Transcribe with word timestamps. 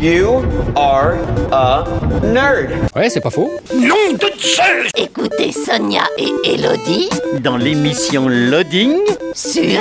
You 0.00 0.44
are 0.76 1.16
a 1.50 1.84
nerd. 2.22 2.70
Ouais, 2.94 3.10
c'est 3.10 3.20
pas 3.20 3.30
faux. 3.30 3.50
Nom 3.74 4.12
de 4.12 4.30
Zeus 4.38 4.90
Écoutez 4.96 5.50
Sonia 5.50 6.02
et 6.16 6.30
Elodie 6.44 7.08
Dans 7.42 7.56
l'émission 7.56 8.28
Loading, 8.28 8.98
sur 9.34 9.80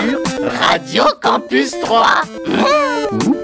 Radio 0.60 1.04
Campus 1.22 1.76
3. 1.82 2.22
ou 3.12 3.36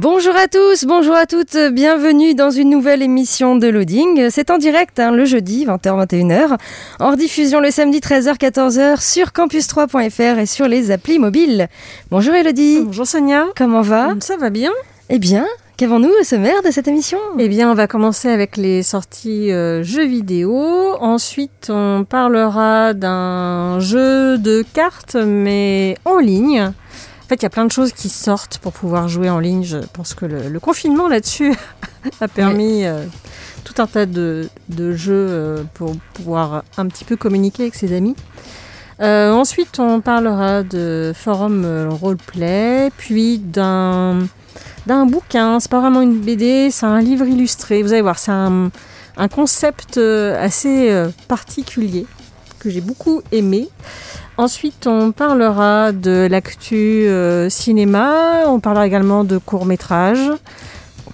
Bonjour 0.00 0.34
à 0.34 0.48
tous, 0.48 0.86
bonjour 0.86 1.14
à 1.14 1.26
toutes, 1.26 1.58
bienvenue 1.72 2.34
dans 2.34 2.48
une 2.50 2.70
nouvelle 2.70 3.02
émission 3.02 3.56
de 3.56 3.68
Loading. 3.68 4.30
C'est 4.30 4.50
en 4.50 4.56
direct 4.56 4.98
hein, 4.98 5.10
le 5.10 5.26
jeudi 5.26 5.66
20h-21h, 5.66 6.56
en 7.00 7.10
rediffusion 7.10 7.60
le 7.60 7.70
samedi 7.70 7.98
13h-14h 7.98 8.98
sur 9.02 9.26
campus3.fr 9.26 10.38
et 10.38 10.46
sur 10.46 10.68
les 10.68 10.90
applis 10.90 11.18
mobiles. 11.18 11.68
Bonjour 12.10 12.34
Elodie, 12.34 12.80
Bonjour 12.82 13.06
Sonia. 13.06 13.44
comment 13.54 13.82
va? 13.82 14.14
Ça 14.20 14.38
va 14.38 14.48
bien 14.48 14.70
Eh 15.10 15.18
bien, 15.18 15.44
qu'avons-nous 15.76 16.12
au 16.18 16.24
sommaire 16.24 16.62
de 16.64 16.70
cette 16.70 16.88
émission? 16.88 17.18
Eh 17.38 17.50
bien, 17.50 17.70
on 17.70 17.74
va 17.74 17.86
commencer 17.86 18.28
avec 18.30 18.56
les 18.56 18.82
sorties 18.82 19.52
euh, 19.52 19.82
jeux 19.82 20.06
vidéo. 20.06 20.94
Ensuite, 21.00 21.68
on 21.68 22.06
parlera 22.08 22.94
d'un 22.94 23.80
jeu 23.80 24.38
de 24.38 24.64
cartes, 24.72 25.16
mais 25.16 25.98
en 26.06 26.16
ligne. 26.16 26.72
En 27.30 27.32
fait, 27.32 27.42
il 27.42 27.44
y 27.44 27.46
a 27.46 27.50
plein 27.50 27.64
de 27.64 27.70
choses 27.70 27.92
qui 27.92 28.08
sortent 28.08 28.58
pour 28.58 28.72
pouvoir 28.72 29.06
jouer 29.06 29.30
en 29.30 29.38
ligne. 29.38 29.62
Je 29.62 29.78
pense 29.92 30.14
que 30.14 30.26
le, 30.26 30.48
le 30.48 30.58
confinement 30.58 31.06
là-dessus 31.06 31.54
a 32.20 32.26
permis 32.26 32.84
euh, 32.84 33.04
tout 33.62 33.74
un 33.80 33.86
tas 33.86 34.04
de, 34.04 34.48
de 34.68 34.90
jeux 34.90 35.28
euh, 35.30 35.62
pour 35.74 35.94
pouvoir 36.12 36.64
un 36.76 36.88
petit 36.88 37.04
peu 37.04 37.14
communiquer 37.14 37.62
avec 37.62 37.76
ses 37.76 37.94
amis. 37.96 38.16
Euh, 39.00 39.30
ensuite, 39.30 39.78
on 39.78 40.00
parlera 40.00 40.64
de 40.64 41.12
forum 41.14 41.88
roleplay, 41.88 42.90
puis 42.96 43.38
d'un 43.38 44.26
d'un 44.88 45.06
bouquin. 45.06 45.60
C'est 45.60 45.70
pas 45.70 45.78
vraiment 45.78 46.00
une 46.00 46.18
BD, 46.18 46.72
c'est 46.72 46.86
un 46.86 47.00
livre 47.00 47.26
illustré. 47.26 47.84
Vous 47.84 47.92
allez 47.92 48.02
voir, 48.02 48.18
c'est 48.18 48.32
un, 48.32 48.72
un 49.16 49.28
concept 49.28 49.98
assez 49.98 51.06
particulier 51.28 52.06
que 52.58 52.70
j'ai 52.70 52.80
beaucoup 52.80 53.22
aimé. 53.30 53.68
Ensuite, 54.40 54.86
on 54.86 55.12
parlera 55.12 55.92
de 55.92 56.26
l'actu 56.30 56.74
euh, 57.06 57.50
cinéma. 57.50 58.44
On 58.46 58.58
parlera 58.58 58.86
également 58.86 59.22
de 59.22 59.36
court 59.36 59.66
métrage. 59.66 60.30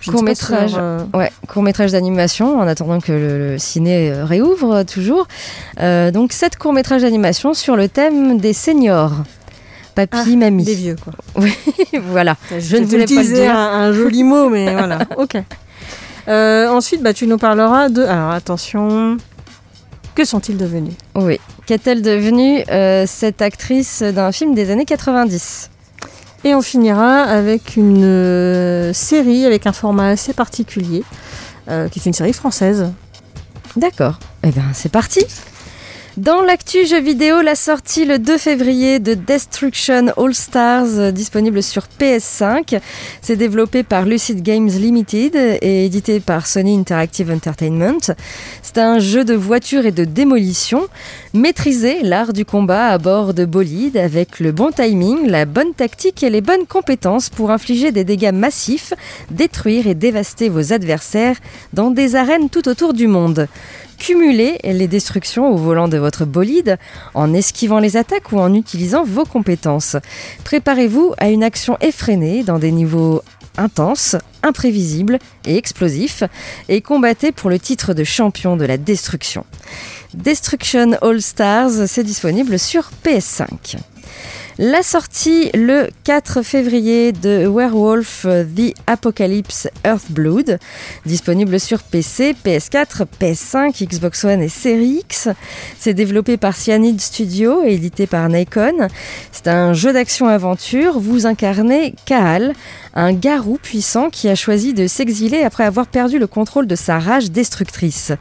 Court-métrage. 0.09 0.77
Ouais, 1.13 1.33
court 1.49 1.65
métrage 1.65 1.91
d'animation 1.91 2.61
en 2.61 2.69
attendant 2.69 3.01
que 3.01 3.11
le, 3.11 3.39
le 3.53 3.59
ciné 3.59 4.13
euh, 4.13 4.25
réouvre 4.25 4.73
euh, 4.77 4.85
toujours. 4.85 5.27
Euh, 5.81 6.13
donc 6.13 6.33
sept 6.33 6.57
courts 6.57 6.73
métrages 6.73 7.03
d'animation 7.03 7.55
sur 7.55 7.75
le 7.75 7.89
thème 7.89 8.39
des 8.39 8.53
seniors. 8.53 9.13
Papy, 9.97 10.37
mamie. 10.37 10.63
Des 10.63 10.75
vieux, 10.75 10.97
quoi. 11.03 11.13
Oui, 11.43 11.53
voilà. 12.03 12.37
Je 12.57 12.77
ne 12.77 12.85
voulais 12.85 13.07
pas 13.07 13.25
dire. 13.25 13.57
Un, 13.57 13.89
un 13.89 13.93
joli 13.93 14.23
mot, 14.23 14.49
mais 14.49 14.73
voilà. 14.73 14.99
Ok. 15.17 15.37
Euh, 16.29 16.69
ensuite, 16.69 17.03
bah, 17.03 17.13
tu 17.13 17.27
nous 17.27 17.39
parleras 17.39 17.89
de. 17.89 18.03
Alors 18.03 18.31
attention. 18.31 19.17
Que 20.15 20.25
sont-ils 20.25 20.57
devenus? 20.57 20.95
Oui. 21.15 21.41
Qu'est-elle 21.67 22.01
devenue 22.01 22.63
euh, 22.71 23.07
cette 23.09 23.43
actrice 23.43 24.01
d'un 24.01 24.31
film 24.31 24.55
des 24.55 24.71
années 24.71 24.85
90 24.85 25.69
Et 26.45 26.55
on 26.55 26.63
finira 26.63 27.23
avec 27.23 27.75
une 27.75 28.05
euh, 28.05 28.93
série 28.93 29.45
avec 29.45 29.67
un 29.67 29.73
format 29.73 30.11
assez 30.11 30.33
particulier, 30.33 31.03
euh, 31.69 31.89
qui 31.89 31.99
est 31.99 32.07
une 32.07 32.13
série 32.13 32.33
française. 32.33 32.93
D'accord. 33.75 34.21
Eh 34.45 34.53
bien, 34.53 34.67
c'est 34.75 34.93
parti. 34.93 35.27
Dans 36.17 36.41
l'actu 36.41 36.87
jeu 36.87 36.99
vidéo, 36.99 37.43
la 37.43 37.55
sortie 37.55 38.07
le 38.07 38.19
2 38.19 38.39
février 38.39 39.01
de 39.01 39.13
Destruction 39.13 40.07
All 40.17 40.33
Stars, 40.33 40.87
euh, 40.97 41.11
disponible 41.11 41.63
sur 41.63 41.89
PS5. 42.01 42.81
C'est 43.21 43.37
développé 43.37 43.83
par 43.83 44.07
Lucid 44.07 44.43
Games 44.43 44.67
Limited 44.67 45.37
et 45.37 45.85
édité 45.85 46.21
par 46.21 46.47
Sony 46.47 46.79
Interactive 46.79 47.31
Entertainment. 47.31 48.15
C'est 48.63 48.79
un 48.79 48.99
jeu 48.99 49.27
de 49.27 49.35
voiture 49.35 49.85
et 49.85 49.93
de 49.93 50.05
démolition. 50.05 50.89
Maîtriser 51.35 51.99
l'art 52.03 52.33
du 52.33 52.47
combat 52.47 52.89
à 52.89 52.97
bord 52.97 53.35
de 53.35 53.45
bolide 53.45 53.99
avec 53.99 54.41
le 54.41 54.53
bon 54.53 54.71
timing, 54.71 55.27
la 55.27 55.45
bonne 55.45 55.75
tactique 55.75 56.23
et 56.23 56.31
les 56.31 56.41
bonnes 56.41 56.67
compétences 56.67 57.29
pour 57.29 57.51
infliger 57.51 57.93
des 57.93 58.05
dégâts 58.05 58.33
massifs, 58.33 58.95
détruire 59.31 59.87
et 59.87 59.95
dévaster 59.95 60.49
vos 60.49 60.73
adversaires 60.73 61.37
dans 61.75 61.91
des 61.91 62.17
arènes 62.17 62.49
tout 62.49 62.69
autour 62.69 62.95
du 62.95 63.07
monde. 63.07 63.49
Cumulez 63.99 64.59
les 64.63 64.89
destructions 64.89 65.51
au 65.51 65.57
volant 65.57 65.89
de 65.89 65.99
votre 65.99 66.25
bolide 66.25 66.79
en 67.15 67.33
esquivant 67.33 67.79
les 67.79 67.97
attaques 67.97 68.33
ou 68.33 68.39
en 68.39 68.53
utilisant 68.55 69.05
vos 69.05 69.25
compétences. 69.25 69.97
Préparez-vous 70.45 71.15
à 71.19 71.29
une 71.29 71.43
action 71.43 71.77
effrénée 71.81 72.43
dans 72.43 72.59
des 72.59 72.73
niveaux 72.73 73.23
intenses, 73.57 74.17
imprévisibles 74.43 75.19
et 75.47 75.57
explosifs 75.57 76.23
et 76.69 76.81
combattez 76.83 77.33
pour 77.33 77.51
le 77.51 77.59
titre 77.59 77.95
de 77.95 78.05
champion 78.05 78.57
de 78.57 78.65
la 78.65 78.77
destruction. 78.77 79.45
Destruction 80.15 80.93
All 81.03 81.21
Stars, 81.21 81.87
c'est 81.87 82.05
disponible 82.05 82.59
sur 82.59 82.91
PS5. 83.05 83.77
La 84.59 84.83
sortie 84.83 85.51
le 85.53 85.89
4 86.05 86.41
février 86.41 87.13
de 87.13 87.47
Werewolf 87.47 88.23
The 88.25 88.73
Apocalypse 88.87 89.69
Earthblood, 89.85 90.59
disponible 91.05 91.61
sur 91.61 91.83
PC, 91.83 92.35
PS4, 92.43 93.05
PS5, 93.21 93.87
Xbox 93.87 94.25
One 94.25 94.41
et 94.41 94.49
Series 94.49 95.01
X. 95.01 95.29
C'est 95.79 95.93
développé 95.93 96.39
par 96.39 96.57
Cyanide 96.57 97.03
Studio 97.03 97.65
et 97.65 97.75
édité 97.75 98.07
par 98.07 98.31
Nikon. 98.31 98.89
C'est 99.31 99.49
un 99.49 99.75
jeu 99.75 99.93
d'action-aventure. 99.93 101.01
Vous 101.01 101.27
incarnez 101.27 101.95
Kaal, 102.07 102.55
un 102.97 103.13
garou 103.13 103.59
puissant 103.63 104.09
qui 104.09 104.29
a 104.29 104.35
choisi 104.35 104.73
de 104.73 104.87
s'exiler 104.87 105.43
après 105.43 105.65
avoir 105.65 105.87
perdu 105.87 106.19
le 106.19 106.27
contrôle 106.27 106.67
de 106.67 106.75
sa 106.75 106.99
rage 106.99 107.31
destructrice. 107.31 108.13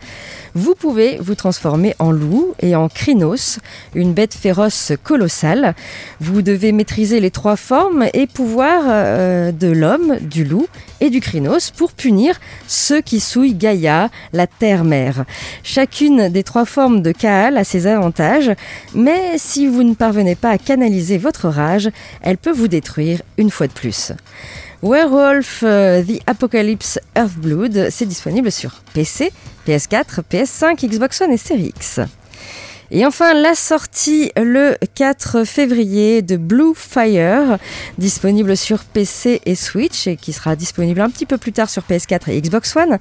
Vous 0.53 0.75
pouvez 0.75 1.17
vous 1.19 1.35
transformer 1.35 1.95
en 1.97 2.11
loup 2.11 2.53
et 2.61 2.75
en 2.75 2.89
Krynos, 2.89 3.59
une 3.93 4.13
bête 4.13 4.33
féroce 4.33 4.91
colossale. 5.03 5.75
Vous 6.19 6.41
devez 6.41 6.73
maîtriser 6.73 7.19
les 7.21 7.31
trois 7.31 7.55
formes 7.55 8.05
et 8.13 8.27
pouvoirs 8.27 8.83
euh, 8.87 9.51
de 9.51 9.67
l'homme, 9.67 10.17
du 10.21 10.43
loup 10.43 10.67
et 10.99 11.09
du 11.09 11.21
Krynos 11.21 11.71
pour 11.71 11.93
punir 11.93 12.39
ceux 12.67 13.01
qui 13.01 13.21
souillent 13.21 13.55
Gaïa, 13.55 14.09
la 14.33 14.47
terre-mère. 14.47 15.25
Chacune 15.63 16.29
des 16.29 16.43
trois 16.43 16.65
formes 16.65 17.01
de 17.01 17.13
Kaal 17.13 17.57
a 17.57 17.63
ses 17.63 17.87
avantages, 17.87 18.51
mais 18.93 19.37
si 19.37 19.67
vous 19.67 19.83
ne 19.83 19.93
parvenez 19.93 20.35
pas 20.35 20.49
à 20.49 20.57
canaliser 20.57 21.17
votre 21.17 21.47
rage, 21.47 21.89
elle 22.21 22.37
peut 22.37 22.51
vous 22.51 22.67
détruire 22.67 23.21
une 23.37 23.51
fois 23.51 23.67
de 23.67 23.73
plus. 23.73 24.11
Werewolf 24.85 25.63
euh, 25.63 26.03
The 26.03 26.21
Apocalypse 26.27 26.99
Earthblood, 27.15 27.87
c'est 27.89 28.05
disponible 28.05 28.51
sur 28.51 28.83
PC, 28.93 29.31
PS4, 29.67 30.21
PS5, 30.31 30.87
Xbox 30.87 31.21
One 31.21 31.31
et 31.31 31.37
Series 31.37 31.73
X. 31.75 32.01
Et 32.91 33.03
enfin, 33.03 33.33
la 33.33 33.55
sortie 33.55 34.31
le 34.37 34.75
4 34.93 35.43
février 35.43 36.21
de 36.21 36.37
Blue 36.37 36.73
Fire, 36.75 37.57
disponible 37.97 38.55
sur 38.55 38.83
PC 38.83 39.41
et 39.47 39.55
Switch 39.55 40.05
et 40.05 40.17
qui 40.17 40.33
sera 40.33 40.55
disponible 40.55 41.01
un 41.01 41.09
petit 41.09 41.25
peu 41.25 41.39
plus 41.39 41.51
tard 41.51 41.67
sur 41.67 41.81
PS4 41.81 42.29
et 42.29 42.39
Xbox 42.39 42.75
One. 42.75 42.99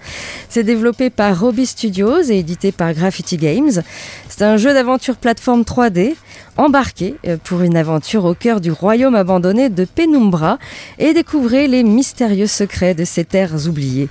C'est 0.48 0.64
développé 0.64 1.10
par 1.10 1.38
Robbie 1.38 1.66
Studios 1.66 2.22
et 2.22 2.38
édité 2.38 2.72
par 2.72 2.94
Graffiti 2.94 3.36
Games. 3.36 3.82
C'est 4.30 4.42
un 4.42 4.56
jeu 4.56 4.72
d'aventure 4.72 5.16
plateforme 5.16 5.62
3D 5.62 6.14
embarqué 6.56 7.16
euh, 7.26 7.36
pour 7.42 7.62
une 7.62 7.76
aventure 7.76 8.24
au 8.24 8.34
cœur 8.34 8.60
du 8.60 8.70
royaume 8.70 9.14
abandonné 9.14 9.68
de 9.68 9.84
Penumbra 9.84 10.58
et 10.98 11.12
découvrez 11.14 11.66
les 11.66 11.82
mystérieux 11.82 12.46
secrets 12.46 12.94
de 12.94 13.04
ces 13.04 13.24
terres 13.24 13.66
oubliées. 13.66 14.08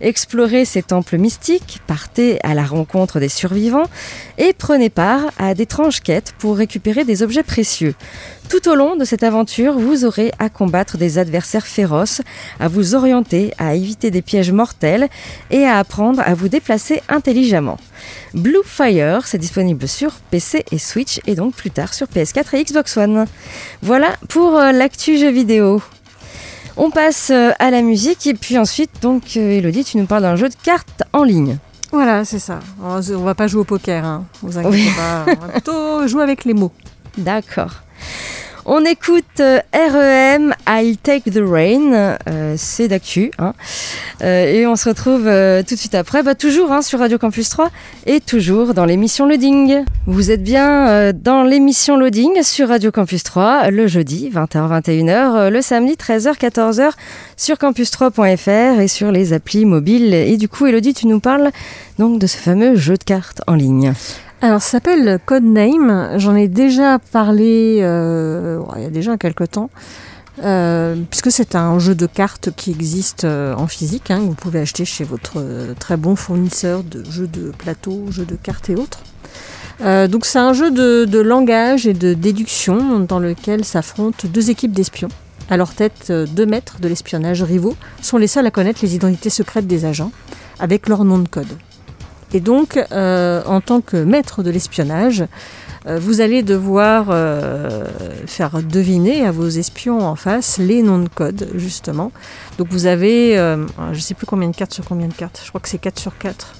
Explorez 0.00 0.64
ces 0.64 0.82
temples 0.82 1.18
mystiques, 1.18 1.80
partez 1.86 2.38
à 2.42 2.54
la 2.54 2.64
rencontre 2.64 3.20
des 3.20 3.28
survivants 3.28 3.88
et 4.38 4.52
prenez 4.52 4.90
part 4.90 5.22
à 5.38 5.54
d'étranges 5.54 6.00
quêtes 6.00 6.34
pour 6.38 6.56
récupérer 6.56 7.04
des 7.04 7.22
objets 7.22 7.42
précieux. 7.42 7.94
Tout 8.48 8.68
au 8.68 8.76
long 8.76 8.94
de 8.96 9.04
cette 9.04 9.24
aventure, 9.24 9.76
vous 9.76 10.04
aurez 10.04 10.30
à 10.38 10.48
combattre 10.48 10.98
des 10.98 11.18
adversaires 11.18 11.66
féroces, 11.66 12.22
à 12.60 12.68
vous 12.68 12.94
orienter, 12.94 13.52
à 13.58 13.74
éviter 13.74 14.12
des 14.12 14.22
pièges 14.22 14.52
mortels 14.52 15.08
et 15.50 15.64
à 15.64 15.78
apprendre 15.78 16.22
à 16.24 16.32
vous 16.34 16.48
déplacer 16.48 17.02
intelligemment. 17.08 17.76
Blue 18.34 18.62
Fire, 18.64 19.26
c'est 19.26 19.38
disponible 19.38 19.88
sur 19.88 20.12
PC 20.30 20.64
et 20.70 20.78
Switch 20.78 21.20
et 21.26 21.34
donc 21.34 21.54
plus 21.54 21.72
tard 21.72 21.92
sur 21.92 22.06
PS4 22.06 22.54
et 22.56 22.62
Xbox 22.64 22.96
One. 22.96 23.26
Voilà 23.82 24.14
pour 24.28 24.56
euh, 24.56 24.70
l'actu 24.70 25.18
jeu 25.18 25.30
vidéo. 25.30 25.82
On 26.76 26.90
passe 26.90 27.30
euh, 27.30 27.50
à 27.58 27.70
la 27.72 27.82
musique 27.82 28.26
et 28.28 28.34
puis 28.34 28.58
ensuite, 28.58 29.02
donc, 29.02 29.36
euh, 29.36 29.58
Elodie, 29.58 29.82
tu 29.84 29.96
nous 29.96 30.06
parles 30.06 30.22
d'un 30.22 30.36
jeu 30.36 30.48
de 30.48 30.54
cartes 30.62 31.02
en 31.12 31.24
ligne. 31.24 31.58
Voilà, 31.90 32.24
c'est 32.24 32.38
ça. 32.38 32.60
On 32.82 33.00
on 33.00 33.24
va 33.24 33.34
pas 33.34 33.48
jouer 33.48 33.62
au 33.62 33.64
poker, 33.64 34.04
hein. 34.04 34.24
vous 34.42 34.56
inquiétez 34.56 34.76
Oui. 34.76 34.90
pas. 34.96 35.24
On 35.26 35.46
va 35.46 35.52
plutôt 35.52 36.06
jouer 36.06 36.22
avec 36.22 36.44
les 36.44 36.54
mots. 36.54 36.72
D'accord. 37.18 37.82
On 38.68 38.84
écoute 38.84 39.24
euh, 39.38 39.60
REM, 39.72 40.52
I'll 40.68 40.96
Take 40.96 41.30
the 41.30 41.40
Rain, 41.40 42.16
euh, 42.28 42.54
c'est 42.56 42.88
d'actu. 42.88 43.30
Hein. 43.38 43.54
Euh, 44.22 44.52
et 44.52 44.66
on 44.66 44.74
se 44.74 44.88
retrouve 44.88 45.22
tout 45.22 45.74
de 45.74 45.78
suite 45.78 45.94
après, 45.94 46.24
bah, 46.24 46.34
toujours 46.34 46.72
hein, 46.72 46.82
sur 46.82 46.98
Radio 46.98 47.16
Campus 47.16 47.48
3 47.48 47.70
et 48.06 48.18
toujours 48.18 48.74
dans 48.74 48.84
l'émission 48.84 49.26
Loading. 49.26 49.84
Vous 50.06 50.32
êtes 50.32 50.42
bien 50.42 51.12
dans 51.12 51.44
l'émission 51.44 51.96
Loading 51.96 52.42
sur 52.42 52.68
Radio 52.68 52.90
Campus 52.90 53.22
3 53.22 53.70
le 53.70 53.86
jeudi 53.86 54.30
20h-21h, 54.34 55.36
euh, 55.36 55.50
le 55.50 55.62
samedi 55.62 55.92
13h-14h 55.94 56.90
sur 57.36 57.56
campus3.fr 57.56 58.80
et 58.80 58.88
sur 58.88 59.12
les 59.12 59.32
applis 59.32 59.64
mobiles. 59.64 60.12
Et 60.12 60.36
du 60.36 60.48
coup, 60.48 60.66
Elodie, 60.66 60.94
tu 60.94 61.06
nous 61.06 61.20
parles 61.20 61.50
donc 61.98 62.18
de 62.18 62.26
ce 62.26 62.36
fameux 62.36 62.74
jeu 62.74 62.96
de 62.96 63.04
cartes 63.04 63.42
en 63.46 63.54
ligne. 63.54 63.92
Alors, 64.46 64.62
ça 64.62 64.70
s'appelle 64.70 65.18
Codename. 65.26 66.20
J'en 66.20 66.36
ai 66.36 66.46
déjà 66.46 67.00
parlé 67.00 67.80
euh, 67.80 68.62
il 68.76 68.82
y 68.84 68.86
a 68.86 68.90
déjà 68.90 69.16
quelques 69.16 69.50
temps. 69.50 69.70
euh, 70.44 70.94
puisque 71.10 71.32
c'est 71.32 71.56
un 71.56 71.80
jeu 71.80 71.96
de 71.96 72.06
cartes 72.06 72.50
qui 72.54 72.70
existe 72.70 73.24
euh, 73.24 73.56
en 73.56 73.66
physique, 73.66 74.12
hein, 74.12 74.20
vous 74.20 74.34
pouvez 74.34 74.60
acheter 74.60 74.84
chez 74.84 75.02
votre 75.02 75.42
très 75.80 75.96
bon 75.96 76.14
fournisseur 76.14 76.84
de 76.84 77.02
jeux 77.10 77.26
de 77.26 77.50
plateau, 77.58 78.04
jeux 78.10 78.24
de 78.24 78.36
cartes 78.36 78.70
et 78.70 78.76
autres. 78.76 79.00
Donc 79.80 80.24
c'est 80.24 80.38
un 80.38 80.52
jeu 80.52 80.70
de, 80.70 81.06
de 81.06 81.18
langage 81.18 81.88
et 81.88 81.92
de 81.92 82.14
déduction 82.14 83.00
dans 83.00 83.18
lequel 83.18 83.64
s'affrontent 83.64 84.28
deux 84.28 84.48
équipes 84.48 84.72
d'espions. 84.72 85.08
À 85.50 85.56
leur 85.56 85.74
tête, 85.74 86.12
deux 86.12 86.46
maîtres 86.46 86.78
de 86.80 86.86
l'espionnage 86.86 87.42
rivaux 87.42 87.74
sont 88.00 88.16
les 88.16 88.28
seuls 88.28 88.46
à 88.46 88.52
connaître 88.52 88.78
les 88.82 88.94
identités 88.94 89.28
secrètes 89.28 89.66
des 89.66 89.84
agents, 89.84 90.12
avec 90.60 90.88
leur 90.88 91.04
nom 91.04 91.18
de 91.18 91.28
code. 91.28 91.48
Et 92.36 92.40
donc, 92.40 92.78
euh, 92.92 93.42
en 93.46 93.62
tant 93.62 93.80
que 93.80 93.96
maître 93.96 94.42
de 94.42 94.50
l'espionnage, 94.50 95.24
euh, 95.86 95.98
vous 95.98 96.20
allez 96.20 96.42
devoir 96.42 97.06
euh, 97.08 97.86
faire 98.26 98.62
deviner 98.62 99.24
à 99.24 99.32
vos 99.32 99.48
espions 99.48 100.06
en 100.06 100.16
face 100.16 100.58
les 100.58 100.82
noms 100.82 100.98
de 100.98 101.08
code, 101.08 101.48
justement. 101.54 102.12
Donc 102.58 102.66
vous 102.68 102.84
avez, 102.84 103.36
je 103.36 103.88
ne 103.88 104.00
sais 104.00 104.12
plus 104.12 104.26
combien 104.26 104.50
de 104.50 104.54
cartes 104.54 104.74
sur 104.74 104.84
combien 104.84 105.08
de 105.08 105.14
cartes, 105.14 105.40
je 105.42 105.48
crois 105.48 105.62
que 105.62 105.68
c'est 105.70 105.78
4 105.78 105.98
sur 105.98 106.18
4. 106.18 106.56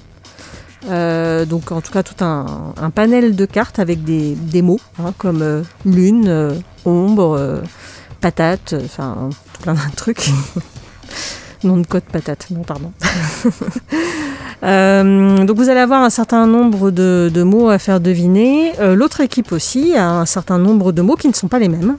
Euh, 0.89 1.45
donc 1.45 1.71
en 1.71 1.81
tout 1.81 1.91
cas 1.91 2.01
tout 2.01 2.23
un, 2.23 2.73
panel 2.89 3.35
de 3.35 3.45
cartes 3.45 3.77
avec 3.77 4.03
des, 4.03 4.61
mots 4.63 4.79
hein, 4.97 5.13
comme 5.19 5.63
lune, 5.85 6.55
ombre, 6.85 7.61
patate, 8.19 8.73
enfin 8.83 9.29
tout 9.53 9.61
plein 9.61 9.75
de 9.75 9.79
trucs. 9.95 10.31
Nom 11.63 11.77
de 11.77 11.85
code 11.85 12.05
patate, 12.11 12.47
non 12.49 12.63
pardon. 12.63 12.91
Euh, 14.63 15.45
donc 15.45 15.57
vous 15.57 15.69
allez 15.69 15.79
avoir 15.79 16.01
un 16.01 16.09
certain 16.09 16.47
nombre 16.47 16.89
de, 16.91 17.43
mots 17.43 17.69
à 17.69 17.79
faire 17.79 17.99
deviner. 17.99 18.73
Euh, 18.79 18.95
L'autre 18.95 19.21
équipe 19.21 19.51
aussi 19.51 19.95
a 19.95 20.09
un 20.09 20.25
certain 20.25 20.57
nombre 20.57 20.91
de 20.91 21.01
mots 21.01 21.15
qui 21.15 21.27
ne 21.27 21.33
sont 21.33 21.47
pas 21.47 21.59
les 21.59 21.69
mêmes. 21.69 21.97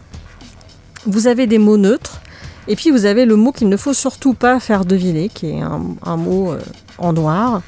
Vous 1.07 1.27
avez 1.27 1.47
des 1.47 1.59
mots 1.59 1.77
neutres. 1.77 2.21
Et 2.67 2.77
puis 2.77 2.91
vous 2.91 3.07
avez 3.07 3.25
le 3.25 3.37
mot 3.37 3.53
qu'il 3.53 3.69
ne 3.69 3.77
faut 3.79 3.95
surtout 3.95 4.35
pas 4.35 4.61
faire 4.61 4.85
deviner, 4.85 5.31
qui 5.31 5.51
est 5.51 5.61
un, 5.61 6.17
mot 6.17 6.53
euh, 6.53 6.61
en 6.99 7.15
noir. 7.15 7.63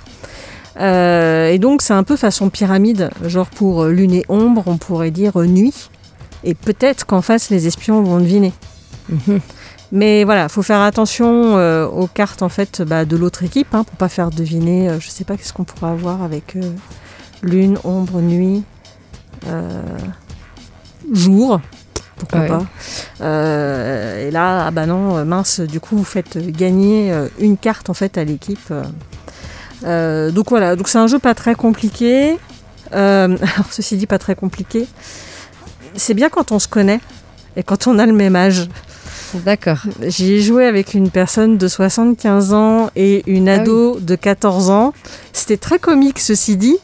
Et 0.79 1.59
donc 1.59 1.83
c'est 1.83 1.93
un 1.93 2.05
peu 2.05 2.17
façon 2.17 2.49
pyramide, 2.49 3.11
genre 3.25 3.49
pour 3.49 3.85
lune 3.85 4.15
et 4.15 4.25
ombre, 4.29 4.65
on 4.67 4.77
pourrait 4.77 5.11
dire 5.11 5.39
nuit. 5.39 5.91
Et 6.43 6.55
peut-être 6.55 7.07
qu'en 7.07 7.23
face 7.23 7.51
les 7.51 7.67
espions 7.67 8.03
vont 8.03 8.19
deviner. 8.19 8.53
Mais 9.93 10.23
voilà, 10.25 10.49
faut 10.49 10.63
faire 10.63 10.81
attention 10.81 11.57
euh, 11.57 11.85
aux 11.87 12.07
cartes 12.07 12.43
en 12.43 12.49
fait 12.49 12.83
bah, 12.83 13.05
de 13.05 13.17
l'autre 13.17 13.43
équipe 13.43 13.75
hein, 13.75 13.83
pour 13.83 13.97
pas 13.97 14.09
faire 14.09 14.31
deviner. 14.31 14.89
euh, 14.89 15.01
je 15.01 15.09
sais 15.11 15.25
pas 15.25 15.37
qu'est-ce 15.37 15.53
qu'on 15.53 15.65
pourrait 15.65 15.91
avoir 15.91 16.23
avec 16.23 16.55
euh, 16.57 16.61
lune, 17.43 17.77
ombre, 17.83 18.21
nuit, 18.21 18.63
euh, 19.49 19.83
jour. 21.13 21.61
Pourquoi 22.17 22.41
Ouais. 22.41 22.49
pas 22.49 22.59
Et 23.19 24.31
là, 24.31 24.67
ah 24.67 24.71
bah 24.71 24.85
non, 24.87 25.25
mince. 25.25 25.61
Du 25.61 25.81
coup, 25.81 25.97
vous 25.97 26.05
faites 26.05 26.37
gagner 26.39 27.13
une 27.39 27.57
carte 27.57 27.89
en 27.89 27.95
fait 27.95 28.19
à 28.19 28.25
l'équipe. 28.25 28.73
donc 29.83 30.51
voilà, 30.51 30.77
donc 30.77 30.89
c'est 30.89 30.99
un 30.99 31.07
jeu 31.07 31.19
pas 31.19 31.35
très 31.35 31.55
compliqué. 31.55 32.39
Alors 32.93 33.39
ceci 33.71 33.97
dit, 33.97 34.07
pas 34.07 34.19
très 34.19 34.35
compliqué. 34.35 34.87
C'est 35.97 36.13
bien 36.13 36.29
quand 36.29 36.53
on 36.53 36.59
se 36.59 36.69
connaît 36.69 37.01
et 37.57 37.63
quand 37.63 37.87
on 37.87 37.99
a 37.99 38.05
le 38.05 38.13
même 38.13 38.37
âge. 38.37 38.69
D'accord. 39.35 39.79
J'y 40.03 40.35
ai 40.35 40.41
joué 40.41 40.67
avec 40.67 40.94
une 40.94 41.11
personne 41.11 41.56
de 41.56 41.69
75 41.69 42.53
ans 42.53 42.91
et 42.97 43.23
une 43.27 43.49
Ah 43.49 43.61
ado 43.61 43.99
de 44.00 44.15
14 44.15 44.71
ans. 44.71 44.93
C'était 45.32 45.56
très 45.56 45.79
comique, 45.79 46.19
ceci 46.19 46.56
dit, 46.56 46.79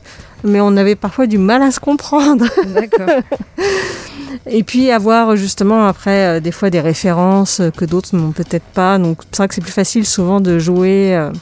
mais 0.45 0.61
on 0.61 0.77
avait 0.77 0.95
parfois 0.95 1.27
du 1.27 1.39
mal 1.39 1.63
à 1.63 1.71
se 1.71 1.81
comprendre. 1.81 2.47
D'accord. 2.67 3.23
Et 4.49 4.63
puis 4.63 4.91
avoir 4.91 5.35
justement 5.35 5.87
après 5.87 6.37
euh, 6.37 6.41
des 6.41 6.53
fois 6.53 6.71
des 6.71 6.81
références 6.81 7.61
euh, 7.61 7.71
que 7.71 7.85
d'autres 7.85 8.15
n'ont 8.15 8.33
peut-être 8.33 8.65
pas. 8.65 8.99
Donc 8.99 9.23
c'est 9.31 9.39
vrai 9.39 9.49
que 9.49 9.55
c'est 9.55 9.61
plus 9.61 9.73
facile 9.73 10.07
souvent 10.07 10.41
de 10.41 10.59
jouer 10.59 11.17
euh, 11.17 11.33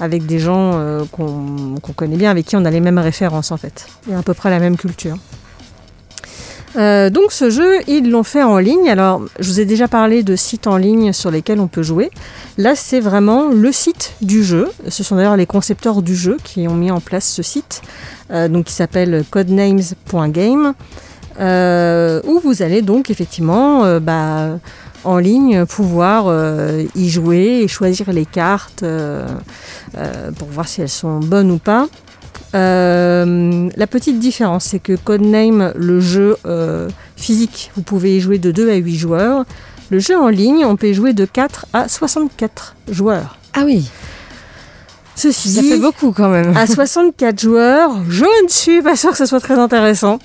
avec 0.00 0.26
des 0.26 0.38
gens 0.38 0.72
euh, 0.74 1.04
qu'on 1.10 1.76
qu'on 1.80 1.92
connaît 1.92 2.16
bien, 2.16 2.30
avec 2.30 2.46
qui 2.46 2.56
on 2.56 2.64
a 2.64 2.70
les 2.70 2.80
mêmes 2.80 2.98
références 2.98 3.52
en 3.52 3.56
fait. 3.56 3.86
Il 4.06 4.12
y 4.12 4.14
a 4.14 4.18
à 4.18 4.22
peu 4.22 4.34
près 4.34 4.50
la 4.50 4.58
même 4.58 4.76
culture. 4.76 5.16
Euh, 6.76 7.10
donc 7.10 7.32
ce 7.32 7.50
jeu, 7.50 7.80
ils 7.86 8.10
l'ont 8.10 8.22
fait 8.22 8.42
en 8.42 8.58
ligne. 8.58 8.88
Alors, 8.88 9.22
je 9.38 9.48
vous 9.48 9.60
ai 9.60 9.64
déjà 9.64 9.88
parlé 9.88 10.22
de 10.22 10.36
sites 10.36 10.66
en 10.66 10.76
ligne 10.76 11.12
sur 11.12 11.30
lesquels 11.30 11.60
on 11.60 11.68
peut 11.68 11.82
jouer. 11.82 12.10
Là, 12.58 12.74
c'est 12.74 13.00
vraiment 13.00 13.48
le 13.48 13.72
site 13.72 14.14
du 14.20 14.44
jeu. 14.44 14.68
Ce 14.88 15.02
sont 15.02 15.16
d'ailleurs 15.16 15.36
les 15.36 15.46
concepteurs 15.46 16.02
du 16.02 16.14
jeu 16.14 16.36
qui 16.42 16.68
ont 16.68 16.74
mis 16.74 16.90
en 16.90 17.00
place 17.00 17.26
ce 17.26 17.42
site, 17.42 17.82
euh, 18.30 18.48
donc 18.48 18.66
qui 18.66 18.72
s'appelle 18.72 19.24
codenames.game, 19.30 20.74
euh, 21.40 22.20
où 22.24 22.40
vous 22.40 22.62
allez 22.62 22.82
donc 22.82 23.10
effectivement 23.10 24.00
bah, 24.00 24.58
en 25.04 25.18
ligne 25.18 25.64
pouvoir 25.66 26.32
y 26.94 27.08
jouer 27.08 27.60
et 27.62 27.68
choisir 27.68 28.12
les 28.12 28.26
cartes 28.26 28.84
pour 30.38 30.48
voir 30.48 30.66
si 30.66 30.80
elles 30.82 30.88
sont 30.88 31.20
bonnes 31.20 31.50
ou 31.50 31.58
pas. 31.58 31.88
Euh, 32.54 33.68
la 33.76 33.86
petite 33.86 34.18
différence, 34.18 34.66
c'est 34.66 34.78
que 34.78 34.96
Codename, 34.96 35.72
le 35.76 36.00
jeu 36.00 36.36
euh, 36.46 36.88
physique, 37.16 37.70
vous 37.76 37.82
pouvez 37.82 38.16
y 38.16 38.20
jouer 38.20 38.38
de 38.38 38.50
2 38.50 38.70
à 38.70 38.74
8 38.76 38.96
joueurs. 38.96 39.44
Le 39.90 39.98
jeu 39.98 40.18
en 40.18 40.28
ligne, 40.28 40.64
on 40.64 40.76
peut 40.76 40.88
y 40.88 40.94
jouer 40.94 41.12
de 41.12 41.24
4 41.24 41.66
à 41.72 41.88
64 41.88 42.74
joueurs. 42.88 43.38
Ah 43.54 43.62
oui, 43.64 43.90
Ceci 45.14 45.48
ça 45.48 45.62
dit, 45.62 45.70
fait 45.70 45.78
beaucoup 45.78 46.12
quand 46.12 46.28
même. 46.28 46.54
à 46.56 46.66
64 46.66 47.40
joueurs, 47.40 47.90
je 48.10 48.24
ne 48.44 48.48
suis 48.48 48.82
pas 48.82 48.96
sûre 48.96 49.12
que 49.12 49.16
ce 49.16 49.24
soit 49.26 49.40
très 49.40 49.58
intéressant. 49.58 50.18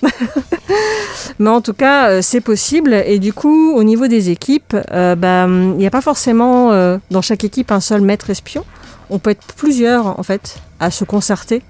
Mais 1.39 1.50
en 1.50 1.62
tout 1.62 1.74
cas, 1.74 2.10
euh, 2.10 2.19
c'est 2.22 2.41
possible. 2.41 2.93
Et 3.05 3.19
du 3.19 3.31
coup, 3.34 3.74
au 3.74 3.84
niveau 3.84 4.07
des 4.07 4.29
équipes, 4.31 4.75
euh, 4.91 5.15
bah, 5.15 5.46
il 5.48 5.77
n'y 5.77 5.88
a 5.88 5.91
pas 5.91 6.01
forcément 6.01 6.72
dans 7.10 7.22
chaque 7.22 7.43
équipe 7.43 7.72
un 7.72 7.79
seul 7.79 8.01
maître 8.01 8.29
espion. 8.29 8.65
On 9.10 9.19
peut 9.19 9.31
être 9.31 9.53
plusieurs, 9.55 10.19
en 10.19 10.24
fait, 10.24 10.57
à 10.79 10.91
se 10.91 11.03
concerter 11.03 11.62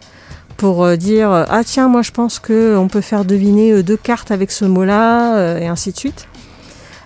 pour 0.61 0.83
euh, 0.85 0.95
dire 0.95 1.31
euh, 1.31 1.43
Ah, 1.49 1.63
tiens, 1.63 1.87
moi 1.87 2.03
je 2.03 2.11
pense 2.11 2.37
qu'on 2.37 2.87
peut 2.87 3.01
faire 3.01 3.25
deviner 3.25 3.71
euh, 3.71 3.81
deux 3.83 3.97
cartes 3.97 4.29
avec 4.29 4.51
ce 4.51 4.63
mot-là, 4.63 5.57
et 5.57 5.67
ainsi 5.67 5.91
de 5.91 5.97
suite. 5.97 6.27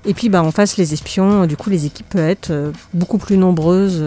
Et 0.05 0.13
puis, 0.13 0.27
bah, 0.29 0.43
en 0.43 0.51
face, 0.51 0.75
les 0.77 0.93
espions, 0.93 1.45
du 1.47 1.55
coup, 1.57 1.69
les 1.71 1.85
équipes 1.85 2.09
peuvent 2.09 2.29
être 2.29 2.71
beaucoup 2.93 3.17
plus 3.17 3.37
nombreuses. 3.37 4.03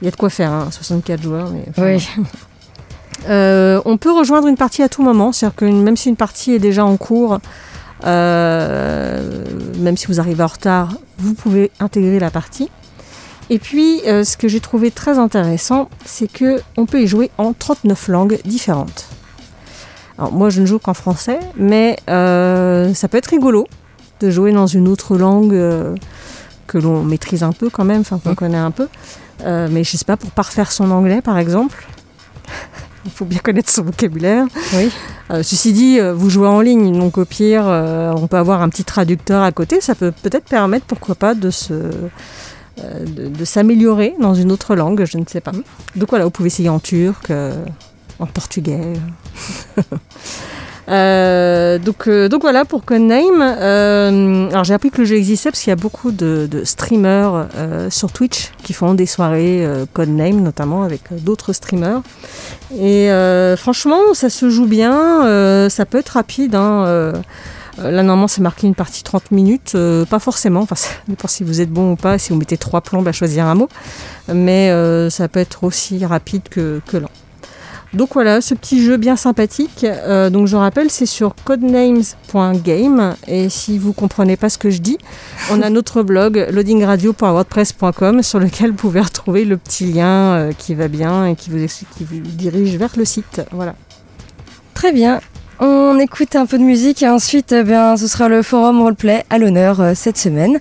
Il 0.00 0.04
y 0.04 0.08
a 0.08 0.10
de 0.12 0.16
quoi 0.16 0.30
faire, 0.30 0.52
hein, 0.52 0.68
64 0.70 1.20
joueurs. 1.22 1.50
Mais, 1.50 1.64
enfin, 1.68 1.82
Oui. 1.84 2.08
euh, 3.28 3.82
on 3.84 3.96
peut 3.98 4.12
rejoindre 4.12 4.46
une 4.46 4.56
partie 4.56 4.82
à 4.82 4.88
tout 4.88 5.02
moment, 5.02 5.32
c'est-à-dire 5.32 5.56
que 5.56 5.64
même 5.66 5.96
si 5.96 6.08
une 6.08 6.16
partie 6.16 6.52
est 6.54 6.58
déjà 6.58 6.86
en 6.86 6.96
cours, 6.96 7.38
euh, 8.06 9.44
même 9.78 9.96
si 9.96 10.06
vous 10.06 10.20
arrivez 10.20 10.42
en 10.42 10.46
retard, 10.46 10.94
vous 11.18 11.34
pouvez 11.34 11.70
intégrer 11.80 12.18
la 12.20 12.30
partie. 12.30 12.70
Et 13.50 13.58
puis, 13.58 14.00
euh, 14.06 14.24
ce 14.24 14.36
que 14.36 14.48
j'ai 14.48 14.60
trouvé 14.60 14.90
très 14.90 15.18
intéressant, 15.18 15.88
c'est 16.04 16.30
que 16.30 16.60
on 16.76 16.86
peut 16.86 17.02
y 17.02 17.06
jouer 17.06 17.30
en 17.38 17.52
39 17.52 18.08
langues 18.08 18.38
différentes. 18.44 19.06
Alors 20.18 20.32
moi, 20.32 20.48
je 20.50 20.60
ne 20.60 20.66
joue 20.66 20.78
qu'en 20.78 20.94
français, 20.94 21.40
mais 21.56 21.96
euh, 22.08 22.94
ça 22.94 23.08
peut 23.08 23.18
être 23.18 23.26
rigolo 23.28 23.66
de 24.20 24.30
jouer 24.30 24.52
dans 24.52 24.66
une 24.66 24.88
autre 24.88 25.16
langue 25.16 25.54
euh, 25.54 25.94
que 26.66 26.78
l'on 26.78 27.02
maîtrise 27.02 27.42
un 27.42 27.52
peu 27.52 27.68
quand 27.68 27.84
même, 27.84 28.00
enfin 28.00 28.18
qu'on 28.18 28.30
Mhm. 28.30 28.36
connaît 28.36 28.58
un 28.58 28.70
peu. 28.70 28.88
Mais 29.44 29.84
je 29.84 29.96
sais 29.98 30.04
pas, 30.06 30.16
pour 30.16 30.30
parfaire 30.30 30.72
son 30.72 30.90
anglais, 30.90 31.20
par 31.20 31.36
exemple, 31.38 31.86
il 33.04 33.10
faut 33.10 33.26
bien 33.26 33.40
connaître 33.40 33.68
son 33.70 33.82
vocabulaire. 33.82 34.46
Oui. 34.74 34.90
Euh, 35.30 35.42
ceci 35.42 35.72
dit, 35.74 35.98
euh, 36.00 36.14
vous 36.14 36.30
jouez 36.30 36.48
en 36.48 36.60
ligne, 36.62 36.96
donc 36.98 37.18
au 37.18 37.24
pire, 37.26 37.64
euh, 37.66 38.12
on 38.16 38.26
peut 38.26 38.38
avoir 38.38 38.62
un 38.62 38.68
petit 38.70 38.84
traducteur 38.84 39.42
à 39.42 39.52
côté. 39.52 39.82
Ça 39.82 39.94
peut 39.94 40.12
peut-être 40.22 40.44
permettre, 40.46 40.86
pourquoi 40.86 41.14
pas, 41.14 41.34
de 41.34 41.50
se 41.50 41.74
de, 42.78 43.28
de 43.28 43.44
s'améliorer 43.44 44.14
dans 44.20 44.34
une 44.34 44.50
autre 44.52 44.74
langue, 44.74 45.04
je 45.04 45.18
ne 45.18 45.24
sais 45.26 45.40
pas. 45.40 45.52
Donc 45.96 46.10
voilà, 46.10 46.24
vous 46.24 46.30
pouvez 46.30 46.48
essayer 46.48 46.68
en 46.68 46.80
turc, 46.80 47.30
euh, 47.30 47.52
en 48.18 48.26
portugais. 48.26 48.80
Euh, 50.86 51.78
donc, 51.78 52.08
euh, 52.08 52.28
donc 52.28 52.42
voilà 52.42 52.66
pour 52.66 52.84
Codename. 52.84 53.40
Euh, 53.40 54.50
alors 54.50 54.64
j'ai 54.64 54.74
appris 54.74 54.90
que 54.90 54.98
le 54.98 55.06
jeu 55.06 55.16
existait 55.16 55.50
parce 55.50 55.62
qu'il 55.62 55.70
y 55.70 55.72
a 55.72 55.76
beaucoup 55.76 56.12
de, 56.12 56.46
de 56.50 56.62
streamers 56.64 57.46
euh, 57.56 57.88
sur 57.88 58.12
Twitch 58.12 58.52
qui 58.62 58.74
font 58.74 58.92
des 58.92 59.06
soirées 59.06 59.64
euh, 59.64 59.86
Codename 59.94 60.42
notamment 60.42 60.82
avec 60.82 61.10
euh, 61.10 61.16
d'autres 61.18 61.54
streamers. 61.54 62.02
Et 62.78 63.10
euh, 63.10 63.56
franchement, 63.56 64.12
ça 64.12 64.28
se 64.28 64.50
joue 64.50 64.66
bien. 64.66 65.24
euh, 65.24 65.70
ça 65.70 65.86
peut 65.86 65.98
être 65.98 66.10
rapide. 66.10 66.54
hein, 66.54 66.84
euh, 66.86 67.12
euh, 67.14 67.22
Là, 67.78 68.02
normalement, 68.02 68.28
c'est 68.28 68.40
marqué 68.40 68.66
une 68.66 68.74
partie 68.74 69.02
30 69.02 69.30
minutes. 69.30 69.72
euh, 69.74 70.04
pas 70.04 70.18
forcément. 70.18 70.60
Enfin, 70.60 70.76
ça 70.76 70.90
dépend 71.08 71.28
si 71.28 71.44
vous 71.44 71.60
êtes 71.60 71.70
bon 71.70 71.92
ou 71.92 71.96
pas, 71.96 72.18
si 72.18 72.32
vous 72.32 72.38
mettez 72.38 72.56
trois 72.56 72.80
plombes 72.80 73.06
à 73.08 73.12
choisir 73.12 73.46
un 73.46 73.54
mot. 73.54 73.68
Mais 74.32 74.70
euh, 74.70 75.10
ça 75.10 75.28
peut 75.28 75.40
être 75.40 75.64
aussi 75.64 76.04
rapide 76.04 76.42
que, 76.48 76.80
lent. 76.92 77.10
Donc 77.92 78.14
voilà, 78.14 78.40
ce 78.40 78.54
petit 78.54 78.82
jeu 78.82 78.96
bien 78.96 79.14
sympathique. 79.14 79.84
Euh, 79.84 80.28
donc 80.28 80.48
je 80.48 80.56
rappelle, 80.56 80.90
c'est 80.90 81.06
sur 81.06 81.34
codenames.game. 81.44 83.14
Et 83.28 83.48
si 83.48 83.78
vous 83.78 83.92
comprenez 83.92 84.36
pas 84.36 84.48
ce 84.48 84.58
que 84.58 84.70
je 84.70 84.78
dis, 84.78 84.98
on 85.50 85.62
a 85.62 85.70
notre 85.70 86.02
blog 86.04 86.46
loadingradio.wordpress.com 86.50 88.22
sur 88.22 88.40
lequel 88.40 88.70
vous 88.70 88.76
pouvez 88.76 89.00
retrouver 89.00 89.44
le 89.44 89.56
petit 89.56 89.92
lien 89.92 90.34
euh, 90.34 90.52
qui 90.56 90.74
va 90.74 90.88
bien 90.88 91.26
et 91.26 91.36
qui 91.36 91.50
vous 91.50 91.58
dirige 92.10 92.76
vers 92.76 92.92
le 92.96 93.04
site. 93.04 93.42
Voilà. 93.52 93.74
Très 94.74 94.92
bien. 94.92 95.20
On 95.60 95.98
écoute 96.00 96.34
un 96.34 96.46
peu 96.46 96.58
de 96.58 96.64
musique 96.64 97.02
et 97.02 97.08
ensuite, 97.08 97.52
eh 97.52 97.64
ce 97.64 98.08
sera 98.08 98.28
le 98.28 98.42
forum 98.42 98.82
roleplay 98.82 99.24
à 99.30 99.38
l'honneur 99.38 99.80
euh, 99.80 99.92
cette 99.94 100.18
semaine. 100.18 100.58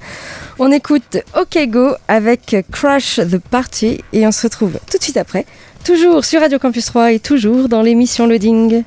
On 0.59 0.71
écoute 0.71 1.17
OK 1.39 1.57
Go 1.67 1.95
avec 2.07 2.57
Crash 2.71 3.15
the 3.15 3.39
Party 3.39 4.03
et 4.13 4.27
on 4.27 4.31
se 4.31 4.43
retrouve 4.43 4.73
tout 4.89 4.97
de 4.97 5.03
suite 5.03 5.17
après, 5.17 5.45
toujours 5.83 6.23
sur 6.23 6.41
Radio 6.41 6.59
Campus 6.59 6.85
3 6.85 7.13
et 7.13 7.19
toujours 7.19 7.69
dans 7.69 7.81
l'émission 7.81 8.27
Loading. 8.27 8.83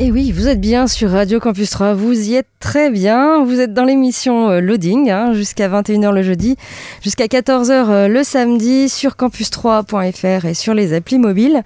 Et 0.00 0.12
oui, 0.12 0.30
vous 0.30 0.46
êtes 0.46 0.60
bien 0.60 0.86
sur 0.86 1.10
Radio 1.10 1.40
Campus 1.40 1.70
3, 1.70 1.94
vous 1.94 2.12
y 2.12 2.36
êtes 2.36 2.46
très 2.60 2.88
bien, 2.88 3.42
vous 3.42 3.58
êtes 3.58 3.74
dans 3.74 3.82
l'émission 3.82 4.48
euh, 4.48 4.60
Loading 4.60 5.10
hein, 5.10 5.32
jusqu'à 5.32 5.68
21h 5.68 6.12
le 6.12 6.22
jeudi, 6.22 6.56
jusqu'à 7.02 7.26
14h 7.26 7.72
euh, 7.72 8.06
le 8.06 8.22
samedi 8.22 8.88
sur 8.88 9.16
campus3.fr 9.16 10.44
et 10.44 10.54
sur 10.54 10.72
les 10.72 10.94
applis 10.94 11.18
mobiles. 11.18 11.64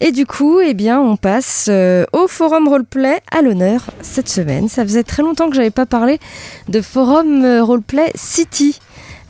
Et 0.00 0.12
du 0.12 0.26
coup, 0.26 0.60
eh 0.60 0.74
bien, 0.74 1.00
on 1.00 1.16
passe 1.16 1.68
euh, 1.70 2.04
au 2.12 2.28
forum 2.28 2.68
roleplay 2.68 3.20
à 3.30 3.40
l'honneur 3.40 3.86
cette 4.02 4.28
semaine. 4.28 4.68
Ça 4.68 4.82
faisait 4.82 5.02
très 5.02 5.22
longtemps 5.22 5.48
que 5.48 5.56
j'avais 5.56 5.70
pas 5.70 5.86
parlé 5.86 6.20
de 6.68 6.82
forum 6.82 7.42
roleplay 7.62 8.12
City. 8.14 8.78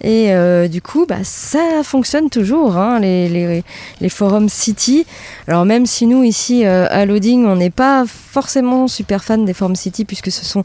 Et 0.02 0.32
euh, 0.32 0.66
du 0.66 0.82
coup, 0.82 1.06
bah, 1.08 1.22
ça 1.22 1.82
fonctionne 1.84 2.28
toujours, 2.28 2.76
hein, 2.76 2.98
les, 2.98 3.62
forums 4.08 4.48
City. 4.48 5.06
Alors 5.46 5.64
même 5.64 5.86
si 5.86 6.06
nous, 6.06 6.24
ici, 6.24 6.66
euh, 6.66 6.86
à 6.90 7.06
Loading, 7.06 7.46
on 7.46 7.56
n'est 7.56 7.70
pas 7.70 8.04
forcément 8.06 8.88
super 8.88 9.22
fan 9.22 9.44
des 9.44 9.54
forums 9.54 9.76
City, 9.76 10.04
puisque 10.04 10.32
ce 10.32 10.44
sont 10.44 10.64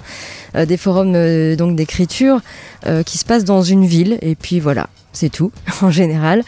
des 0.56 0.78
forums 0.78 1.14
euh, 1.16 1.56
donc 1.56 1.76
d'écriture 1.76 2.42
euh, 2.86 3.04
qui 3.04 3.18
se 3.18 3.26
passent 3.26 3.46
dans 3.46 3.62
une 3.62 3.86
ville. 3.86 4.18
Et 4.22 4.36
puis 4.36 4.60
voilà, 4.60 4.88
c'est 5.14 5.30
tout, 5.30 5.52
en 5.82 5.92
général. 5.92 6.44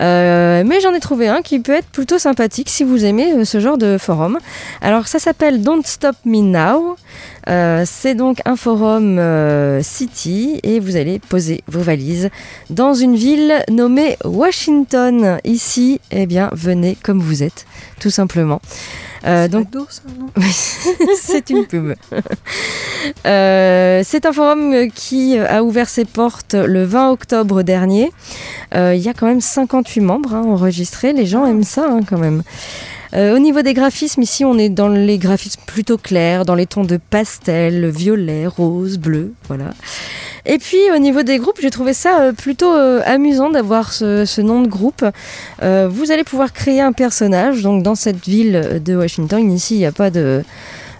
Euh, 0.00 0.62
mais 0.66 0.80
j'en 0.80 0.92
ai 0.92 1.00
trouvé 1.00 1.28
un 1.28 1.42
qui 1.42 1.60
peut 1.60 1.72
être 1.72 1.88
plutôt 1.88 2.18
sympathique 2.18 2.68
si 2.68 2.84
vous 2.84 3.04
aimez 3.04 3.32
euh, 3.32 3.44
ce 3.44 3.60
genre 3.60 3.78
de 3.78 3.96
forum. 3.98 4.38
Alors 4.80 5.06
ça 5.06 5.18
s'appelle 5.18 5.62
Don't 5.62 5.82
Stop 5.84 6.16
Me 6.24 6.40
Now. 6.40 6.96
Euh, 7.48 7.84
c'est 7.86 8.14
donc 8.14 8.40
un 8.44 8.56
forum 8.56 9.18
euh, 9.18 9.82
city 9.82 10.60
et 10.62 10.80
vous 10.80 10.96
allez 10.96 11.18
poser 11.18 11.62
vos 11.68 11.80
valises 11.80 12.30
dans 12.70 12.94
une 12.94 13.16
ville 13.16 13.62
nommée 13.70 14.16
Washington. 14.24 15.38
Ici, 15.44 16.00
eh 16.10 16.26
bien, 16.26 16.50
venez 16.52 16.96
comme 17.02 17.20
vous 17.20 17.42
êtes, 17.42 17.66
tout 18.00 18.10
simplement. 18.10 18.60
Euh, 19.24 19.48
donc 19.48 19.68
c'est 21.16 21.50
une 21.50 21.66
pub. 21.66 21.94
Euh, 23.26 24.00
c'est 24.02 24.24
un 24.24 24.32
forum 24.32 24.90
qui 24.94 25.38
a 25.38 25.62
ouvert 25.62 25.90
ses 25.90 26.06
portes 26.06 26.54
le 26.54 26.84
20 26.84 27.10
octobre 27.10 27.62
dernier. 27.62 28.10
Euh, 28.74 28.94
il 28.94 29.02
y 29.02 29.10
a 29.10 29.12
quand 29.12 29.26
même 29.26 29.42
58 29.42 30.00
membres 30.00 30.34
hein, 30.34 30.42
enregistrés. 30.42 31.12
Les 31.12 31.26
gens 31.26 31.44
aiment 31.44 31.64
ça 31.64 31.86
hein, 31.86 32.00
quand 32.08 32.16
même. 32.16 32.42
Euh, 33.14 33.36
au 33.36 33.38
niveau 33.38 33.62
des 33.62 33.74
graphismes, 33.74 34.22
ici 34.22 34.44
on 34.44 34.58
est 34.58 34.68
dans 34.68 34.88
les 34.88 35.18
graphismes 35.18 35.60
plutôt 35.66 35.98
clairs, 35.98 36.44
dans 36.44 36.54
les 36.54 36.66
tons 36.66 36.84
de 36.84 36.96
pastel, 36.96 37.88
violet, 37.88 38.46
rose, 38.46 38.98
bleu, 38.98 39.32
voilà. 39.46 39.70
Et 40.46 40.58
puis 40.58 40.78
au 40.94 40.98
niveau 40.98 41.22
des 41.22 41.38
groupes, 41.38 41.58
j'ai 41.60 41.70
trouvé 41.70 41.94
ça 41.94 42.20
euh, 42.20 42.32
plutôt 42.32 42.72
euh, 42.74 43.00
amusant 43.06 43.50
d'avoir 43.50 43.92
ce, 43.92 44.40
nom 44.40 44.62
de 44.62 44.68
groupe. 44.68 45.04
Vous 45.62 46.10
allez 46.10 46.24
pouvoir 46.24 46.52
créer 46.52 46.80
un 46.80 46.92
personnage, 46.92 47.62
donc 47.62 47.82
dans 47.82 47.94
cette 47.94 48.26
ville 48.26 48.82
de 48.84 48.96
Washington. 48.96 49.50
Ici, 49.50 49.76
il 49.76 49.78
n'y 49.78 49.86
a 49.86 49.92
pas 49.92 50.10
de, 50.10 50.42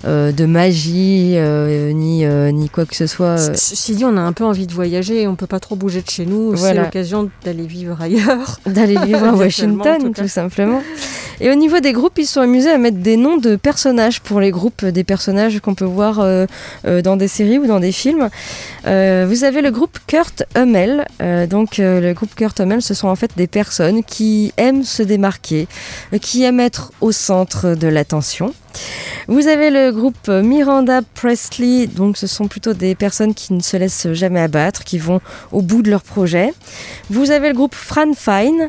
euh, 0.06 0.32
de 0.32 0.44
magie 0.44 1.32
euh, 1.36 1.92
ni, 1.92 2.26
euh, 2.26 2.50
ni 2.50 2.68
quoi 2.68 2.84
que 2.84 2.94
ce 2.94 3.06
soit. 3.06 3.38
Ceci 3.38 3.94
dit, 3.94 4.04
on 4.04 4.16
a 4.16 4.20
un 4.20 4.32
peu 4.32 4.44
envie 4.44 4.66
de 4.66 4.72
voyager, 4.72 5.26
on 5.26 5.34
peut 5.34 5.46
pas 5.46 5.60
trop 5.60 5.76
bouger 5.76 6.02
de 6.02 6.10
chez 6.10 6.26
nous. 6.26 6.52
Voilà. 6.54 6.74
C'est 6.74 6.84
l'occasion 6.84 7.30
d'aller 7.44 7.66
vivre 7.66 8.00
ailleurs. 8.00 8.60
d'aller 8.66 8.96
vivre 9.06 9.24
à 9.24 9.32
Washington, 9.32 10.12
tout 10.12 10.22
tout 10.22 10.28
simplement. 10.28 10.82
Et 11.40 11.50
au 11.50 11.54
niveau 11.54 11.80
des 11.80 11.92
groupes, 11.92 12.18
ils 12.18 12.26
se 12.26 12.34
sont 12.34 12.40
amusés 12.42 12.70
à 12.70 12.78
mettre 12.78 12.98
des 12.98 13.16
noms 13.16 13.38
de 13.38 13.56
personnages 13.56 14.20
pour 14.20 14.40
les 14.40 14.50
groupes, 14.50 14.84
des 14.84 15.04
personnages 15.04 15.58
qu'on 15.60 15.74
peut 15.74 15.84
voir 15.84 16.24
dans 16.84 17.16
des 17.16 17.28
séries 17.28 17.58
ou 17.58 17.66
dans 17.66 17.80
des 17.80 17.92
films. 17.92 18.28
Euh, 18.86 19.26
vous 19.28 19.44
avez 19.44 19.62
le 19.62 19.70
groupe 19.70 19.98
Kurt 20.06 20.44
Hummel. 20.56 21.06
Euh, 21.22 21.46
donc, 21.46 21.78
euh, 21.78 22.00
le 22.00 22.12
groupe 22.12 22.34
Kurt 22.34 22.60
Hummel, 22.60 22.82
ce 22.82 22.94
sont 22.94 23.08
en 23.08 23.16
fait 23.16 23.30
des 23.36 23.46
personnes 23.46 24.04
qui 24.04 24.52
aiment 24.56 24.84
se 24.84 25.02
démarquer, 25.02 25.68
qui 26.20 26.42
aiment 26.44 26.60
être 26.60 26.92
au 27.00 27.12
centre 27.12 27.74
de 27.74 27.88
l'attention. 27.88 28.52
Vous 29.28 29.46
avez 29.46 29.70
le 29.70 29.90
groupe 29.90 30.28
Miranda 30.28 31.00
Presley, 31.14 31.86
donc 31.86 32.16
ce 32.16 32.26
sont 32.26 32.46
plutôt 32.46 32.74
des 32.74 32.94
personnes 32.94 33.34
qui 33.34 33.52
ne 33.54 33.60
se 33.60 33.76
laissent 33.76 34.12
jamais 34.12 34.40
abattre, 34.40 34.84
qui 34.84 34.98
vont 34.98 35.20
au 35.52 35.62
bout 35.62 35.82
de 35.82 35.90
leur 35.90 36.02
projet. 36.02 36.52
Vous 37.10 37.30
avez 37.30 37.48
le 37.48 37.54
groupe 37.54 37.74
Fran 37.74 38.12
Fine, 38.14 38.68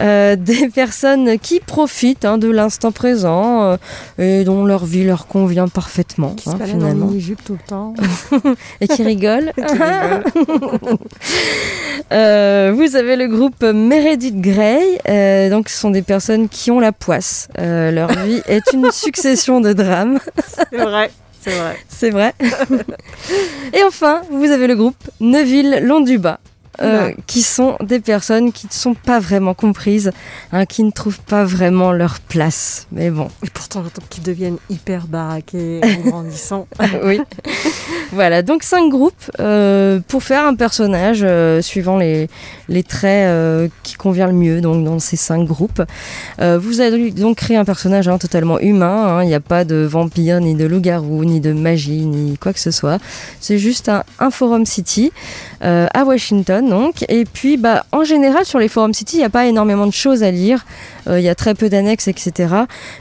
euh, 0.00 0.36
des 0.38 0.68
personnes 0.68 1.38
qui 1.38 1.60
profitent 1.60 2.24
hein, 2.24 2.38
de 2.38 2.48
l'instant 2.48 2.90
présent 2.90 3.62
euh, 3.62 3.76
et 4.18 4.44
dont 4.44 4.64
leur 4.64 4.84
vie 4.84 5.04
leur 5.04 5.26
convient 5.26 5.68
parfaitement, 5.68 6.34
Qui 6.34 6.48
hein, 6.48 6.56
se 6.58 6.62
en 6.62 6.66
finalement, 6.66 7.10
tout 7.44 7.52
le 7.52 7.68
temps. 7.68 7.94
et 8.80 8.88
qui 8.88 9.02
rigolent. 9.02 9.43
Euh, 12.12 12.72
vous 12.74 12.96
avez 12.96 13.16
le 13.16 13.28
groupe 13.28 13.62
Meredith 13.62 14.40
Grey, 14.40 15.00
euh, 15.08 15.48
donc 15.48 15.68
ce 15.68 15.78
sont 15.78 15.90
des 15.90 16.02
personnes 16.02 16.48
qui 16.48 16.70
ont 16.70 16.78
la 16.78 16.92
poisse. 16.92 17.48
Euh, 17.58 17.90
leur 17.90 18.12
vie 18.12 18.42
est 18.46 18.72
une 18.72 18.90
succession 18.90 19.60
de 19.60 19.72
drames. 19.72 20.20
C'est 20.70 20.76
vrai, 20.76 21.10
c'est 21.40 21.50
vrai. 21.50 21.76
C'est 21.88 22.10
vrai. 22.10 22.34
Et 23.72 23.82
enfin, 23.84 24.22
vous 24.30 24.50
avez 24.50 24.66
le 24.66 24.76
groupe 24.76 24.96
Neuville 25.20 25.80
Londuba. 25.82 26.40
Euh, 26.82 27.12
qui 27.26 27.42
sont 27.42 27.76
des 27.82 28.00
personnes 28.00 28.52
qui 28.52 28.66
ne 28.66 28.72
sont 28.72 28.94
pas 28.94 29.20
vraiment 29.20 29.54
comprises, 29.54 30.10
hein, 30.52 30.66
qui 30.66 30.82
ne 30.82 30.90
trouvent 30.90 31.20
pas 31.20 31.44
vraiment 31.44 31.92
leur 31.92 32.18
place. 32.20 32.86
Mais 32.90 33.10
bon, 33.10 33.28
Et 33.44 33.50
pourtant, 33.50 33.84
qui 34.10 34.20
deviennent 34.20 34.58
hyper 34.70 35.06
baraqués 35.06 35.80
en 36.06 36.08
grandissant. 36.10 36.66
oui. 37.04 37.20
voilà, 38.12 38.42
donc 38.42 38.62
cinq 38.62 38.88
groupes 38.90 39.30
euh, 39.40 40.00
pour 40.08 40.22
faire 40.22 40.44
un 40.46 40.54
personnage 40.54 41.20
euh, 41.22 41.62
suivant 41.62 41.96
les, 41.96 42.28
les 42.68 42.82
traits 42.82 43.70
qui 43.82 43.94
convient 43.94 44.26
le 44.26 44.32
mieux 44.32 44.60
donc 44.60 44.84
dans 44.84 44.98
ces 44.98 45.16
cinq 45.16 45.44
groupes. 45.46 45.82
Vous 46.40 46.80
allez 46.80 47.10
donc 47.10 47.36
créer 47.36 47.56
un 47.56 47.64
personnage 47.64 48.08
hein, 48.08 48.18
totalement 48.18 48.58
humain. 48.58 49.18
hein. 49.18 49.22
Il 49.22 49.28
n'y 49.28 49.34
a 49.34 49.40
pas 49.40 49.64
de 49.64 49.76
vampire, 49.84 50.40
ni 50.40 50.54
de 50.54 50.64
loup-garou, 50.66 51.24
ni 51.24 51.40
de 51.40 51.52
magie, 51.52 52.04
ni 52.04 52.36
quoi 52.38 52.52
que 52.52 52.60
ce 52.60 52.70
soit. 52.70 52.98
C'est 53.40 53.58
juste 53.58 53.88
un, 53.88 54.02
un 54.18 54.30
forum 54.30 54.66
city 54.66 55.12
à 55.60 56.04
Washington 56.04 56.63
donc. 56.64 57.04
Et 57.08 57.24
puis 57.24 57.56
bah, 57.56 57.84
en 57.92 58.04
général 58.04 58.44
sur 58.44 58.58
les 58.58 58.68
forums 58.68 58.94
city, 58.94 59.16
il 59.16 59.20
n'y 59.20 59.24
a 59.24 59.30
pas 59.30 59.46
énormément 59.46 59.86
de 59.86 59.92
choses 59.92 60.22
à 60.22 60.30
lire. 60.30 60.64
Euh, 61.08 61.20
Il 61.20 61.24
y 61.24 61.28
a 61.28 61.34
très 61.34 61.54
peu 61.54 61.68
d'annexes, 61.68 62.08
etc. 62.08 62.54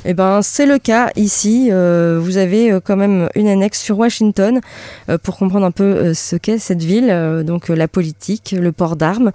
Et 0.05 0.13
ben 0.13 0.41
c'est 0.41 0.65
le 0.65 0.77
cas 0.77 1.09
ici. 1.15 1.69
Euh, 1.71 2.19
vous 2.21 2.37
avez 2.37 2.71
euh, 2.71 2.79
quand 2.83 2.95
même 2.95 3.29
une 3.35 3.47
annexe 3.47 3.81
sur 3.81 3.97
Washington 3.97 4.61
euh, 5.09 5.17
pour 5.17 5.37
comprendre 5.37 5.65
un 5.65 5.71
peu 5.71 6.13
ce 6.13 6.35
qu'est 6.35 6.57
cette 6.57 6.83
ville. 6.83 7.13
Donc 7.45 7.69
la 7.69 7.87
politique, 7.87 8.55
le 8.57 8.71
port 8.71 8.95
d'armes, 8.95 9.31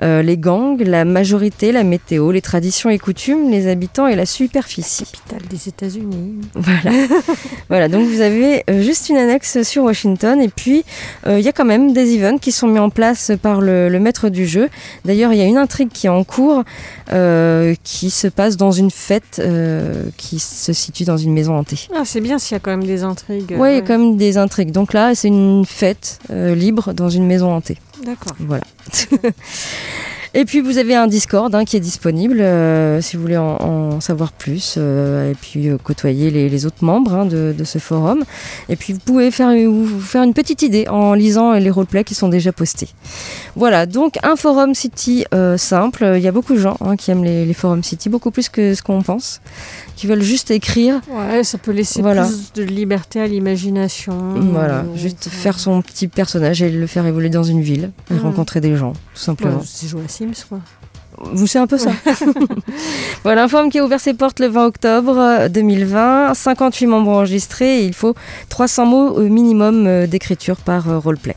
les 0.00 0.36
gangs, 0.36 0.80
la 0.80 1.04
majorité, 1.04 1.72
la 1.72 1.84
météo, 1.84 2.30
les 2.30 2.40
traditions 2.40 2.90
et 2.90 2.98
coutumes, 2.98 3.50
les 3.50 3.68
habitants 3.68 4.06
et 4.06 4.16
la 4.16 4.26
superficie. 4.26 5.04
Capitale 5.04 5.48
des 5.48 5.68
États-Unis. 5.68 6.40
Voilà. 6.54 6.96
voilà, 7.68 7.88
donc 7.88 8.08
vous 8.08 8.20
avez 8.20 8.64
juste 8.80 9.08
une 9.08 9.16
annexe 9.16 9.62
sur 9.62 9.84
Washington 9.84 10.40
et 10.40 10.48
puis 10.48 10.84
il 11.26 11.40
y 11.40 11.48
a 11.48 11.52
quand 11.52 11.64
même 11.64 11.92
des 11.92 12.16
events 12.16 12.38
qui 12.38 12.52
sont 12.52 12.68
mis 12.68 12.78
en 12.78 12.90
place 12.90 13.32
par 13.40 13.60
le, 13.60 13.71
le 13.90 13.98
maître 13.98 14.28
du 14.28 14.46
jeu. 14.46 14.68
D'ailleurs, 15.04 15.32
il 15.32 15.38
y 15.38 15.42
a 15.42 15.46
une 15.46 15.56
intrigue 15.58 15.90
qui 15.90 16.06
est 16.06 16.10
en 16.10 16.24
cours 16.24 16.64
euh, 17.12 17.74
qui 17.82 18.10
se 18.10 18.28
passe 18.28 18.56
dans 18.56 18.72
une 18.72 18.90
fête 18.90 19.38
euh, 19.38 20.04
qui 20.16 20.38
se 20.38 20.72
situe 20.72 21.04
dans 21.04 21.16
une 21.16 21.32
maison 21.32 21.56
hantée. 21.56 21.88
Ah, 21.94 22.02
c'est 22.04 22.20
bien 22.20 22.38
s'il 22.38 22.54
y 22.54 22.56
a 22.56 22.60
quand 22.60 22.70
même 22.70 22.84
des 22.84 23.02
intrigues. 23.02 23.54
Oui, 23.58 23.70
il 23.70 23.74
y 23.74 23.78
a 23.78 23.82
quand 23.82 23.98
même 23.98 24.16
des 24.16 24.38
intrigues. 24.38 24.70
Donc 24.70 24.92
là, 24.92 25.14
c'est 25.14 25.28
une 25.28 25.64
fête 25.66 26.18
euh, 26.30 26.54
libre 26.54 26.92
dans 26.92 27.08
une 27.08 27.26
maison 27.26 27.52
hantée. 27.52 27.78
D'accord. 28.04 28.34
Voilà. 28.38 28.64
Et 30.34 30.46
puis 30.46 30.60
vous 30.60 30.78
avez 30.78 30.94
un 30.94 31.08
Discord 31.08 31.54
hein, 31.54 31.64
qui 31.66 31.76
est 31.76 31.80
disponible 31.80 32.40
euh, 32.40 33.02
si 33.02 33.16
vous 33.16 33.22
voulez 33.22 33.36
en, 33.36 34.00
savoir 34.00 34.32
plus 34.32 34.76
euh, 34.78 35.30
et 35.30 35.34
puis 35.34 35.68
euh, 35.68 35.76
côtoyer 35.76 36.30
les, 36.30 36.66
autres 36.66 36.82
membres 36.82 37.12
hein, 37.14 37.26
de, 37.26 37.64
ce 37.64 37.78
forum. 37.78 38.24
Et 38.68 38.76
puis 38.76 38.94
vous 38.94 38.98
pouvez 38.98 39.30
faire, 39.30 39.50
vous 39.50 40.00
faire 40.00 40.22
une 40.22 40.32
petite 40.32 40.62
idée 40.62 40.88
en 40.88 41.12
lisant 41.12 41.52
les 41.52 41.70
roleplays 41.70 42.04
qui 42.04 42.14
sont 42.14 42.28
déjà 42.28 42.50
postés. 42.50 42.88
Voilà, 43.56 43.84
donc 43.84 44.18
un 44.22 44.36
forum 44.36 44.74
city 44.74 45.24
simple. 45.56 46.14
Il 46.16 46.22
y 46.22 46.28
a 46.28 46.32
beaucoup 46.32 46.54
de 46.54 46.58
gens 46.58 46.76
hein, 46.80 46.96
qui 46.96 47.10
aiment 47.10 47.24
les, 47.24 47.44
les 47.44 47.54
forums 47.54 47.84
city, 47.84 48.08
beaucoup 48.08 48.30
plus 48.30 48.48
que 48.48 48.74
ce 48.74 48.82
qu'on 48.82 49.02
pense, 49.02 49.40
qui 50.02 50.08
veulent 50.08 50.20
juste 50.20 50.50
écrire. 50.50 51.00
Ouais, 51.08 51.44
ça 51.44 51.58
peut 51.58 51.70
laisser 51.70 52.02
Voilà. 52.02 52.24
plus 52.26 52.52
de 52.54 52.64
liberté 52.64 53.20
à 53.20 53.26
l'imagination. 53.28 54.12
Voilà, 54.50 54.78
Euh, 54.78 54.96
juste 54.96 55.28
euh, 55.28 55.30
faire 55.30 55.60
son 55.60 55.80
petit 55.80 56.08
personnage 56.08 56.60
et 56.60 56.70
le 56.70 56.88
faire 56.88 57.06
évoluer 57.06 57.28
dans 57.28 57.44
une 57.44 57.60
ville 57.60 57.92
et 58.10 58.14
Mm. 58.14 58.18
rencontrer 58.22 58.60
des 58.60 58.74
gens, 58.74 58.94
tout 58.94 58.98
simplement. 59.20 59.58
ouais, 59.58 59.64
c'est 59.64 59.86
jouer 59.86 60.00
à 60.04 60.08
Sims, 60.08 60.32
quoi. 60.48 60.58
Vous 61.32 61.46
c'est 61.46 61.60
un 61.60 61.68
peu 61.68 61.78
ça. 61.78 61.92
voilà, 63.22 63.44
un 63.44 63.48
forum 63.48 63.70
qui 63.70 63.78
a 63.78 63.84
ouvert 63.84 64.00
ses 64.00 64.14
portes 64.14 64.40
le 64.40 64.48
20 64.48 64.66
octobre 64.66 65.16
euh, 65.16 65.48
2020. 65.48 66.34
58 66.34 66.86
membres 66.86 67.12
enregistrés 67.12 67.82
et 67.82 67.84
il 67.86 67.94
faut 67.94 68.16
300 68.48 68.86
mots 68.86 69.10
au 69.10 69.22
minimum 69.28 69.86
euh, 69.86 70.08
d'écriture 70.08 70.56
par 70.56 70.90
euh, 70.90 70.98
roleplay. 70.98 71.36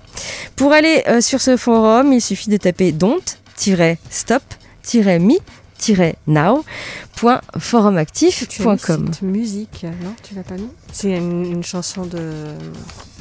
Pour 0.56 0.74
aller 0.74 1.04
euh, 1.08 1.22
sur 1.22 1.40
ce 1.40 1.56
forum, 1.56 2.14
il 2.14 2.22
suffit 2.22 2.50
de 2.50 2.58
taper 2.58 2.94
don't-stop-me-now.forumactif.com. 2.94 5.65
Cette 9.14 9.22
musique, 9.22 9.86
non 10.04 10.14
Tu 10.24 10.36
l'as 10.36 10.44
pas 10.44 10.56
mis 10.56 10.70
C'est 10.92 11.16
une, 11.16 11.46
une 11.46 11.64
chanson 11.64 12.06
de, 12.06 12.20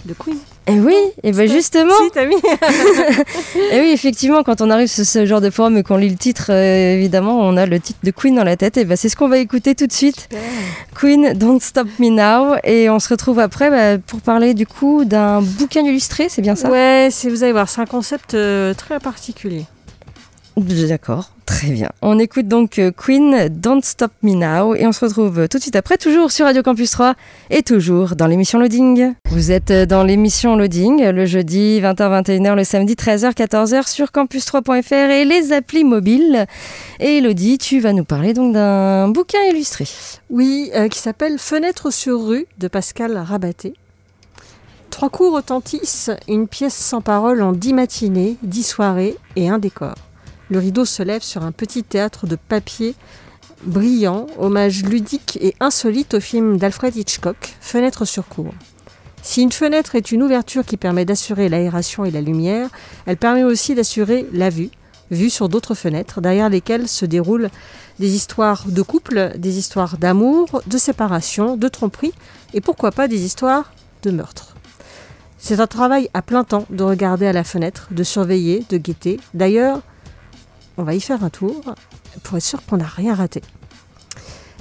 de 0.04 0.14
Queen. 0.14 0.36
Et 0.66 0.80
oui, 0.80 0.96
et 1.22 1.32
ben 1.32 1.50
justement, 1.50 1.92
Si, 2.02 2.10
t'as 2.10 2.24
mis 2.24 2.34
et 3.72 3.80
oui, 3.80 3.90
effectivement, 3.90 4.42
quand 4.42 4.62
on 4.62 4.70
arrive 4.70 4.88
sur 4.88 5.04
ce 5.04 5.26
genre 5.26 5.42
de 5.42 5.50
forum 5.50 5.76
et 5.76 5.82
qu'on 5.82 5.96
lit 5.96 6.08
le 6.08 6.16
titre, 6.16 6.46
euh, 6.50 6.94
évidemment, 6.94 7.38
on 7.40 7.56
a 7.56 7.66
le 7.66 7.78
titre 7.78 7.98
de 8.02 8.10
Queen 8.10 8.34
dans 8.34 8.44
la 8.44 8.56
tête. 8.56 8.78
Et 8.78 8.84
ben 8.84 8.96
c'est 8.96 9.08
ce 9.08 9.16
qu'on 9.16 9.28
va 9.28 9.38
écouter 9.38 9.74
tout 9.74 9.86
de 9.86 9.92
suite. 9.92 10.28
Queen, 10.94 11.34
Don't 11.34 11.60
Stop 11.60 11.88
Me 11.98 12.08
Now. 12.08 12.56
Et 12.64 12.88
on 12.88 12.98
se 12.98 13.10
retrouve 13.10 13.38
après 13.40 13.70
bah, 13.70 13.98
pour 13.98 14.20
parler 14.20 14.54
du 14.54 14.66
coup 14.66 15.04
d'un 15.04 15.42
bouquin 15.42 15.82
illustré, 15.82 16.28
c'est 16.28 16.42
bien 16.42 16.56
ça? 16.56 16.70
Ouais, 16.70 17.08
c'est, 17.10 17.28
vous 17.28 17.42
allez 17.42 17.52
voir, 17.52 17.68
c'est 17.68 17.82
un 17.82 17.86
concept 17.86 18.34
euh, 18.34 18.72
très 18.72 18.98
particulier. 19.00 19.66
D'accord, 20.56 21.32
très 21.46 21.70
bien. 21.70 21.90
On 22.00 22.18
écoute 22.20 22.46
donc 22.46 22.78
euh, 22.78 22.92
Queen, 22.92 23.48
Don't 23.48 23.82
Stop 23.82 24.12
Me 24.22 24.34
Now. 24.34 24.76
Et 24.76 24.86
on 24.86 24.92
se 24.92 25.04
retrouve 25.04 25.40
euh, 25.40 25.48
tout 25.48 25.58
de 25.58 25.62
suite 25.62 25.74
après, 25.74 25.96
toujours 25.96 26.30
sur 26.30 26.46
Radio 26.46 26.62
Campus 26.62 26.92
3 26.92 27.14
et 27.50 27.62
toujours 27.62 28.14
dans 28.14 28.28
l'émission 28.28 28.60
Loading. 28.60 29.14
Vous 29.30 29.50
êtes 29.50 29.72
euh, 29.72 29.84
dans 29.84 30.04
l'émission 30.04 30.54
Loading, 30.54 31.02
le 31.08 31.26
jeudi 31.26 31.80
20h-21h, 31.80 32.54
le 32.54 32.62
samedi 32.62 32.94
13h-14h 32.94 33.88
sur 33.88 34.08
campus3.fr 34.08 35.10
et 35.10 35.24
les 35.24 35.52
applis 35.52 35.82
mobiles. 35.82 36.46
Et 37.00 37.18
Elodie, 37.18 37.58
tu 37.58 37.80
vas 37.80 37.92
nous 37.92 38.04
parler 38.04 38.32
donc 38.32 38.52
d'un 38.52 39.08
bouquin 39.08 39.42
illustré. 39.50 39.88
Oui, 40.30 40.70
euh, 40.76 40.86
qui 40.86 41.00
s'appelle 41.00 41.38
Fenêtre 41.38 41.92
sur 41.92 42.24
rue 42.24 42.46
de 42.58 42.68
Pascal 42.68 43.16
Rabaté. 43.16 43.74
Trois 44.90 45.10
coups 45.10 45.34
retentissent, 45.34 46.12
une 46.28 46.46
pièce 46.46 46.76
sans 46.76 47.00
parole 47.00 47.42
en 47.42 47.50
dix 47.50 47.72
matinées, 47.72 48.36
dix 48.44 48.62
soirées 48.62 49.16
et 49.34 49.48
un 49.48 49.58
décor. 49.58 49.96
Le 50.50 50.58
rideau 50.58 50.84
se 50.84 51.02
lève 51.02 51.22
sur 51.22 51.42
un 51.42 51.52
petit 51.52 51.84
théâtre 51.84 52.26
de 52.26 52.36
papier 52.36 52.94
brillant, 53.64 54.26
hommage 54.38 54.82
ludique 54.82 55.38
et 55.40 55.54
insolite 55.60 56.14
au 56.14 56.20
film 56.20 56.58
d'Alfred 56.58 56.94
Hitchcock, 56.94 57.56
Fenêtre 57.60 58.04
sur 58.04 58.26
cour. 58.26 58.52
Si 59.22 59.40
une 59.40 59.52
fenêtre 59.52 59.94
est 59.94 60.12
une 60.12 60.22
ouverture 60.22 60.66
qui 60.66 60.76
permet 60.76 61.06
d'assurer 61.06 61.48
l'aération 61.48 62.04
et 62.04 62.10
la 62.10 62.20
lumière, 62.20 62.68
elle 63.06 63.16
permet 63.16 63.42
aussi 63.42 63.74
d'assurer 63.74 64.26
la 64.34 64.50
vue, 64.50 64.68
vue 65.10 65.30
sur 65.30 65.48
d'autres 65.48 65.74
fenêtres, 65.74 66.20
derrière 66.20 66.50
lesquelles 66.50 66.88
se 66.88 67.06
déroulent 67.06 67.48
des 67.98 68.14
histoires 68.14 68.64
de 68.66 68.82
couple, 68.82 69.32
des 69.38 69.56
histoires 69.56 69.96
d'amour, 69.96 70.62
de 70.66 70.76
séparation, 70.76 71.56
de 71.56 71.68
tromperie 71.68 72.12
et 72.52 72.60
pourquoi 72.60 72.90
pas 72.90 73.08
des 73.08 73.24
histoires 73.24 73.72
de 74.02 74.10
meurtre. 74.10 74.56
C'est 75.38 75.60
un 75.60 75.66
travail 75.66 76.10
à 76.12 76.20
plein 76.20 76.44
temps 76.44 76.66
de 76.70 76.84
regarder 76.84 77.26
à 77.26 77.32
la 77.32 77.44
fenêtre, 77.44 77.88
de 77.90 78.02
surveiller, 78.02 78.64
de 78.68 78.76
guetter. 78.76 79.20
D'ailleurs, 79.32 79.80
on 80.76 80.82
va 80.82 80.94
y 80.94 81.00
faire 81.00 81.22
un 81.24 81.30
tour 81.30 81.60
pour 82.22 82.36
être 82.36 82.42
sûr 82.42 82.64
qu'on 82.66 82.76
n'a 82.78 82.86
rien 82.86 83.14
raté. 83.14 83.42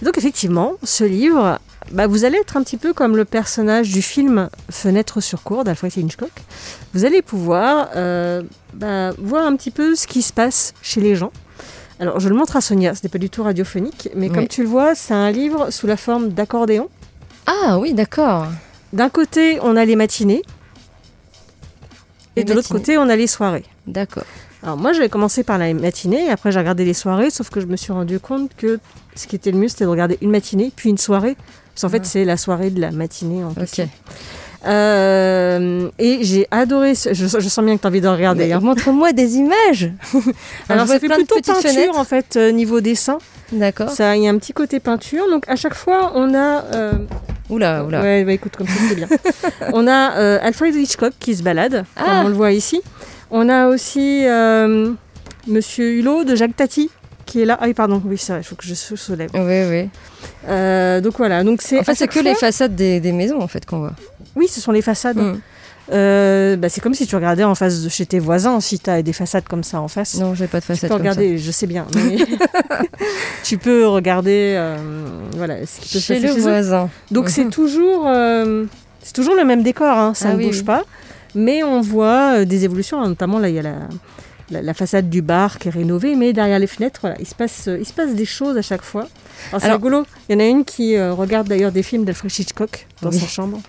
Donc 0.02 0.17
effectivement, 0.17 0.73
ce 0.84 1.04
livre, 1.04 1.60
bah, 1.91 2.08
vous 2.08 2.26
allez 2.26 2.38
être 2.38 2.58
un 2.58 2.63
petit 2.63 2.78
peu 2.78 2.93
comme 2.93 3.15
le 3.15 3.26
personnage 3.26 3.89
du 3.91 4.02
film 4.02 4.49
Fenêtre 4.69 5.21
sur 5.21 5.43
cour 5.43 5.63
d'Alfred 5.63 5.95
Hitchcock. 5.95 6.32
Vous 6.93 7.06
allez 7.06 7.21
pouvoir 7.21 7.89
euh, 7.95 8.43
bah, 8.73 9.12
voir 9.17 9.45
un 9.45 9.56
petit 9.56 9.71
peu 9.71 9.95
ce 9.95 10.08
qui 10.08 10.21
se 10.21 10.34
passe 10.34 10.73
chez 10.82 10.99
les 10.99 11.15
gens. 11.15 11.32
Alors 11.99 12.19
je 12.19 12.28
le 12.28 12.36
montre 12.36 12.56
à 12.58 12.62
Sonia, 12.62 12.95
ce 12.95 13.04
n'est 13.04 13.10
pas 13.10 13.19
du 13.19 13.30
tout 13.30 13.43
radiophonique, 13.43 14.10
mais 14.15 14.28
Oui. 14.28 14.36
comme 14.36 14.47
tu 14.47 14.63
le 14.63 14.67
vois, 14.67 14.95
c'est 14.95 15.13
un 15.13 15.32
livre 15.32 15.69
sous 15.69 15.88
la 15.88 15.95
forme 15.95 16.30
d'accordéon. 16.30 16.89
Ah 17.45 17.78
oui, 17.80 17.93
d'accord. 17.93 18.47
D'un 18.91 19.10
côté, 19.10 19.60
on 19.62 19.76
a 19.76 19.86
les 19.86 19.95
matinées, 19.95 20.41
et 22.36 22.43
de 22.43 22.54
l'autre 22.54 22.69
côté, 22.69 22.97
on 22.97 23.08
a 23.10 23.15
les 23.15 23.28
soirées. 23.28 23.65
D'accord. 23.86 24.26
Alors 24.63 24.78
moi, 24.78 24.93
j'avais 24.93 25.10
commencé 25.10 25.43
par 25.43 25.58
la 25.58 25.73
matinée, 25.73 26.26
et 26.28 26.30
après 26.30 26.52
j'ai 26.52 26.60
regardé 26.60 26.86
les 26.86 26.93
soirées, 26.93 27.30
sauf 27.30 27.49
que 27.49 27.60
je 27.60 27.65
me 27.65 27.76
suis 27.76 27.91
rendu 27.91 28.19
compte 28.19 28.52
que 28.56 28.80
ce 29.15 29.28
qui 29.28 29.36
était 29.36 29.52
le 29.52 29.58
mieux, 29.58 29.67
c'était 29.67 29.84
de 29.84 29.89
regarder 29.89 30.17
une 30.21 30.32
matinée, 30.32 30.71
puis 30.76 30.89
une 30.89 30.97
soirée. 30.97 31.36
Parce 31.73 31.82
qu'en 31.82 31.89
fait, 31.89 32.04
Ah. 32.04 32.08
c'est 32.10 32.23
la 32.26 32.38
soirée 32.38 32.69
de 32.69 32.80
la 32.80 32.91
matinée 32.91 33.43
en 33.43 33.54
question. 33.54 33.84
Ok. 33.86 33.89
Euh, 34.65 35.89
et 35.99 36.19
j'ai 36.23 36.47
adoré, 36.52 36.95
ce- 36.95 37.13
je, 37.13 37.26
je 37.28 37.49
sens 37.49 37.65
bien 37.65 37.76
que 37.76 37.82
tu 37.82 37.88
as 37.88 37.89
envie 37.89 37.99
de 37.99 38.08
regarder. 38.08 38.52
Hein. 38.54 38.60
Montre-moi 38.62 39.12
des 39.12 39.36
images. 39.36 39.91
Alors 40.69 40.86
vois 40.86 40.95
ça 40.95 40.99
fait 41.02 41.08
plein 41.08 41.17
de 41.17 41.23
plutôt 41.23 41.36
petites 41.36 41.54
peinture 41.54 41.69
fenêtres. 41.71 41.97
en 41.97 42.04
fait, 42.06 42.38
euh, 42.38 42.52
niveau 42.52 42.80
dessin. 42.80 43.17
D'accord. 43.52 43.89
Ça, 43.89 44.15
il 44.15 44.23
y 44.23 44.28
a 44.28 44.32
un 44.32 44.38
petit 44.38 44.54
côté 44.54 44.80
peinture. 44.80 45.26
Donc 45.30 45.43
à 45.49 45.58
chaque 45.58 45.73
fois, 45.76 46.13
on 46.15 46.34
a... 46.34 46.63
euh, 46.73 46.93
Oula, 47.49 47.84
oula. 47.84 48.02
Ouais, 48.02 48.23
bah 48.23 48.32
écoute, 48.32 48.56
comme 48.56 48.67
ça 48.67 48.73
c'est 48.88 48.95
bien. 48.95 49.08
on 49.73 49.86
a 49.86 50.15
euh, 50.17 50.39
Alfred 50.41 50.73
Hitchcock 50.73 51.12
qui 51.19 51.36
se 51.36 51.43
balade, 51.43 51.84
Ah. 51.97 52.04
comme 52.06 52.26
on 52.26 52.28
le 52.30 52.34
voit 52.34 52.54
ici. 52.54 52.82
On 53.36 53.50
a 53.50 53.67
aussi 53.67 54.26
euh, 54.28 54.91
Monsieur 55.48 55.91
Hulot 55.96 56.24
de 56.24 56.36
Jacques 56.36 56.56
Tati 56.56 56.89
qui 57.26 57.41
est 57.41 57.46
là. 57.46 57.58
Ah 57.60 57.65
oui, 57.65 57.74
pardon, 57.74 58.00
oui, 58.06 58.17
c'est 58.17 58.32
vrai, 58.34 58.41
il 58.41 58.46
faut 58.46 58.56
que 58.56 58.65
je 58.65 58.76
soulève. 58.76 59.30
Oui, 59.34 59.63
oui. 59.69 59.89
Euh, 60.48 61.02
donc 61.02 61.17
voilà, 61.17 61.43
donc 61.43 61.62
c'est. 61.63 61.80
En 61.80 61.84
fait, 61.84 61.96
c'est 61.96 62.08
que 62.08 62.19
les 62.19 62.36
façades 62.36 62.76
des, 62.76 63.00
des 63.00 63.12
maisons 63.12 63.41
en 63.41 63.48
fait 63.48 63.65
qu'on 63.65 63.80
voit. 63.80 63.93
Oui, 64.36 64.48
ce 64.48 64.62
sont 64.62 64.72
les 64.72 64.84
façades. 64.84 65.17
Mm. 65.17 65.39
Euh, 65.91 66.56
bah, 66.58 66.69
c'est 66.69 66.80
comme 66.80 66.93
si 66.93 67.08
tu 67.08 67.15
regardais 67.15 67.43
en 67.43 67.56
face 67.56 67.82
de 67.82 67.89
chez 67.89 68.06
tes 68.06 68.19
voisins, 68.19 68.60
si 68.62 68.78
tu 68.80 68.89
as 68.89 69.02
des 69.02 69.13
façades 69.13 69.46
comme 69.50 69.63
ça 69.63 69.82
en 69.82 69.88
face. 69.88 70.15
Non, 70.19 70.36
j'ai 70.36 70.48
pas 70.48 70.60
de 70.60 70.65
tu 70.65 70.67
façade 70.67 70.89
peux 70.89 70.96
comme 70.96 71.02
regarder, 71.02 71.38
je 71.39 71.52
sais 71.52 71.65
bien, 71.67 71.88
mais 71.96 72.17
tu 73.43 73.58
peux 73.58 73.88
regarder 73.88 74.54
euh, 74.58 74.78
voilà, 75.36 75.65
ce 75.65 75.80
qui 75.82 75.89
peut 75.93 76.00
ça. 76.00 76.00
se 76.00 76.06
Chez 76.06 76.13
passer 76.15 76.28
le 76.28 76.34
chez 76.34 76.39
eux. 76.39 76.43
voisin. 76.43 76.89
Donc 77.12 77.30
c'est 77.30 77.46
toujours, 77.50 78.06
c'est 79.02 79.13
toujours 79.13 79.36
le 79.36 79.43
même 79.43 79.63
décor, 79.63 79.98
hein, 79.98 80.13
ça 80.13 80.30
Ah 80.30 80.34
ne 80.34 80.38
oui, 80.38 80.46
bouge 80.48 80.60
oui. 80.60 80.63
pas. 80.63 80.84
Mais 81.36 81.63
on 81.63 81.82
voit 81.82 82.36
euh, 82.39 82.46
des 82.46 82.65
évolutions, 82.65 83.02
hein, 83.02 83.08
notamment 83.08 83.39
là 83.39 83.50
il 83.50 83.56
y 83.56 83.60
a 83.60 83.63
la, 83.63 83.76
la, 84.52 84.62
la 84.62 84.74
façade 84.74 85.10
du 85.10 85.22
bar 85.22 85.58
qui 85.60 85.67
est 85.67 85.72
rénovée, 85.72 86.15
mais 86.15 86.32
derrière 86.34 86.60
les 86.60 86.67
fenêtres, 86.67 87.00
voilà, 87.02 87.15
il 87.19 87.28
se 87.28 87.34
passe, 87.36 87.67
euh, 87.67 87.78
il 87.80 87.86
se 87.86 87.93
passe 87.93 88.13
des 88.13 88.26
choses 88.26 88.58
à 88.58 88.62
chaque 88.62 88.84
fois. 88.84 89.08
Alors 89.50 89.62
c'est 89.62 89.72
rigolo. 89.72 90.06
Il 90.30 90.34
y 90.34 90.36
en 90.36 90.39
a 90.39 90.46
une 90.48 90.63
qui 90.65 90.96
euh, 90.96 91.13
regarde 91.13 91.48
d'ailleurs 91.48 91.72
des 91.72 91.84
films 91.84 92.06
d'Alfred 92.06 92.32
Hitchcock 92.38 92.88
dans 93.02 93.10
Oui. 93.10 93.19
sa 93.19 93.28
chambre. 93.28 93.60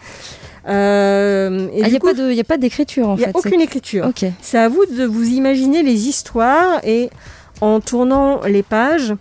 Euh, 0.69 1.69
et 1.73 1.79
Il 1.81 1.85
du 1.85 1.91
n'y 1.91 1.97
a, 1.97 2.01
pas 2.01 2.15
de- 2.15 2.33
y 2.33 2.41
a 2.41 2.45
pas 2.45 2.57
d'écriture 2.57 3.09
en 3.09 3.15
il 3.17 3.19
n'y 3.19 3.25
a 3.25 3.29
fait. 3.29 3.37
aucune 3.37 3.61
écriture. 3.61 4.07
Ok. 4.07 4.25
C'est 4.41 4.59
à 4.59 4.69
vous 4.69 4.85
de 4.87 5.05
vous 5.05 5.25
imaginer 5.25 5.83
les 5.83 6.09
histoires 6.09 6.81
et 6.85 7.11
en 7.61 7.81
tournant 7.81 8.41
les 8.45 8.63
pages, 8.63 9.15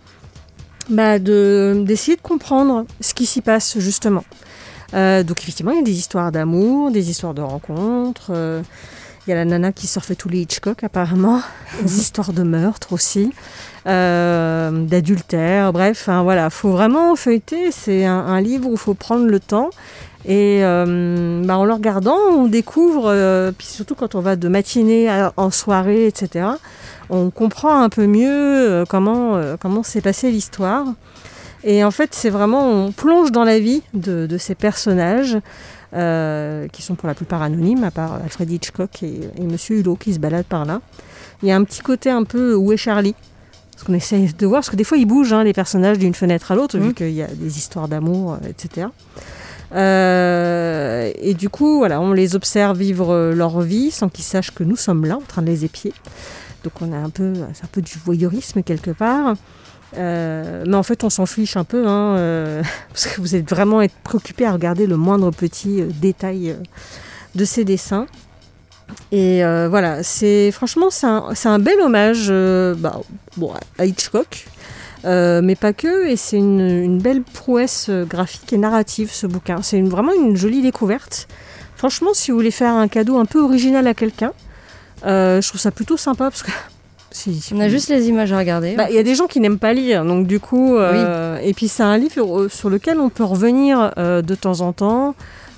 bah, 0.89 1.19
de- 1.19 1.84
d'essayer 1.86 2.15
de 2.17 2.21
comprendre 2.21 2.86
ce 3.01 3.13
qui 3.13 3.25
s'y 3.25 3.41
passe 3.41 3.77
justement. 3.79 4.23
Euh, 4.93 5.23
donc 5.23 5.41
effectivement, 5.41 5.71
il 5.71 5.77
y 5.77 5.82
a 5.82 5.84
des 5.84 5.97
histoires 5.97 6.32
d'amour, 6.32 6.91
des 6.91 7.10
histoires 7.10 7.34
de 7.34 7.41
rencontres. 7.41 8.27
euh, 8.32 8.62
il 9.25 9.29
y 9.29 9.34
a 9.34 9.38
la 9.38 9.45
nana 9.45 9.71
qui 9.71 9.88
surfait 9.88 10.15
tous 10.15 10.27
les 10.27 10.41
Hitchcock 10.41 10.84
apparemment, 10.84 11.41
des 11.82 11.97
histoires 11.99 12.34
de 12.34 12.43
meurtre 12.43 12.91
aussi, 12.93 13.32
euh, 13.88 14.71
d'adultère. 14.86 15.71
Bref, 15.73 15.99
enfin, 16.01 16.23
voilà, 16.23 16.49
faut 16.49 16.71
vraiment 16.71 17.15
feuilleter. 17.15 17.71
C'est 17.71 18.06
un, 18.06 18.17
un 18.19 18.41
livre 18.41 18.67
où 18.67 18.73
il 18.73 18.77
faut 18.77 18.93
prendre 18.93 19.25
le 19.25 19.39
temps. 19.39 19.69
Et 20.25 20.60
euh, 20.63 21.41
bah, 21.45 21.58
en 21.58 21.65
le 21.65 21.73
regardant, 21.73 22.17
on 22.32 22.47
découvre, 22.47 23.51
puis 23.58 23.67
surtout 23.67 23.95
quand 23.95 24.15
on 24.15 24.21
va 24.21 24.36
de 24.36 24.47
matinée 24.47 25.10
à- 25.10 25.34
en 25.38 25.51
soirée, 25.51 26.06
etc., 26.08 26.45
on 27.10 27.29
comprend 27.29 27.82
un 27.82 27.89
peu 27.89 28.08
mieux 28.08 28.86
comment 28.88 29.38
comment 29.60 29.84
s'est 29.84 29.99
passée 30.01 30.32
l'histoire. 30.32 30.86
Et 31.63 31.84
en 31.84 31.91
fait, 31.91 32.10
c'est 32.13 32.30
vraiment, 32.30 32.69
on 32.69 32.91
plonge 32.91 33.32
dans 33.32 33.43
la 33.43 33.60
vie 33.60 33.82
de, 33.93 34.26
de 34.28 34.38
ces 34.38 34.54
personnages 34.56 35.38
euh, 35.93 36.67
qui 36.69 36.82
sont 36.82 36.95
pour 36.95 37.08
la 37.08 37.13
plupart 37.13 37.41
anonymes, 37.41 37.84
à 37.84 37.91
part 37.91 38.13
Alfred 38.15 38.52
Hitchcock 38.52 39.02
et, 39.04 39.21
et 39.38 39.43
Monsieur 39.43 39.78
Hulot 39.78 39.95
qui 39.95 40.13
se 40.13 40.19
baladent 40.19 40.45
par 40.45 40.65
là. 40.65 40.82
Il 41.41 41.47
y 41.49 41.52
a 41.52 41.56
un 41.56 41.63
petit 41.63 41.82
côté 41.82 42.10
un 42.10 42.23
peu 42.23 42.54
où 42.56 42.71
est 42.73 42.78
Charlie? 42.78 43.15
Parce 43.71 43.84
qu'on 43.86 43.93
essaye 43.93 44.34
de 44.34 44.45
voir, 44.45 44.60
parce 44.60 44.69
que 44.69 44.76
des 44.76 44.84
fois 44.84 44.97
ils 44.97 45.06
bougent, 45.06 45.34
hein, 45.34 45.43
les 45.43 45.54
personnages 45.54 45.97
d'une 45.97 46.13
fenêtre 46.13 46.52
à 46.52 46.56
l'autre, 46.56 46.78
vu 46.78 46.88
Mhm. 46.89 46.93
qu'il 46.93 47.12
y 47.12 47.21
a 47.23 47.28
des 47.28 47.58
histoires 47.58 47.88
d'amour, 47.88 48.34
euh, 48.34 48.47
etc. 48.49 48.88
Euh, 49.73 51.12
et 51.19 51.34
du 51.34 51.49
coup, 51.49 51.78
voilà, 51.80 51.99
on 51.99 52.13
les 52.13 52.36
observe 52.36 52.78
vivre 52.78 53.32
leur 53.34 53.62
vie 53.62 53.91
sans 53.91 54.10
qu'ils 54.10 54.23
sachent 54.26 54.52
que 54.52 54.63
nous 54.63 54.76
sommes 54.76 55.06
là, 55.06 55.17
en 55.17 55.21
train 55.21 55.41
de 55.41 55.47
les 55.47 55.65
épier. 55.65 55.93
Donc 56.63 56.73
on 56.82 56.93
a 56.93 56.97
un 56.97 57.10
peu, 57.10 57.34
c'est 57.54 57.63
un 57.65 57.69
peu 57.71 57.82
du 57.82 57.93
voyeurisme 58.04 58.63
quelque 58.63 58.91
part. 58.91 59.36
Euh, 59.97 60.63
mais 60.67 60.75
en 60.75 60.84
fait, 60.84 61.03
on 61.03 61.10
s'en 61.10 61.25
fiche 61.25 61.58
un 61.58 61.63
peu, 61.63 61.88
hein, 61.88 62.15
euh, 62.17 62.63
parce 62.89 63.08
que 63.08 63.21
vous 63.21 63.36
êtes 63.36 63.49
vraiment 63.49 63.82
préoccupé 64.03 64.45
à 64.45 64.53
regarder 64.53 64.88
le 64.88 64.97
moindre 64.97 65.32
petit 65.32 65.82
euh, 65.82 65.88
détail 66.01 66.56
de 67.36 67.45
ces 67.45 67.63
dessins. 67.63 68.08
Et 69.12 69.41
voilà, 69.69 70.03
c'est 70.03 70.51
franchement, 70.51 70.89
c'est 70.91 71.08
un, 71.08 71.60
bel 71.60 71.79
hommage 71.79 72.32
bah, 72.77 73.01
à 73.79 73.86
Hitchcock, 73.86 74.45
mais 75.03 75.56
pas 75.56 75.73
que. 75.73 76.08
Et 76.08 76.15
c'est 76.15 76.38
une, 76.38 76.99
belle 76.99 77.23
prouesse 77.23 77.89
graphique 77.89 78.53
et 78.53 78.58
narrative, 78.58 79.10
ce 79.12 79.25
bouquin. 79.25 79.62
C'est 79.63 79.82
vraiment 79.82 80.13
une 80.13 80.36
jolie 80.36 80.62
découverte. 80.62 81.27
Franchement, 81.75 82.12
si 82.13 82.29
vous 82.29 82.38
voulez 82.38 82.51
faire 82.51 82.73
un 82.73 82.88
cadeau 82.88 83.17
un 83.17 83.25
peu 83.25 83.41
original 83.41 83.88
à 83.88 83.95
quelqu'un, 83.95 84.34
je 85.03 85.47
trouve 85.47 85.62
ça 85.62 85.71
plutôt 85.71 85.97
sympa 85.97 86.25
parce 86.25 86.43
que. 86.43 86.51
Si- 87.13 87.39
si 87.39 87.54
On 87.54 87.60
a 87.62 87.69
juste 87.69 87.88
les 87.89 88.08
images 88.10 88.34
à 88.34 88.38
regarder. 88.39 88.76
bah, 88.76 88.88
Il 88.89 88.95
y 88.95 88.99
a 88.99 89.04
des 89.04 89.15
gens 89.15 89.28
qui 89.28 89.39
n'aiment 89.39 89.60
pas 89.60 89.73
lire, 89.73 90.04
donc 90.04 90.28
du 90.28 90.39
coup, 90.41 90.76
euh, 90.76 91.38
et 91.41 91.54
puis 91.54 91.67
c'est 91.69 91.84
un 91.84 91.97
livre 91.97 92.41
euh, 92.41 92.49
sur 92.49 92.69
lequel 92.69 92.99
on 92.99 93.10
peut 93.10 93.23
revenir 93.23 93.91
euh, 93.97 94.21
de 94.21 94.36
temps 94.36 94.60
en 94.62 94.73
temps 94.73 95.15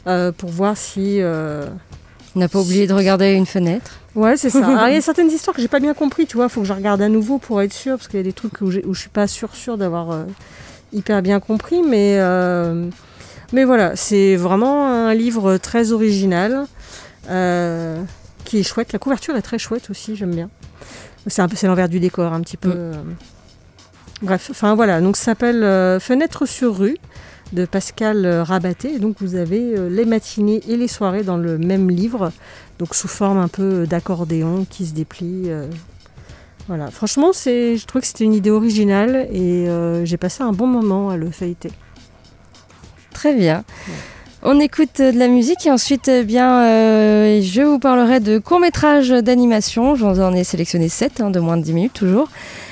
euh, 0.07 0.31
pour 0.31 0.49
voir 0.51 0.77
si. 0.77 1.21
euh, 1.21 1.65
On 2.35 2.39
n'a 2.39 2.47
pas 2.49 2.59
oublié 2.59 2.85
de 2.85 2.93
regarder 2.93 3.31
une 3.33 3.45
fenêtre. 3.47 3.99
Ouais, 4.13 4.37
c'est 4.37 4.49
ça. 4.49 4.65
Alors, 4.67 4.87
il 4.89 4.93
y 4.93 4.97
a 4.97 5.01
certaines 5.01 5.29
histoires 5.31 5.55
que 5.55 5.61
j'ai 5.61 5.67
pas 5.67 5.79
bien 5.79 5.93
compris, 5.93 6.25
tu 6.27 6.37
vois, 6.37 6.47
faut 6.49 6.61
que 6.61 6.67
je 6.67 6.73
regarde 6.73 7.01
à 7.01 7.09
nouveau 7.09 7.37
pour 7.37 7.61
être 7.61 7.73
sûr, 7.73 7.95
parce 7.97 8.07
qu'il 8.07 8.17
y 8.17 8.21
a 8.21 8.23
des 8.23 8.33
trucs 8.33 8.61
où, 8.61 8.65
où 8.65 8.93
je 8.93 8.99
suis 8.99 9.09
pas 9.09 9.27
sûre 9.27 9.55
sûre 9.55 9.77
d'avoir 9.77 10.11
euh, 10.11 10.23
hyper 10.93 11.21
bien 11.21 11.39
compris, 11.39 11.81
mais 11.81 12.17
euh, 12.19 12.87
mais 13.53 13.63
voilà, 13.63 13.95
c'est 13.95 14.35
vraiment 14.35 14.87
un 14.87 15.13
livre 15.13 15.57
très 15.57 15.91
original, 15.91 16.65
euh, 17.29 18.01
qui 18.43 18.59
est 18.59 18.63
chouette. 18.63 18.91
La 18.93 18.99
couverture 18.99 19.35
est 19.35 19.41
très 19.41 19.57
chouette 19.59 19.89
aussi, 19.89 20.15
j'aime 20.15 20.33
bien. 20.35 20.49
C'est 21.27 21.41
un 21.41 21.47
peu, 21.47 21.55
c'est 21.55 21.67
l'envers 21.67 21.89
du 21.89 21.99
décor, 21.99 22.33
un 22.33 22.41
petit 22.41 22.57
peu. 22.57 22.69
Mm. 22.69 22.73
euh. 22.73 22.93
Bref, 24.21 24.47
enfin 24.49 24.75
voilà, 24.75 25.01
donc 25.01 25.17
ça 25.17 25.25
s'appelle 25.25 25.63
euh, 25.63 25.99
Fenêtre 25.99 26.45
sur 26.45 26.77
rue 26.77 26.97
de 27.51 27.65
Pascal 27.65 28.25
euh, 28.25 28.43
Rabaté. 28.43 28.93
Et 28.93 28.99
donc 28.99 29.17
vous 29.19 29.35
avez 29.35 29.77
euh, 29.77 29.89
les 29.89 30.05
matinées 30.05 30.61
et 30.67 30.77
les 30.77 30.87
soirées 30.87 31.23
dans 31.23 31.37
le 31.37 31.57
même 31.57 31.89
livre, 31.89 32.31
donc 32.79 32.95
sous 32.95 33.09
forme 33.09 33.37
un 33.37 33.49
peu 33.49 33.85
d'accordéon 33.85 34.65
qui 34.69 34.85
se 34.85 34.93
déplie. 34.93 35.49
Voilà, 36.67 36.89
franchement, 36.89 37.31
c'est, 37.31 37.77
je 37.77 37.85
trouve 37.85 38.01
que 38.01 38.07
c'était 38.07 38.23
une 38.23 38.33
idée 38.33 38.49
originale 38.49 39.27
et 39.31 39.67
j'ai 40.03 40.17
passé 40.17 40.41
un 40.41 40.51
bon 40.51 40.65
moment 40.65 41.11
à 41.11 41.17
le 41.17 41.29
feuilleter. 41.29 41.69
Très 43.13 43.35
bien. 43.35 43.63
On 44.47 44.59
écoute 44.59 44.99
euh, 44.99 45.11
de 45.11 45.17
la 45.17 45.27
musique 45.27 45.65
et 45.65 45.71
ensuite, 45.71 46.07
eh 46.07 46.23
bien, 46.23 46.61
euh, 46.65 47.41
je 47.41 47.61
vous 47.63 47.79
parlerai 47.79 48.19
de 48.19 48.37
courts-métrages 48.37 49.09
d'animation. 49.09 49.95
J'en 49.95 50.17
en 50.19 50.33
ai 50.33 50.43
sélectionné 50.43 50.87
7, 50.87 51.21
de 51.31 51.39
moins 51.39 51.57
de 51.57 51.63
10 51.63 51.73
minutes 51.73 51.93
toujours. 51.93 52.29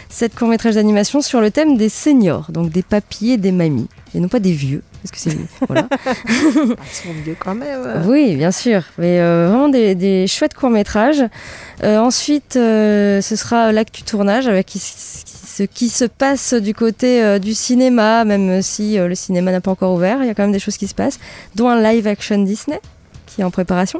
7 0.09 0.35
courts-métrages 0.35 0.75
d'animation 0.75 1.21
sur 1.21 1.41
le 1.41 1.49
thème 1.49 1.75
des 1.75 1.89
seniors, 1.89 2.51
donc 2.51 2.69
des 2.69 2.83
papis 2.83 3.31
et 3.31 3.37
des 3.37 3.51
mamies. 3.51 3.87
Et 4.13 4.19
non 4.19 4.27
pas 4.27 4.37
des 4.39 4.51
vieux, 4.51 4.83
parce 5.01 5.09
que 5.11 5.17
c'est 5.17 5.35
voilà. 5.67 5.87
Ils 6.29 6.75
sont 6.91 7.09
vieux 7.25 7.35
quand 7.39 7.55
même. 7.55 8.03
Oui, 8.05 8.35
bien 8.35 8.51
sûr. 8.51 8.83
Mais 8.99 9.19
euh, 9.19 9.47
vraiment 9.49 9.69
des, 9.69 9.95
des 9.95 10.27
chouettes 10.27 10.53
courts-métrages. 10.53 11.23
Euh, 11.83 11.97
ensuite, 11.97 12.55
euh, 12.55 13.19
ce 13.21 13.35
sera 13.35 13.71
l'actu 13.71 14.03
tournage 14.03 14.47
avec 14.47 14.67
qui- 14.67 14.79
ce 15.55 15.63
qui 15.63 15.89
se 15.89 16.05
passe 16.05 16.53
du 16.55 16.73
côté 16.73 17.23
euh, 17.23 17.37
du 17.37 17.53
cinéma, 17.53 18.25
même 18.25 18.61
si 18.63 18.97
euh, 18.97 19.07
le 19.07 19.15
cinéma 19.15 19.51
n'a 19.51 19.61
pas 19.61 19.71
encore 19.71 19.93
ouvert. 19.93 20.17
Il 20.21 20.27
y 20.27 20.29
a 20.29 20.33
quand 20.33 20.43
même 20.43 20.51
des 20.51 20.59
choses 20.59 20.77
qui 20.77 20.87
se 20.87 20.95
passent, 20.95 21.19
dont 21.55 21.69
un 21.69 21.79
live-action 21.81 22.39
Disney 22.39 22.79
qui 23.27 23.41
est 23.41 23.43
en 23.43 23.51
préparation 23.51 23.99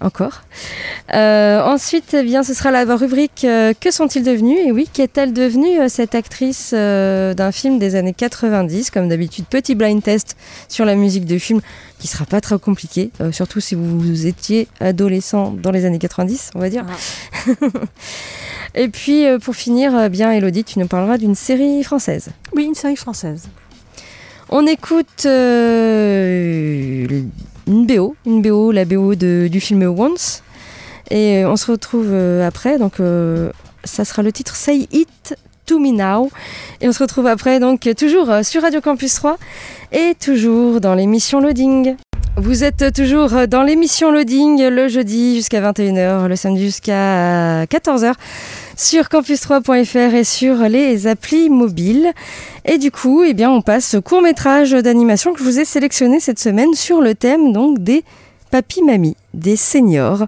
encore. 0.00 0.42
Euh, 1.14 1.62
ensuite, 1.62 2.12
eh 2.12 2.22
bien, 2.22 2.42
ce 2.42 2.52
sera 2.52 2.70
la 2.70 2.84
rubrique 2.96 3.46
Que 3.80 3.90
sont-ils 3.90 4.22
devenus? 4.22 4.58
Et 4.66 4.72
oui, 4.72 4.86
qu'est-elle 4.92 5.32
devenue 5.32 5.88
cette 5.88 6.14
actrice 6.14 6.74
d'un 6.74 7.52
film 7.52 7.78
des 7.78 7.94
années 7.94 8.12
90 8.12 8.90
Comme 8.90 9.08
d'habitude, 9.08 9.46
petit 9.48 9.74
blind 9.74 10.02
test 10.02 10.36
sur 10.68 10.84
la 10.84 10.96
musique 10.96 11.24
de 11.24 11.38
film 11.38 11.62
qui 11.98 12.08
sera 12.08 12.26
pas 12.26 12.42
très 12.42 12.58
compliqué, 12.58 13.10
surtout 13.30 13.60
si 13.60 13.74
vous, 13.74 13.98
vous 13.98 14.26
étiez 14.26 14.68
adolescent 14.80 15.52
dans 15.52 15.70
les 15.70 15.86
années 15.86 16.00
90, 16.00 16.50
on 16.54 16.58
va 16.58 16.68
dire. 16.68 16.84
Et 18.74 18.88
puis, 18.88 19.26
euh, 19.26 19.38
pour 19.38 19.54
finir, 19.54 19.94
euh, 19.96 20.08
bien, 20.08 20.30
Elodie, 20.32 20.64
tu 20.64 20.78
nous 20.78 20.86
parleras 20.86 21.18
d'une 21.18 21.34
série 21.34 21.82
française. 21.84 22.28
Oui, 22.54 22.64
une 22.64 22.74
série 22.74 22.96
française. 22.96 23.48
On 24.48 24.66
écoute 24.66 25.24
euh, 25.26 27.06
une 27.66 27.86
BO, 27.86 28.16
une 28.26 28.42
BO, 28.42 28.72
la 28.72 28.84
BO 28.84 29.14
de- 29.14 29.48
du 29.50 29.60
film 29.60 29.82
Once. 29.82 30.42
Et 31.10 31.44
on 31.44 31.56
se 31.56 31.70
retrouve 31.70 32.12
après, 32.14 32.78
donc 32.78 32.98
euh, 33.00 33.50
ça 33.84 34.04
sera 34.04 34.22
le 34.22 34.32
titre 34.32 34.56
Say 34.56 34.88
It 34.92 35.36
to 35.66 35.78
Me 35.78 35.90
Now. 35.92 36.30
Et 36.80 36.88
on 36.88 36.92
se 36.92 37.02
retrouve 37.02 37.26
après, 37.26 37.60
donc 37.60 37.88
toujours 37.96 38.28
sur 38.42 38.62
Radio 38.62 38.80
Campus 38.80 39.14
3 39.14 39.36
et 39.92 40.14
toujours 40.18 40.80
dans 40.80 40.94
l'émission 40.94 41.40
Loading. 41.40 41.96
Vous 42.36 42.64
êtes 42.64 42.94
toujours 42.94 43.46
dans 43.46 43.62
l'émission 43.62 44.10
Loading 44.10 44.66
le 44.68 44.88
jeudi 44.88 45.36
jusqu'à 45.36 45.60
21h, 45.60 46.28
le 46.28 46.34
samedi 46.34 46.64
jusqu'à 46.64 47.64
14h 47.66 48.14
sur 48.74 49.04
campus3.fr 49.04 50.14
et 50.14 50.24
sur 50.24 50.56
les 50.62 51.06
applis 51.06 51.50
mobiles. 51.50 52.10
Et 52.64 52.78
du 52.78 52.90
coup, 52.90 53.22
eh 53.22 53.34
bien, 53.34 53.50
on 53.50 53.60
passe 53.60 53.94
au 53.94 54.00
court 54.00 54.22
métrage 54.22 54.70
d'animation 54.70 55.34
que 55.34 55.40
je 55.40 55.44
vous 55.44 55.60
ai 55.60 55.66
sélectionné 55.66 56.20
cette 56.20 56.38
semaine 56.38 56.72
sur 56.72 57.02
le 57.02 57.14
thème 57.14 57.52
des 57.78 58.02
papis-mamies, 58.50 59.16
des 59.34 59.56
seniors. 59.56 60.26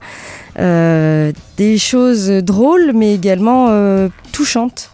Euh, 0.58 1.32
des 1.56 1.78
choses 1.78 2.28
drôles 2.28 2.92
mais 2.94 3.14
également 3.14 3.68
euh, 3.70 4.08
touchantes. 4.30 4.90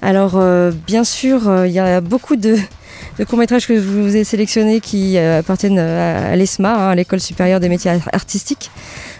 Alors, 0.00 0.36
euh, 0.36 0.72
bien 0.86 1.04
sûr, 1.04 1.66
il 1.66 1.72
y 1.72 1.78
a 1.78 2.00
beaucoup 2.00 2.36
de, 2.36 2.56
de 3.18 3.24
courts-métrages 3.24 3.66
que 3.66 3.74
je 3.76 3.80
vous 3.80 4.14
ai 4.16 4.24
sélectionnés 4.24 4.80
qui 4.80 5.18
euh, 5.18 5.40
appartiennent 5.40 5.78
à, 5.78 6.30
à 6.30 6.36
l'ESMA, 6.36 6.72
hein, 6.72 6.90
à 6.90 6.94
l'École 6.94 7.20
supérieure 7.20 7.60
des 7.60 7.68
métiers 7.68 7.90
ar- 7.90 8.08
artistiques. 8.12 8.70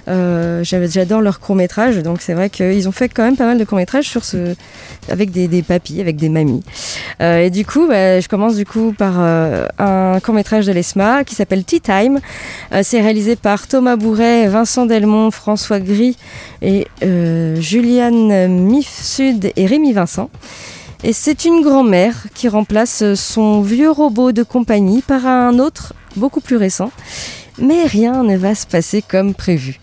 Euh, 0.06 0.62
J'adore 0.64 1.20
leurs 1.20 1.38
courts-métrages, 1.40 1.98
donc 1.98 2.22
c'est 2.22 2.32
vrai 2.32 2.48
qu'ils 2.48 2.88
ont 2.88 2.92
fait 2.92 3.08
quand 3.10 3.24
même 3.24 3.36
pas 3.36 3.44
mal 3.44 3.58
de 3.58 3.64
courts-métrages 3.64 4.06
sur 4.08 4.24
ce, 4.24 4.54
avec 5.10 5.30
des, 5.30 5.48
des 5.48 5.62
papis, 5.62 6.00
avec 6.00 6.16
des 6.16 6.28
mamies. 6.30 6.62
Euh, 7.20 7.40
et 7.44 7.50
du 7.50 7.66
coup, 7.66 7.86
bah, 7.88 8.18
je 8.20 8.28
commence 8.28 8.56
du 8.56 8.64
coup 8.64 8.94
par 8.96 9.14
euh, 9.18 9.66
un 9.78 10.18
court-métrage 10.20 10.64
de 10.64 10.72
l'ESMA 10.72 11.24
qui 11.24 11.34
s'appelle 11.34 11.64
Tea 11.64 11.80
Time. 11.80 12.20
Euh, 12.72 12.80
c'est 12.82 13.00
réalisé 13.02 13.36
par 13.36 13.66
Thomas 13.66 13.96
Bourret, 13.96 14.46
Vincent 14.48 14.86
Delmont, 14.86 15.30
François 15.30 15.80
Gris 15.80 16.16
et 16.62 16.86
euh, 17.02 17.60
Juliane 17.60 18.48
Mifsud 18.48 19.52
et 19.56 19.66
Rémi 19.66 19.92
Vincent. 19.92 20.30
Et 21.04 21.12
c'est 21.12 21.44
une 21.44 21.62
grand-mère 21.62 22.26
qui 22.34 22.48
remplace 22.48 23.14
son 23.14 23.62
vieux 23.62 23.90
robot 23.90 24.32
de 24.32 24.42
compagnie 24.42 25.00
par 25.00 25.26
un 25.26 25.58
autre 25.60 25.94
beaucoup 26.16 26.40
plus 26.40 26.56
récent. 26.56 26.90
Mais 27.58 27.86
rien 27.86 28.24
ne 28.24 28.36
va 28.36 28.54
se 28.54 28.66
passer 28.66 29.02
comme 29.02 29.34
prévu. 29.34 29.80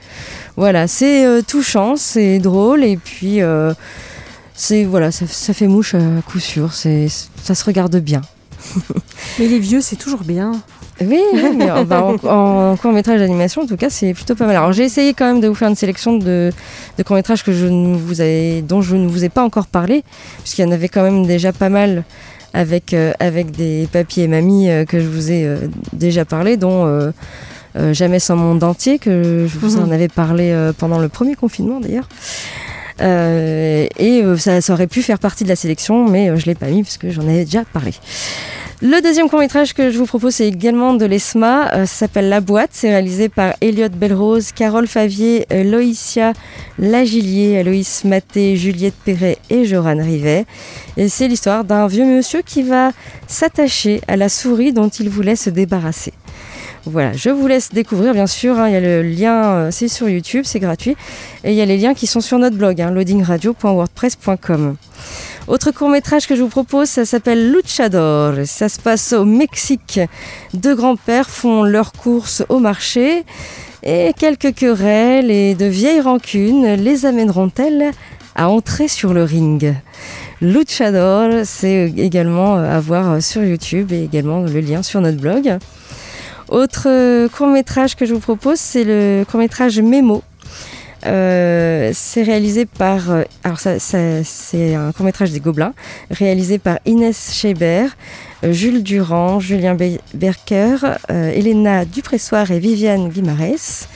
Voilà, 0.58 0.88
c'est 0.88 1.26
euh, 1.26 1.42
touchant, 1.42 1.96
c'est 1.96 2.40
drôle 2.40 2.84
et 2.84 2.98
puis 2.98 3.42
euh, 3.42 3.74
voilà, 4.88 5.12
ça, 5.12 5.26
ça 5.28 5.54
fait 5.54 5.68
mouche 5.68 5.96
à 5.96 6.22
coup 6.26 6.40
sûr. 6.40 6.74
Ça 6.74 7.56
se 7.56 7.66
regarde 7.66 7.98
bien. 7.98 8.22
Mais 9.40 9.48
les 9.48 9.60
vieux, 9.60 9.82
c'est 9.82 9.98
toujours 9.98 10.24
bien. 10.24 10.54
Oui, 11.02 11.20
oui, 11.34 11.42
mais 11.58 11.70
en, 11.72 11.86
en- 11.92 12.72
en 12.72 12.78
court 12.78 12.94
métrage 12.94 13.20
d'animation, 13.20 13.64
en 13.64 13.66
tout 13.68 13.76
cas, 13.76 13.90
c'est 13.90 14.14
plutôt 14.14 14.34
pas 14.36 14.46
mal. 14.46 14.56
Alors, 14.56 14.72
j'ai 14.72 14.84
essayé 14.84 15.14
quand 15.14 15.26
même 15.26 15.42
de 15.42 15.48
vous 15.50 15.56
faire 15.56 15.68
une 15.68 15.76
sélection 15.76 16.18
de, 16.18 16.52
de 16.98 17.04
courts 17.04 17.18
métrages 17.18 17.44
que 17.44 17.52
je 17.52 17.66
ne 17.66 17.96
vous 17.98 18.22
ai, 18.22 18.62
dont 18.62 18.82
je 18.82 18.96
ne 18.96 19.08
vous 19.08 19.26
ai 19.26 19.30
pas 19.30 19.44
encore 19.44 19.68
parlé, 19.68 20.04
puisqu'il 20.42 20.62
y 20.62 20.66
en 20.66 20.72
avait 20.72 20.88
quand 20.88 21.04
même 21.04 21.26
déjà 21.26 21.52
pas 21.52 21.68
mal 21.70 22.06
avec, 22.54 22.94
euh, 22.94 23.12
avec 23.20 23.52
des 23.52 23.90
papiers 23.92 24.24
et 24.24 24.28
mamies 24.30 24.70
euh, 24.70 24.86
que 24.86 25.02
je 25.02 25.08
vous 25.08 25.32
ai 25.32 25.46
euh, 25.46 25.58
déjà 25.92 26.24
parlé, 26.24 26.56
dont 26.56 26.86
euh, 26.86 27.12
euh, 27.78 27.94
Jamais 27.94 28.20
sans 28.20 28.38
monde 28.38 28.64
entier, 28.64 28.98
que 28.98 29.48
je 29.52 29.60
vous 29.60 29.76
en 29.78 29.88
Mhm. 29.88 29.92
avais 29.92 30.08
parlé 30.08 30.52
euh, 30.52 30.72
pendant 30.72 30.98
le 31.00 31.10
premier 31.10 31.36
confinement 31.36 31.82
d'ailleurs. 31.82 32.08
Euh, 33.02 33.86
et 34.00 34.22
euh, 34.24 34.38
ça, 34.38 34.62
ça 34.62 34.72
aurait 34.72 34.88
pu 34.88 35.02
faire 35.02 35.20
partie 35.20 35.44
de 35.44 35.50
la 35.50 35.58
sélection, 35.58 36.08
mais 36.08 36.30
euh, 36.30 36.38
je 36.38 36.46
l'ai 36.46 36.56
pas 36.56 36.68
mis 36.68 36.84
parce 36.84 36.98
que 36.98 37.10
j'en 37.12 37.24
avais 37.24 37.44
déjà 37.44 37.64
parlé. 37.74 37.92
Le 38.82 39.02
deuxième 39.02 39.30
court 39.30 39.40
métrage 39.40 39.74
que 39.74 39.90
je 39.90 39.98
vous 39.98 40.06
propose, 40.06 40.36
c'est 40.36 40.50
également 40.50 40.94
de 40.94 41.06
l'ESMA. 41.06 41.74
Euh, 41.74 41.86
ça 41.86 41.96
s'appelle 41.96 42.28
La 42.28 42.42
Boîte. 42.42 42.72
C'est 42.74 42.90
réalisé 42.90 43.30
par 43.30 43.54
Elliot 43.62 43.88
Belrose, 43.90 44.52
Carole 44.52 44.86
Favier, 44.86 45.46
euh, 45.54 45.64
Loïcia 45.64 46.34
Lagillier, 46.78 47.58
Aloïs 47.58 48.04
Maté, 48.04 48.58
Juliette 48.58 48.96
Perret 49.06 49.38
et 49.50 49.64
Joran 49.64 49.96
Rivet. 49.98 50.46
Et 50.98 51.08
c'est 51.08 51.30
l'histoire 51.30 51.64
d'un 51.64 51.88
vieux 51.88 52.06
monsieur 52.06 52.42
qui 52.42 52.64
va 52.64 52.92
s'attacher 53.28 54.02
à 54.10 54.18
la 54.18 54.28
souris 54.28 54.74
dont 54.74 54.90
il 54.90 55.10
voulait 55.10 55.38
se 55.38 55.50
débarrasser. 55.50 56.12
Voilà, 56.86 57.14
je 57.14 57.30
vous 57.30 57.48
laisse 57.48 57.72
découvrir, 57.72 58.14
bien 58.14 58.28
sûr. 58.28 58.60
hein, 58.60 58.68
il 58.68 58.74
y 58.74 58.78
a 58.78 58.82
le 58.82 59.02
lien, 59.04 59.44
euh, 59.46 59.70
c'est 59.72 59.88
sur 59.88 60.10
YouTube, 60.10 60.44
c'est 60.46 60.60
gratuit. 60.60 60.98
Et 61.46 61.52
il 61.52 61.56
y 61.56 61.62
a 61.62 61.66
les 61.66 61.78
liens 61.78 61.94
qui 61.94 62.08
sont 62.08 62.22
sur 62.22 62.38
notre 62.40 62.58
blog, 62.58 62.82
hein, 62.82 62.92
loadingradio.wordpress.com. 62.92 64.76
Autre 65.48 65.70
court 65.70 65.90
métrage 65.90 66.26
que 66.26 66.36
je 66.36 66.42
vous 66.42 66.50
propose, 66.50 66.90
ça 66.90 67.06
s'appelle 67.06 67.52
Luchador. 67.52 68.34
Ça 68.46 68.68
se 68.68 68.80
passe 68.80 69.14
au 69.14 69.26
Mexique. 69.26 70.00
Deux 70.56 70.76
grands-pères 70.76 71.30
font 71.30 71.62
leurs 71.62 71.92
courses 71.92 72.44
au 72.50 72.58
marché 72.58 73.24
et 73.84 74.14
quelques 74.18 74.56
querelles 74.56 75.30
et 75.30 75.54
de 75.54 75.66
vieilles 75.66 76.02
rancunes 76.02 76.74
les 76.74 77.06
amèneront-elles 77.06 77.92
à 78.36 78.50
entrer 78.50 78.88
sur 78.88 79.14
le 79.14 79.24
ring? 79.24 79.76
Luchador, 80.42 81.46
c'est 81.46 81.94
également 81.96 82.56
à 82.56 82.80
voir 82.80 83.22
sur 83.22 83.44
YouTube 83.44 83.92
et 83.92 84.04
également 84.04 84.42
le 84.42 84.60
lien 84.62 84.82
sur 84.82 85.00
notre 85.00 85.20
blog. 85.20 85.60
Autre 86.50 87.28
court 87.28 87.48
métrage 87.48 87.96
que 87.96 88.08
je 88.08 88.16
vous 88.16 88.20
propose, 88.20 88.60
c'est 88.60 88.84
le 88.84 89.24
court 89.30 89.40
métrage 89.40 89.80
Memo. 89.80 90.24
Euh, 91.06 91.92
c'est 91.94 92.24
réalisé 92.24 92.66
par. 92.66 93.12
euh, 93.12 93.24
alors, 93.44 93.60
ça, 93.60 93.80
c'est 93.80 94.74
un 94.76 94.92
court-métrage 94.92 95.32
des 95.32 95.40
Gobelins, 95.40 95.74
réalisé 96.10 96.58
par 96.58 96.80
Inès 96.86 97.32
Scheber, 97.34 97.90
euh, 98.44 98.52
Jules 98.52 98.82
Durand, 98.84 99.40
Julien 99.40 99.76
Be- 99.76 100.00
Berker, 100.14 100.78
euh, 101.12 101.30
Elena 101.32 101.86
Dupressoir 101.86 102.50
et 102.52 102.60
Viviane 102.60 103.10
Guimarès. 103.10 103.88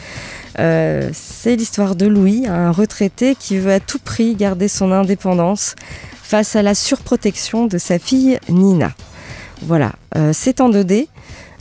Euh, 0.60 1.10
c'est 1.14 1.56
l'histoire 1.56 1.96
de 1.96 2.06
Louis, 2.06 2.46
un 2.48 2.72
retraité 2.72 3.36
qui 3.36 3.58
veut 3.58 3.74
à 3.74 3.80
tout 3.80 4.00
prix 4.00 4.36
garder 4.36 4.68
son 4.68 4.92
indépendance 4.92 5.76
face 6.22 6.56
à 6.56 6.62
la 6.62 6.76
surprotection 6.76 7.66
de 7.66 7.78
sa 7.78 7.98
fille 7.98 8.40
Nina. 8.50 8.92
Voilà, 9.64 9.94
c'est 10.32 10.62
en 10.62 10.70
2D. 10.70 11.08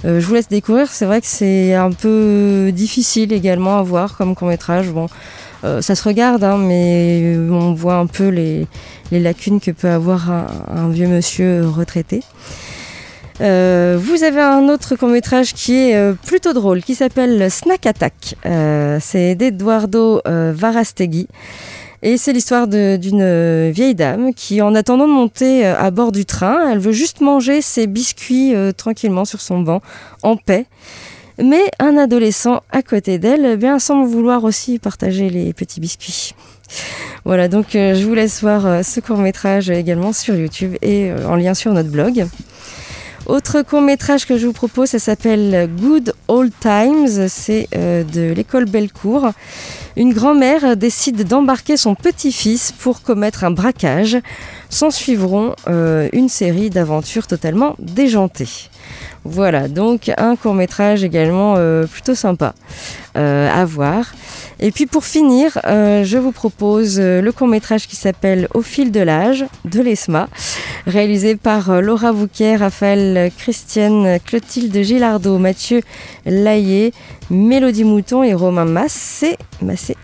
Euh, 0.05 0.21
je 0.21 0.27
vous 0.27 0.35
laisse 0.35 0.49
découvrir. 0.49 0.89
C'est 0.91 1.07
vrai 1.07 1.21
que 1.21 1.27
c'est 1.27 1.75
un 1.75 1.91
peu 1.91 2.71
difficile 2.73 3.33
également 3.33 3.79
à 3.79 3.83
voir 3.83 4.17
comme 4.17 4.35
court 4.35 4.49
métrage. 4.49 4.91
Bon, 4.91 5.07
euh, 5.65 5.83
ça 5.83 5.95
se 5.95 6.05
regarde, 6.05 6.45
hein, 6.45 6.57
mais 6.57 7.37
on 7.51 7.75
voit 7.75 7.97
un 7.97 8.07
peu 8.07 8.29
les, 8.29 8.67
les 9.11 9.21
lacunes 9.21 9.61
que 9.61 9.71
peut 9.71 9.91
avoir 9.91 10.31
un, 10.31 10.47
un 10.69 10.89
vieux 10.89 11.09
monsieur 11.09 11.67
retraité. 11.67 12.23
Euh, 13.41 13.99
vous 14.01 14.25
avez 14.25 14.41
un 14.41 14.69
autre 14.69 14.97
court 14.97 15.09
métrage 15.09 15.55
qui 15.55 15.75
est 15.75 15.97
euh, 15.97 16.15
plutôt 16.27 16.53
drôle, 16.53 16.83
qui 16.83 16.95
s'appelle 16.95 17.51
Snack 17.51 17.87
Attack. 17.87 18.35
Euh, 18.47 18.99
c'est 19.01 19.35
d'Eduardo 19.35 20.21
Varastegui. 20.25 21.29
Et 22.03 22.17
c'est 22.17 22.33
l'histoire 22.33 22.69
d'une 22.69 23.23
euh, 23.23 23.71
vieille 23.75 23.97
dame 23.97 24.33
qui, 24.33 24.63
en 24.63 24.75
attendant 24.75 25.09
de 25.09 25.13
monter 25.13 25.67
euh, 25.67 25.77
à 25.77 25.91
bord 25.91 26.13
du 26.13 26.25
train, 26.25 26.71
elle 26.71 26.79
veut 26.79 26.93
juste 26.93 27.21
manger 27.21 27.61
ses 27.61 27.89
biscuits 27.89 28.55
euh, 28.55 28.71
tranquillement 28.71 29.25
sur 29.25 29.41
son 29.41 29.61
banc, 29.61 29.83
en 30.23 30.37
paix. 30.37 30.67
Mais 31.43 31.71
un 31.81 31.97
adolescent 31.97 32.63
à 32.71 32.83
côté 32.83 33.19
d'elle 33.19 33.45
eh 33.45 33.57
bien, 33.57 33.79
semble 33.79 34.09
vouloir 34.09 34.45
aussi 34.45 34.79
partager 34.79 35.29
les 35.29 35.53
petits 35.53 35.81
biscuits. 35.81 36.35
Voilà, 37.25 37.47
donc 37.47 37.67
je 37.75 38.05
vous 38.05 38.15
laisse 38.15 38.41
voir 38.41 38.85
ce 38.85 38.99
court 38.99 39.19
métrage 39.19 39.71
également 39.71 40.13
sur 40.13 40.35
YouTube 40.35 40.75
et 40.83 41.13
en 41.29 41.37
lien 41.37 41.55
sur 41.55 41.73
notre 41.73 41.91
blog. 41.91 42.27
Autre 43.29 43.61
court 43.61 43.83
métrage 43.83 44.25
que 44.25 44.39
je 44.39 44.47
vous 44.47 44.55
propose, 44.55 44.89
ça 44.89 44.99
s'appelle 44.99 45.69
Good 45.79 46.15
Old 46.29 46.51
Times, 46.61 47.29
c'est 47.29 47.69
euh, 47.77 48.03
de 48.03 48.33
l'école 48.33 48.65
Bellecour. 48.65 49.33
Une 49.97 50.15
grand-mère 50.15 50.79
décide 50.79 51.25
d'embarquer 51.25 51.77
son 51.77 51.95
petit-fils 51.95 52.73
pour 52.73 53.03
commettre 53.03 53.45
un 53.45 53.51
braquage. 53.51 54.17
S'en 54.71 54.91
suivront 54.91 55.55
euh, 55.67 56.09
une 56.15 56.31
série 56.31 56.71
d'aventures 56.71 57.27
totalement 57.27 57.77
déjantées. 57.79 58.68
Voilà, 59.25 59.69
donc 59.69 60.11
un 60.17 60.37
court 60.37 60.55
métrage 60.55 61.05
également 61.05 61.55
euh, 61.59 61.87
plutôt 61.87 62.15
sympa 62.15 62.55
euh, 63.17 63.51
à 63.53 63.65
voir. 63.65 64.15
Et 64.59 64.71
puis 64.73 64.87
pour 64.87 65.05
finir, 65.05 65.59
euh, 65.67 66.03
je 66.03 66.17
vous 66.17 66.33
propose 66.33 66.99
le 66.99 67.31
court 67.31 67.47
métrage 67.47 67.87
qui 67.87 67.95
s'appelle 67.95 68.49
Au 68.55 68.63
fil 68.63 68.91
de 68.91 69.01
l'âge 69.01 69.45
de 69.67 69.81
l'ESMA, 69.81 70.29
réalisé 70.87 71.37
par 71.37 71.83
Laura 71.83 72.13
Bouquet, 72.13 72.57
Raphaël 72.57 73.31
Christiane, 73.37 74.19
Clotilde 74.25 74.83
Gilardo, 74.83 75.37
Mathieu 75.39 75.83
Laillé, 76.25 76.95
Mélodie 77.29 77.85
Mouton 77.85 78.23
et 78.23 78.35
Romain 78.35 78.65
Massé. 78.65 79.37
Massé. 79.61 79.97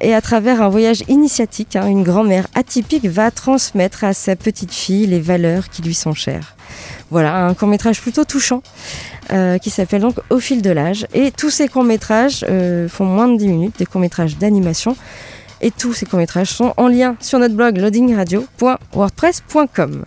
Et 0.00 0.14
à 0.14 0.20
travers 0.22 0.62
un 0.62 0.70
voyage 0.70 1.04
initiatique, 1.08 1.76
hein, 1.76 1.86
une 1.86 2.02
grand-mère 2.02 2.46
atypique 2.54 3.06
va 3.06 3.30
transmettre 3.30 4.02
à 4.02 4.14
sa 4.14 4.34
petite 4.34 4.72
fille 4.72 5.06
les 5.06 5.20
valeurs 5.20 5.68
qui 5.68 5.82
lui 5.82 5.94
sont 5.94 6.14
chères. 6.14 6.56
Voilà, 7.10 7.46
un 7.46 7.54
court 7.54 7.68
métrage 7.68 8.02
plutôt 8.02 8.24
touchant 8.24 8.62
euh, 9.32 9.56
qui 9.58 9.70
s'appelle 9.70 10.02
donc 10.02 10.16
Au 10.30 10.40
fil 10.40 10.62
de 10.62 10.70
l'âge. 10.70 11.06
Et 11.14 11.30
tous 11.30 11.50
ces 11.50 11.68
courts 11.68 11.84
métrages 11.84 12.44
euh, 12.48 12.88
font 12.88 13.04
moins 13.04 13.28
de 13.28 13.38
10 13.38 13.46
minutes, 13.48 13.78
des 13.78 13.86
courts 13.86 14.00
métrages 14.00 14.36
d'animation. 14.36 14.96
Et 15.60 15.70
tous 15.70 15.92
ces 15.92 16.06
courts 16.06 16.18
métrages 16.18 16.50
sont 16.50 16.74
en 16.76 16.88
lien 16.88 17.14
sur 17.20 17.38
notre 17.38 17.54
blog 17.54 17.78
loadingradio.wordpress.com. 17.78 20.04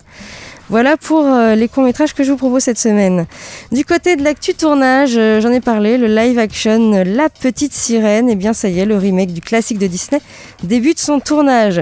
Voilà 0.70 0.96
pour 0.96 1.26
euh, 1.26 1.56
les 1.56 1.68
courts 1.68 1.84
métrages 1.84 2.14
que 2.14 2.24
je 2.24 2.32
vous 2.32 2.38
propose 2.38 2.64
cette 2.64 2.80
semaine. 2.80 3.26
Du 3.72 3.84
côté 3.84 4.16
de 4.16 4.24
l'actu 4.24 4.54
tournage, 4.54 5.20
j'en 5.42 5.52
ai 5.52 5.60
parlé, 5.60 5.98
le 5.98 6.08
live 6.08 6.40
action 6.40 7.04
La 7.04 7.28
Petite 7.30 7.74
Sirène, 7.74 8.30
et 8.30 8.36
bien 8.36 8.54
ça 8.54 8.70
y 8.70 8.80
est, 8.80 8.86
le 8.86 8.96
remake 8.96 9.34
du 9.34 9.42
classique 9.42 9.80
de 9.80 9.88
Disney 9.88 10.22
débute 10.64 11.00
son 11.00 11.20
tournage. 11.20 11.82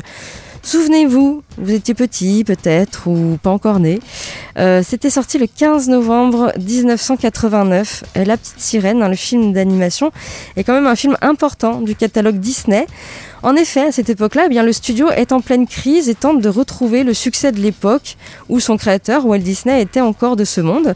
Souvenez-vous, 0.62 1.42
vous 1.58 1.72
étiez 1.72 1.94
petit 1.94 2.44
peut-être 2.44 3.08
ou 3.08 3.38
pas 3.42 3.50
encore 3.50 3.80
né. 3.80 4.00
Euh, 4.58 4.84
C'était 4.86 5.10
sorti 5.10 5.38
le 5.38 5.48
15 5.48 5.88
novembre 5.88 6.52
1989. 6.60 8.04
Euh, 8.18 8.26
La 8.26 8.38
Petite 8.38 8.60
Sirène, 8.60 9.02
hein, 9.02 9.10
le 9.10 9.16
film 9.16 9.54
d'animation, 9.54 10.12
est 10.58 10.64
quand 10.64 10.74
même 10.74 10.88
un 10.88 10.96
film 10.96 11.18
important 11.22 11.82
du 11.82 11.96
catalogue 11.96 12.40
Disney. 12.40 12.86
En 13.42 13.56
effet, 13.56 13.86
à 13.86 13.92
cette 13.92 14.10
époque-là, 14.10 14.44
eh 14.48 14.50
bien, 14.50 14.64
le 14.64 14.74
studio 14.74 15.10
est 15.10 15.32
en 15.32 15.40
pleine 15.40 15.66
crise 15.66 16.10
et 16.10 16.16
tente 16.16 16.42
de 16.42 16.50
retrouver 16.50 17.04
le 17.04 17.14
succès 17.14 17.54
de 17.54 17.60
l'époque 17.60 18.18
où 18.50 18.60
son 18.60 18.76
créateur, 18.76 19.26
Walt 19.26 19.40
Disney, 19.40 19.82
était 19.82 20.02
encore 20.02 20.36
de 20.36 20.44
ce 20.44 20.60
monde. 20.60 20.94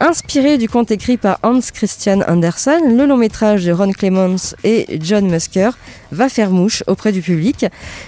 Inspiré 0.00 0.58
du 0.58 0.68
conte 0.68 0.92
écrit 0.92 1.16
par 1.16 1.40
Hans 1.42 1.58
Christian 1.74 2.20
Andersen, 2.28 2.96
le 2.96 3.04
long 3.04 3.16
métrage 3.16 3.64
de 3.64 3.72
Ron 3.72 3.90
Clements 3.90 4.54
et 4.62 5.00
John 5.02 5.28
Musker 5.28 5.70
va 6.12 6.28
faire 6.28 6.50
mouche 6.50 6.84
auprès 6.86 7.10
du 7.10 7.20
public. 7.20 7.66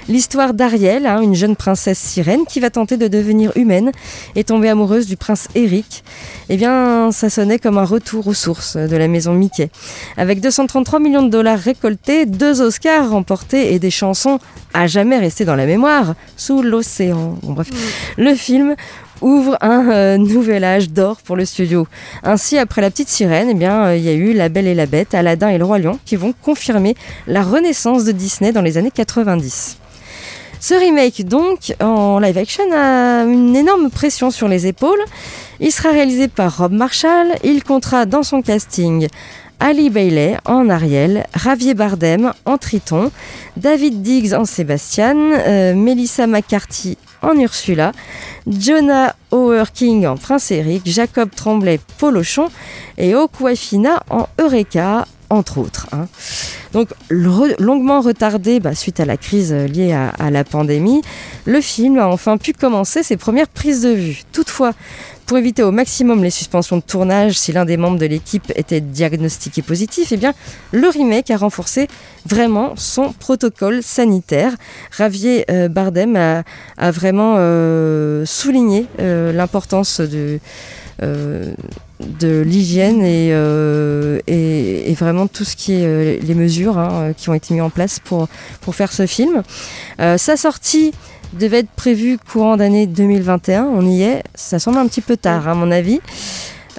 L'histoire 0.08 0.54
d'Ariel, 0.54 1.04
hein, 1.04 1.20
une 1.20 1.34
jeune 1.34 1.56
princesse 1.56 1.98
sirène 1.98 2.46
qui 2.46 2.60
va 2.60 2.70
tenter 2.70 2.96
de 2.96 3.08
devenir 3.08 3.50
humaine 3.56 3.90
et 4.36 4.44
tomber 4.44 4.68
amoureuse 4.68 5.08
du 5.08 5.16
prince 5.16 5.48
Eric, 5.56 6.04
eh 6.48 6.56
bien, 6.56 7.10
ça 7.10 7.28
sonnait 7.28 7.58
comme 7.58 7.76
un 7.76 7.84
retour 7.84 8.28
aux 8.28 8.34
sources 8.34 8.76
de 8.76 8.96
la 8.96 9.08
maison 9.08 9.34
Mickey. 9.34 9.68
Avec 10.16 10.40
233 10.40 11.00
millions 11.00 11.24
de 11.24 11.30
dollars 11.30 11.58
récoltés, 11.58 12.24
deux 12.24 12.62
Oscars 12.62 13.10
remportés 13.10 13.74
et 13.74 13.80
des 13.80 13.90
chansons 13.90 14.38
à 14.74 14.86
jamais 14.86 15.18
restées 15.18 15.44
dans 15.44 15.56
la 15.56 15.66
mémoire, 15.66 16.14
sous 16.36 16.62
l'océan. 16.62 17.36
Bon, 17.42 17.54
bref, 17.54 17.68
le 18.16 18.34
film 18.36 18.76
ouvre 19.20 19.56
un 19.60 19.90
euh, 19.90 20.18
nouvel 20.18 20.64
âge 20.64 20.90
d'or 20.90 21.18
pour 21.22 21.36
le 21.36 21.44
studio. 21.44 21.86
Ainsi, 22.22 22.58
après 22.58 22.80
La 22.80 22.90
Petite 22.90 23.08
Sirène, 23.08 23.48
eh 23.50 23.54
bien, 23.54 23.86
euh, 23.86 23.96
il 23.96 24.02
y 24.02 24.08
a 24.08 24.12
eu 24.12 24.32
La 24.32 24.48
Belle 24.48 24.66
et 24.66 24.74
la 24.74 24.86
Bête, 24.86 25.14
Aladdin 25.14 25.48
et 25.48 25.58
le 25.58 25.64
Roi 25.64 25.78
Lion 25.78 25.98
qui 26.04 26.16
vont 26.16 26.32
confirmer 26.32 26.94
la 27.26 27.42
renaissance 27.42 28.04
de 28.04 28.12
Disney 28.12 28.52
dans 28.52 28.62
les 28.62 28.78
années 28.78 28.90
90. 28.90 29.78
Ce 30.60 30.74
remake, 30.74 31.24
donc, 31.24 31.74
en 31.80 32.18
live 32.18 32.36
action, 32.36 32.64
a 32.74 33.24
une 33.24 33.56
énorme 33.56 33.88
pression 33.88 34.30
sur 34.30 34.46
les 34.46 34.66
épaules. 34.66 35.00
Il 35.58 35.72
sera 35.72 35.90
réalisé 35.90 36.28
par 36.28 36.58
Rob 36.58 36.72
Marshall. 36.72 37.28
Il 37.42 37.64
comptera 37.64 38.04
dans 38.04 38.22
son 38.22 38.42
casting 38.42 39.08
Ali 39.60 39.90
Bailey 39.90 40.38
en 40.46 40.70
Ariel, 40.70 41.26
Javier 41.36 41.74
Bardem 41.74 42.32
en 42.46 42.56
Triton, 42.56 43.10
David 43.58 44.00
Diggs 44.00 44.32
en 44.32 44.46
Sébastien, 44.46 45.14
euh, 45.16 45.74
Melissa 45.74 46.26
McCarthy 46.26 46.96
en 47.22 47.38
Ursula, 47.38 47.92
Jonah 48.46 49.14
Hauer 49.30 49.72
King 49.72 50.06
en 50.06 50.16
Prince 50.16 50.50
Eric, 50.50 50.82
Jacob 50.86 51.30
Tremblay 51.34 51.80
Polochon 51.98 52.48
et 52.98 53.14
Okwafina 53.14 54.02
en 54.10 54.26
Eureka, 54.40 55.06
entre 55.28 55.58
autres. 55.58 55.86
hein. 55.92 56.08
Donc 56.72 56.88
longuement 57.08 58.00
retardé 58.00 58.60
bah, 58.60 58.74
suite 58.74 59.00
à 59.00 59.04
la 59.04 59.16
crise 59.16 59.52
liée 59.52 59.92
à 59.92 60.30
la 60.30 60.44
pandémie, 60.44 61.02
le 61.44 61.60
film 61.60 61.98
a 61.98 62.06
enfin 62.06 62.36
pu 62.36 62.52
commencer 62.52 63.02
ses 63.02 63.16
premières 63.16 63.48
prises 63.48 63.82
de 63.82 63.90
vue. 63.90 64.22
Toutefois, 64.32 64.72
pour 65.30 65.38
éviter 65.38 65.62
au 65.62 65.70
maximum 65.70 66.24
les 66.24 66.30
suspensions 66.30 66.78
de 66.78 66.82
tournage 66.82 67.38
si 67.38 67.52
l'un 67.52 67.64
des 67.64 67.76
membres 67.76 68.00
de 68.00 68.06
l'équipe 68.06 68.52
était 68.56 68.80
diagnostiqué 68.80 69.62
positif, 69.62 70.10
eh 70.10 70.16
bien, 70.16 70.34
le 70.72 70.88
remake 70.88 71.30
a 71.30 71.36
renforcé 71.36 71.86
vraiment 72.26 72.74
son 72.74 73.12
protocole 73.12 73.80
sanitaire. 73.80 74.56
Javier 74.90 75.44
euh, 75.48 75.68
Bardem 75.68 76.16
a, 76.16 76.90
vraiment 76.90 77.36
euh, 77.38 78.26
souligné 78.26 78.86
euh, 78.98 79.32
l'importance 79.32 80.00
de, 80.00 80.40
euh, 81.04 81.54
de 82.00 82.40
l'hygiène 82.40 83.02
et, 83.02 83.30
euh, 83.32 84.18
et, 84.26 84.90
et 84.90 84.94
vraiment 84.94 85.26
tout 85.26 85.44
ce 85.44 85.56
qui 85.56 85.74
est 85.74 85.84
euh, 85.84 86.18
les 86.22 86.34
mesures 86.34 86.78
hein, 86.78 87.12
qui 87.16 87.28
ont 87.28 87.34
été 87.34 87.54
mises 87.54 87.62
en 87.62 87.70
place 87.70 88.00
pour, 88.00 88.28
pour 88.60 88.74
faire 88.74 88.92
ce 88.92 89.06
film. 89.06 89.42
Euh, 90.00 90.18
sa 90.18 90.36
sortie 90.36 90.92
devait 91.32 91.60
être 91.60 91.70
prévue 91.70 92.18
courant 92.18 92.56
d'année 92.56 92.86
2021, 92.86 93.64
on 93.64 93.86
y 93.86 94.02
est, 94.02 94.24
ça 94.34 94.58
semble 94.58 94.78
un 94.78 94.86
petit 94.88 95.00
peu 95.00 95.16
tard 95.16 95.46
à 95.46 95.54
mon 95.54 95.70
avis. 95.70 96.00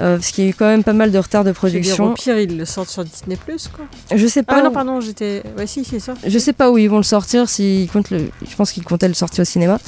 Euh, 0.01 0.17
parce 0.17 0.31
qu'il 0.31 0.43
y 0.43 0.47
a 0.47 0.49
eu 0.49 0.53
quand 0.53 0.65
même 0.65 0.83
pas 0.83 0.93
mal 0.93 1.11
de 1.11 1.17
retard 1.17 1.43
de 1.43 1.51
production. 1.51 2.11
Au 2.11 2.13
pire, 2.13 2.37
ils 2.39 2.57
le 2.57 2.65
sortent 2.65 2.89
sur 2.89 3.03
Disney 3.05 3.35
Plus, 3.37 3.67
quoi. 3.67 3.85
Je 4.13 4.27
sais 4.27 4.43
pas. 4.43 4.55
Ah 4.57 4.61
non, 4.63 4.71
pardon, 4.71 4.99
j'étais. 4.99 5.43
Ouais, 5.57 5.67
si, 5.67 5.85
c'est 5.85 5.99
ça. 5.99 6.13
Je 6.25 6.39
sais 6.39 6.53
pas 6.53 6.71
où 6.71 6.77
ils 6.77 6.89
vont 6.89 6.97
le 6.97 7.03
sortir. 7.03 7.45
Comptent 7.93 8.09
le... 8.09 8.29
Je 8.49 8.55
pense 8.55 8.71
qu'ils 8.71 8.83
comptaient 8.83 9.07
le 9.07 9.13
sortir 9.13 9.43
au 9.43 9.45
cinéma. 9.45 9.79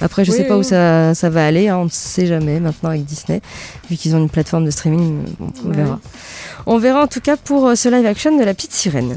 Après, 0.00 0.24
je 0.24 0.30
Oui, 0.32 0.36
sais 0.38 0.44
pas 0.44 0.54
oui. 0.54 0.60
où 0.60 0.62
ça, 0.62 1.14
ça 1.14 1.30
va 1.30 1.46
aller. 1.46 1.68
hein, 1.68 1.76
On 1.78 1.84
ne 1.84 1.90
sait 1.90 2.26
jamais 2.26 2.58
maintenant 2.60 2.90
avec 2.90 3.04
Disney, 3.04 3.40
vu 3.88 3.96
qu'ils 3.96 4.14
ont 4.16 4.18
une 4.18 4.30
plateforme 4.30 4.64
de 4.64 4.70
streaming. 4.70 5.24
bon, 5.38 5.50
on 5.64 5.68
Ouais. 5.70 5.76
verra. 5.76 6.00
On 6.66 6.78
verra 6.78 7.02
en 7.02 7.06
tout 7.06 7.20
cas 7.20 7.36
pour 7.36 7.68
euh, 7.68 7.74
ce 7.74 7.88
live 7.88 8.06
action 8.06 8.36
de 8.36 8.42
la 8.44 8.54
petite 8.54 8.72
sirène. 8.72 9.16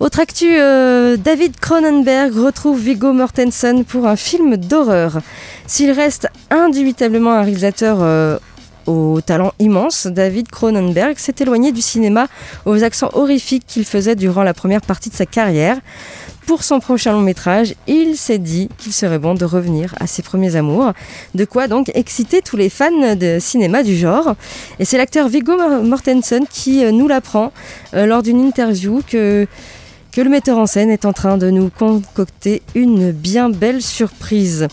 Autre 0.00 0.18
actu, 0.18 0.48
euh, 0.58 1.16
David 1.16 1.60
Cronenberg 1.60 2.34
retrouve 2.34 2.80
Viggo 2.80 3.12
Mortensen 3.12 3.84
pour 3.84 4.08
un 4.08 4.16
film 4.16 4.56
d'horreur. 4.56 5.20
S'il 5.68 5.92
reste 5.92 6.26
indubitablement 6.50 7.32
un 7.32 7.42
réalisateur 7.42 7.98
euh, 8.00 8.38
au 8.86 9.20
talent 9.20 9.52
immense, 9.58 10.06
David 10.06 10.48
Cronenberg 10.48 11.18
s'est 11.18 11.34
éloigné 11.40 11.72
du 11.72 11.82
cinéma 11.82 12.26
aux 12.66 12.82
accents 12.82 13.10
horrifiques 13.12 13.64
qu'il 13.66 13.84
faisait 13.84 14.16
durant 14.16 14.42
la 14.42 14.54
première 14.54 14.80
partie 14.80 15.10
de 15.10 15.14
sa 15.14 15.26
carrière. 15.26 15.76
Pour 16.46 16.64
son 16.64 16.80
prochain 16.80 17.12
long 17.12 17.20
métrage, 17.20 17.74
il 17.86 18.16
s'est 18.16 18.38
dit 18.38 18.68
qu'il 18.76 18.92
serait 18.92 19.20
bon 19.20 19.34
de 19.34 19.44
revenir 19.44 19.94
à 20.00 20.08
ses 20.08 20.22
premiers 20.22 20.56
amours. 20.56 20.92
De 21.36 21.44
quoi 21.44 21.68
donc 21.68 21.90
exciter 21.94 22.42
tous 22.42 22.56
les 22.56 22.68
fans 22.68 23.14
de 23.14 23.38
cinéma 23.40 23.84
du 23.84 23.96
genre. 23.96 24.34
Et 24.80 24.84
c'est 24.84 24.98
l'acteur 24.98 25.28
Viggo 25.28 25.56
Mortensen 25.82 26.44
qui 26.50 26.84
euh, 26.84 26.90
nous 26.90 27.06
l'apprend 27.06 27.52
euh, 27.94 28.06
lors 28.06 28.22
d'une 28.22 28.40
interview 28.40 29.02
que 29.06 29.46
que 30.12 30.20
le 30.20 30.28
metteur 30.28 30.58
en 30.58 30.66
scène 30.66 30.90
est 30.90 31.06
en 31.06 31.14
train 31.14 31.38
de 31.38 31.48
nous 31.48 31.70
concocter 31.70 32.62
une 32.74 33.12
bien 33.12 33.48
belle 33.48 33.80
surprise. 33.80 34.68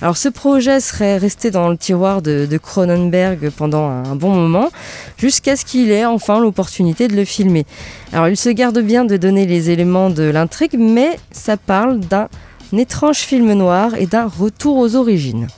Alors 0.00 0.16
ce 0.16 0.28
projet 0.28 0.78
serait 0.78 1.18
resté 1.18 1.50
dans 1.50 1.68
le 1.68 1.76
tiroir 1.76 2.22
de, 2.22 2.48
Cronenberg 2.62 3.50
pendant 3.50 3.88
un 3.88 4.14
bon 4.14 4.32
moment, 4.32 4.70
jusqu'à 5.18 5.56
ce 5.56 5.64
qu'il 5.64 5.90
ait 5.90 6.04
enfin 6.04 6.40
l'opportunité 6.40 7.08
de 7.08 7.16
le 7.16 7.24
filmer. 7.24 7.66
Alors 8.12 8.28
il 8.28 8.36
se 8.36 8.48
garde 8.48 8.78
bien 8.78 9.04
de 9.04 9.16
donner 9.16 9.46
les 9.46 9.70
éléments 9.70 10.10
de 10.10 10.22
l'intrigue, 10.22 10.76
mais 10.78 11.18
ça 11.32 11.56
parle 11.56 11.98
d'un 11.98 12.28
étrange 12.72 13.18
film 13.18 13.52
noir 13.52 13.96
et 13.98 14.06
d'un 14.06 14.26
retour 14.26 14.76
aux 14.76 14.94
origines. 14.94 15.48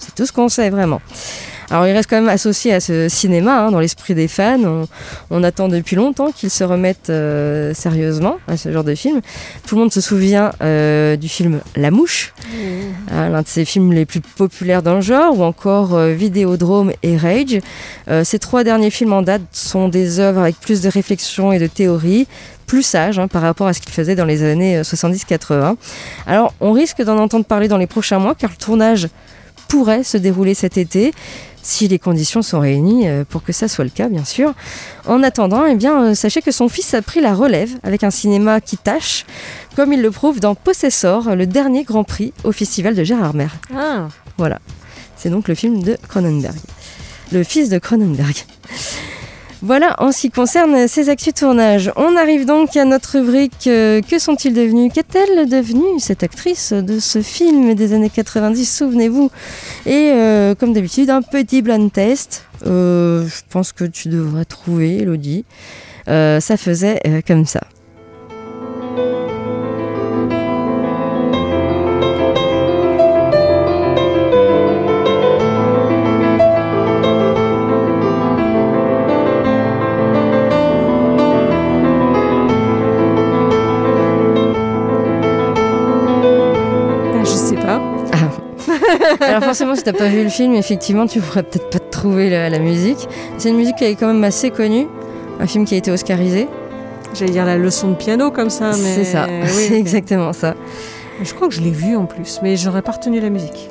C'est 0.00 0.14
tout 0.16 0.26
ce 0.26 0.32
qu'on 0.32 0.48
sait 0.48 0.70
vraiment. 0.70 1.00
Alors 1.70 1.86
il 1.86 1.92
reste 1.92 2.10
quand 2.10 2.16
même 2.16 2.28
associé 2.28 2.74
à 2.74 2.80
ce 2.80 3.08
cinéma 3.08 3.66
hein, 3.66 3.70
dans 3.70 3.78
l'esprit 3.78 4.14
des 4.14 4.26
fans. 4.26 4.58
On, 4.64 4.88
on 5.30 5.42
attend 5.44 5.68
depuis 5.68 5.94
longtemps 5.94 6.32
qu'ils 6.32 6.50
se 6.50 6.64
remettent 6.64 7.10
euh, 7.10 7.72
sérieusement 7.74 8.38
à 8.48 8.56
ce 8.56 8.72
genre 8.72 8.84
de 8.84 8.94
film. 8.94 9.20
Tout 9.66 9.76
le 9.76 9.82
monde 9.82 9.92
se 9.92 10.00
souvient 10.00 10.50
euh, 10.62 11.16
du 11.16 11.28
film 11.28 11.60
La 11.76 11.90
Mouche, 11.90 12.34
hein, 13.12 13.28
l'un 13.28 13.42
de 13.42 13.46
ces 13.48 13.64
films 13.64 13.92
les 13.92 14.04
plus 14.04 14.20
populaires 14.20 14.82
dans 14.82 14.96
le 14.96 15.00
genre, 15.00 15.38
ou 15.38 15.44
encore 15.44 15.94
euh, 15.94 16.12
Vidéodrome 16.12 16.92
et 17.02 17.16
Rage. 17.16 17.60
Euh, 18.08 18.24
ces 18.24 18.38
trois 18.38 18.64
derniers 18.64 18.90
films 18.90 19.12
en 19.12 19.22
date 19.22 19.42
sont 19.52 19.88
des 19.88 20.18
œuvres 20.18 20.40
avec 20.40 20.58
plus 20.58 20.80
de 20.80 20.88
réflexion 20.88 21.52
et 21.52 21.58
de 21.58 21.68
théorie, 21.68 22.26
plus 22.66 22.82
sages 22.82 23.18
hein, 23.18 23.28
par 23.28 23.42
rapport 23.42 23.66
à 23.66 23.72
ce 23.72 23.80
qu'il 23.80 23.92
faisait 23.92 24.14
dans 24.16 24.24
les 24.24 24.42
années 24.42 24.78
euh, 24.78 24.82
70-80. 24.82 25.76
Alors 26.26 26.52
on 26.60 26.72
risque 26.72 27.02
d'en 27.02 27.18
entendre 27.18 27.44
parler 27.44 27.68
dans 27.68 27.78
les 27.78 27.86
prochains 27.86 28.18
mois 28.18 28.34
car 28.34 28.50
le 28.50 28.56
tournage 28.56 29.08
pourrait 29.70 30.02
se 30.02 30.16
dérouler 30.16 30.54
cet 30.54 30.76
été 30.76 31.12
si 31.62 31.86
les 31.86 31.98
conditions 32.00 32.42
sont 32.42 32.58
réunies 32.58 33.06
euh, 33.08 33.24
pour 33.24 33.44
que 33.44 33.52
ça 33.52 33.68
soit 33.68 33.84
le 33.84 33.90
cas, 33.90 34.08
bien 34.08 34.24
sûr. 34.24 34.52
En 35.06 35.22
attendant, 35.22 35.64
eh 35.64 35.76
bien, 35.76 36.02
euh, 36.02 36.14
sachez 36.14 36.42
que 36.42 36.50
son 36.50 36.68
fils 36.68 36.92
a 36.94 37.02
pris 37.02 37.20
la 37.20 37.34
relève 37.34 37.70
avec 37.84 38.02
un 38.02 38.10
cinéma 38.10 38.60
qui 38.60 38.76
tâche, 38.76 39.24
comme 39.76 39.92
il 39.92 40.02
le 40.02 40.10
prouve 40.10 40.40
dans 40.40 40.54
Possessor, 40.56 41.36
le 41.36 41.46
dernier 41.46 41.84
Grand 41.84 42.02
Prix 42.02 42.32
au 42.42 42.50
Festival 42.50 42.94
de 42.96 43.04
Gérardmer. 43.04 43.46
Ah, 43.76 44.08
Voilà, 44.38 44.58
c'est 45.16 45.30
donc 45.30 45.46
le 45.46 45.54
film 45.54 45.82
de 45.82 45.96
Cronenberg, 46.08 46.56
le 47.30 47.44
fils 47.44 47.68
de 47.68 47.78
Cronenberg. 47.78 48.34
Voilà 49.62 49.94
en 49.98 50.10
ce 50.10 50.22
qui 50.22 50.30
concerne 50.30 50.88
ces 50.88 51.10
actus 51.10 51.34
tournage. 51.34 51.92
On 51.96 52.16
arrive 52.16 52.46
donc 52.46 52.76
à 52.76 52.86
notre 52.86 53.18
rubrique 53.18 53.66
euh, 53.66 54.00
Que 54.00 54.18
sont-ils 54.18 54.54
devenus? 54.54 54.90
Qu'est-elle 54.92 55.48
devenue 55.48 55.98
cette 55.98 56.22
actrice 56.22 56.72
de 56.72 56.98
ce 56.98 57.20
film 57.20 57.74
des 57.74 57.92
années 57.92 58.08
90 58.08 58.64
Souvenez-vous? 58.64 59.30
Et 59.84 60.12
euh, 60.14 60.54
comme 60.54 60.72
d'habitude, 60.72 61.10
un 61.10 61.20
petit 61.20 61.60
blind 61.60 61.92
test. 61.92 62.46
Euh, 62.66 63.26
je 63.26 63.42
pense 63.50 63.72
que 63.72 63.84
tu 63.84 64.08
devras 64.08 64.46
trouver, 64.46 64.98
Elodie. 65.02 65.44
Ça 66.06 66.56
faisait 66.56 67.22
comme 67.26 67.44
ça. 67.44 67.60
Alors 89.40 89.54
forcément, 89.54 89.74
si 89.74 89.82
t'as 89.82 89.92
pas 89.94 90.08
vu 90.08 90.22
le 90.22 90.28
film, 90.28 90.54
effectivement, 90.54 91.06
tu 91.06 91.20
pourrais 91.20 91.42
peut-être 91.42 91.70
pas 91.70 91.78
te 91.78 91.90
trouver 91.90 92.28
la, 92.28 92.50
la 92.50 92.58
musique. 92.58 93.08
C'est 93.38 93.48
une 93.48 93.56
musique 93.56 93.76
qui 93.76 93.84
est 93.84 93.94
quand 93.94 94.08
même 94.08 94.22
assez 94.22 94.50
connue. 94.50 94.86
Un 95.40 95.46
film 95.46 95.64
qui 95.64 95.74
a 95.74 95.78
été 95.78 95.90
oscarisé. 95.90 96.46
J'allais 97.14 97.32
dire 97.32 97.46
la 97.46 97.56
leçon 97.56 97.88
de 97.88 97.94
piano 97.94 98.30
comme 98.30 98.50
ça, 98.50 98.68
mais 98.68 98.94
C'est 98.94 99.04
ça, 99.04 99.26
oui. 99.28 99.48
c'est 99.68 99.78
exactement 99.78 100.32
ça. 100.32 100.54
Je 101.22 101.32
crois 101.32 101.48
que 101.48 101.54
je 101.54 101.60
l'ai 101.62 101.70
vu 101.70 101.96
en 101.96 102.04
plus, 102.04 102.40
mais 102.42 102.56
j'aurais 102.56 102.82
pas 102.82 102.92
retenu 102.92 103.18
la 103.20 103.30
musique. 103.30 103.70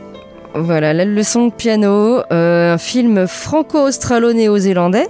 Voilà, 0.55 0.93
la 0.93 1.05
leçon 1.05 1.47
de 1.47 1.53
piano, 1.53 2.21
euh, 2.31 2.73
un 2.73 2.77
film 2.79 3.27
franco-australo-néo-zélandais, 3.27 5.07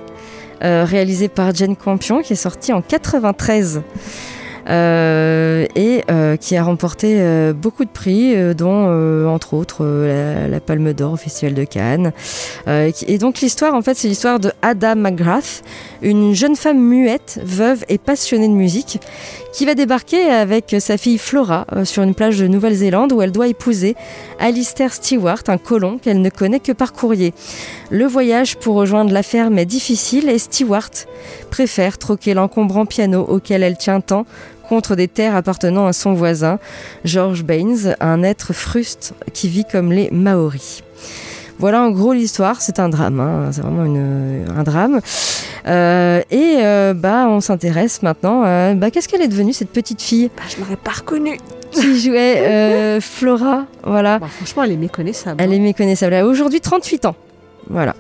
euh, 0.63 0.83
réalisé 0.85 1.29
par 1.29 1.55
Jane 1.55 1.77
Campion, 1.77 2.21
qui 2.21 2.33
est 2.33 2.35
sorti 2.35 2.73
en 2.73 2.81
93. 2.81 3.81
Euh, 4.69 5.65
et 5.75 6.03
euh, 6.11 6.35
qui 6.35 6.55
a 6.55 6.63
remporté 6.63 7.17
euh, 7.19 7.53
beaucoup 7.53 7.85
de 7.85 7.89
prix, 7.89 8.35
dont 8.53 9.27
entre 9.27 9.53
autres 9.53 9.83
la, 9.83 10.59
Palme 10.59 10.93
d'Or 10.93 11.13
au 11.13 11.17
Festival 11.17 11.53
de 11.53 11.63
Cannes. 11.63 12.11
Et 12.67 13.17
donc 13.17 13.39
l'histoire, 13.39 13.73
en 13.73 13.81
fait, 13.81 13.95
c'est 13.95 14.07
l'histoire 14.07 14.39
de 14.39 14.51
Ada 14.61 14.95
McGrath, 14.95 15.63
une 16.01 16.33
jeune 16.33 16.55
femme 16.55 16.79
muette, 16.79 17.39
veuve 17.43 17.83
et 17.89 17.97
passionnée 17.97 18.47
de 18.47 18.53
musique, 18.53 18.99
qui 19.53 19.65
va 19.65 19.73
débarquer 19.73 20.29
avec 20.29 20.75
sa 20.79 20.97
fille 20.97 21.17
Flora 21.17 21.65
sur 21.85 22.03
une 22.03 22.13
plage 22.13 22.37
de 22.37 22.47
Nouvelle-Zélande 22.47 23.13
où 23.13 23.21
elle 23.21 23.31
doit 23.31 23.47
épouser 23.47 23.95
Alistair 24.39 24.93
Stewart, 24.93 25.41
un 25.47 25.57
colon 25.57 25.97
qu'elle 25.97 26.21
ne 26.21 26.29
connaît 26.29 26.59
que 26.59 26.71
par 26.71 26.93
courrier. 26.93 27.33
Le 27.89 28.05
voyage 28.05 28.57
pour 28.57 28.75
rejoindre 28.75 29.11
la 29.11 29.23
ferme 29.23 29.57
est 29.57 29.65
difficile 29.65 30.29
et 30.29 30.37
Stewart 30.37 30.91
préfère 31.49 31.97
troquer 31.97 32.33
l'encombrant 32.33 32.85
piano 32.85 33.25
auquel 33.27 33.63
elle 33.63 33.77
tient 33.77 34.01
tant 34.01 34.25
contre 34.69 34.95
des 34.95 35.07
terres 35.07 35.35
appartenant 35.35 35.87
à 35.87 35.93
son 35.93 36.13
voisin, 36.13 36.59
George 37.03 37.43
Baines, 37.43 37.95
un 37.99 38.23
être 38.23 38.53
fruste 38.53 39.13
qui 39.33 39.49
vit 39.49 39.65
comme 39.69 39.91
les 39.91 40.09
Maoris. 40.11 40.83
Voilà 41.57 41.81
en 41.81 41.89
gros 41.89 42.13
l'histoire, 42.13 42.61
c'est 42.61 42.79
un 42.79 42.87
drame, 42.87 43.19
hein, 43.19 43.49
c'est 43.51 43.59
vraiment 43.61 43.83
une- 43.83 44.45
un 44.55 44.63
drame. 44.63 45.01
Euh, 45.67 46.21
et 46.31 46.55
euh, 46.59 46.93
bah, 46.93 47.25
on 47.27 47.41
s'intéresse 47.41 48.01
maintenant 48.01 48.43
à 48.45 48.73
bah, 48.75 48.91
qu'est-ce 48.91 49.09
qu'elle 49.09 49.21
est 49.21 49.27
devenue 49.27 49.51
cette 49.51 49.71
petite 49.71 50.01
fille? 50.01 50.29
Bah, 50.37 50.43
je 50.47 50.61
l'aurais 50.61 50.77
pas 50.77 50.91
reconnue. 50.91 51.37
qui 51.71 51.99
jouait 51.99 52.35
euh, 52.47 53.01
Flora. 53.01 53.65
Voilà. 53.83 54.19
Bah, 54.19 54.27
franchement, 54.33 54.63
elle 54.63 54.71
est 54.71 54.77
méconnaissable. 54.77 55.41
Elle 55.43 55.53
est 55.53 55.59
méconnaissable. 55.59 56.13
Elle 56.13 56.23
a 56.23 56.27
aujourd'hui 56.27 56.61
38 56.61 57.05
ans. 57.05 57.15
Voilà. 57.69 57.93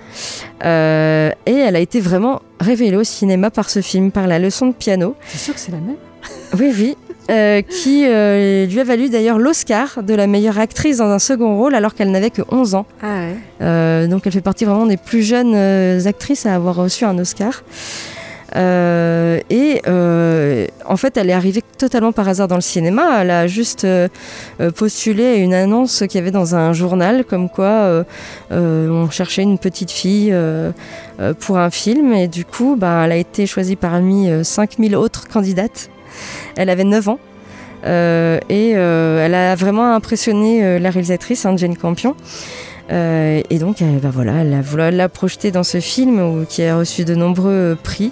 Euh, 0.65 1.29
et 1.45 1.53
elle 1.53 1.75
a 1.75 1.79
été 1.79 1.99
vraiment 1.99 2.41
révélée 2.61 2.95
au 2.97 3.03
cinéma 3.03 3.51
par 3.51 3.69
ce 3.69 3.81
film, 3.81 4.09
par 4.11 4.25
la 4.25 4.39
leçon 4.39 4.67
de 4.67 4.73
piano. 4.73 5.15
C'est 5.27 5.37
sûr 5.37 5.53
que 5.53 5.59
c'est 5.59 5.71
la 5.71 5.77
même. 5.79 5.97
Oui, 6.57 6.73
oui. 6.77 6.97
Euh, 7.29 7.61
qui 7.61 8.05
euh, 8.07 8.65
lui 8.65 8.79
a 8.79 8.83
valu 8.83 9.09
d'ailleurs 9.09 9.37
l'Oscar 9.37 10.01
de 10.01 10.15
la 10.15 10.25
meilleure 10.25 10.57
actrice 10.57 10.97
dans 10.97 11.11
un 11.11 11.19
second 11.19 11.57
rôle 11.57 11.75
alors 11.75 11.93
qu'elle 11.93 12.09
n'avait 12.09 12.31
que 12.31 12.41
11 12.49 12.73
ans. 12.73 12.87
Ah 13.03 13.19
ouais. 13.19 13.35
Euh, 13.61 14.07
donc 14.07 14.25
elle 14.25 14.31
fait 14.31 14.41
partie 14.41 14.65
vraiment 14.65 14.87
des 14.87 14.97
plus 14.97 15.21
jeunes 15.21 15.55
actrices 16.07 16.47
à 16.47 16.55
avoir 16.55 16.75
reçu 16.75 17.05
un 17.05 17.17
Oscar. 17.19 17.63
Et 18.55 19.81
en 19.85 20.97
fait, 20.97 21.17
elle 21.17 21.29
est 21.29 21.33
arrivée 21.33 21.61
totalement 21.77 22.11
par 22.11 22.27
hasard 22.27 22.47
dans 22.47 22.55
le 22.55 22.61
cinéma. 22.61 23.21
Elle 23.21 23.29
a 23.29 23.45
juste 23.45 23.85
postulé 24.75 25.25
à 25.27 25.35
une 25.35 25.53
annonce 25.53 25.99
qu'il 25.99 26.15
y 26.15 26.17
avait 26.17 26.31
dans 26.31 26.55
un 26.55 26.73
journal, 26.73 27.25
comme 27.25 27.47
quoi 27.47 28.05
on 28.49 29.09
cherchait 29.11 29.43
une 29.43 29.59
petite 29.59 29.91
fille 29.91 30.33
pour 31.39 31.59
un 31.59 31.69
film. 31.69 32.11
Et 32.13 32.27
du 32.27 32.43
coup, 32.43 32.75
bah, 32.75 33.03
elle 33.05 33.11
a 33.11 33.17
été 33.17 33.45
choisie 33.45 33.75
parmi 33.75 34.29
euh, 34.29 34.43
5000 34.43 34.95
autres 34.95 35.27
candidates. 35.27 35.89
Elle 36.55 36.69
avait 36.69 36.83
9 36.83 37.09
ans. 37.09 37.19
Euh, 37.85 38.39
et 38.49 38.73
euh, 38.75 39.25
elle 39.25 39.35
a 39.35 39.55
vraiment 39.55 39.93
impressionné 39.93 40.63
euh, 40.63 40.79
la 40.79 40.89
réalisatrice, 40.89 41.45
hein, 41.45 41.55
Campion. 41.75 42.15
Et 42.91 43.59
donc, 43.59 43.83
bah 44.01 44.09
voilà, 44.11 44.41
elle 44.41 44.95
la 44.97 45.09
projeter 45.09 45.51
dans 45.51 45.61
ce 45.61 45.79
film 45.79 46.47
qui 46.49 46.63
a 46.63 46.75
reçu 46.75 47.05
de 47.05 47.13
nombreux 47.13 47.77
prix. 47.83 48.11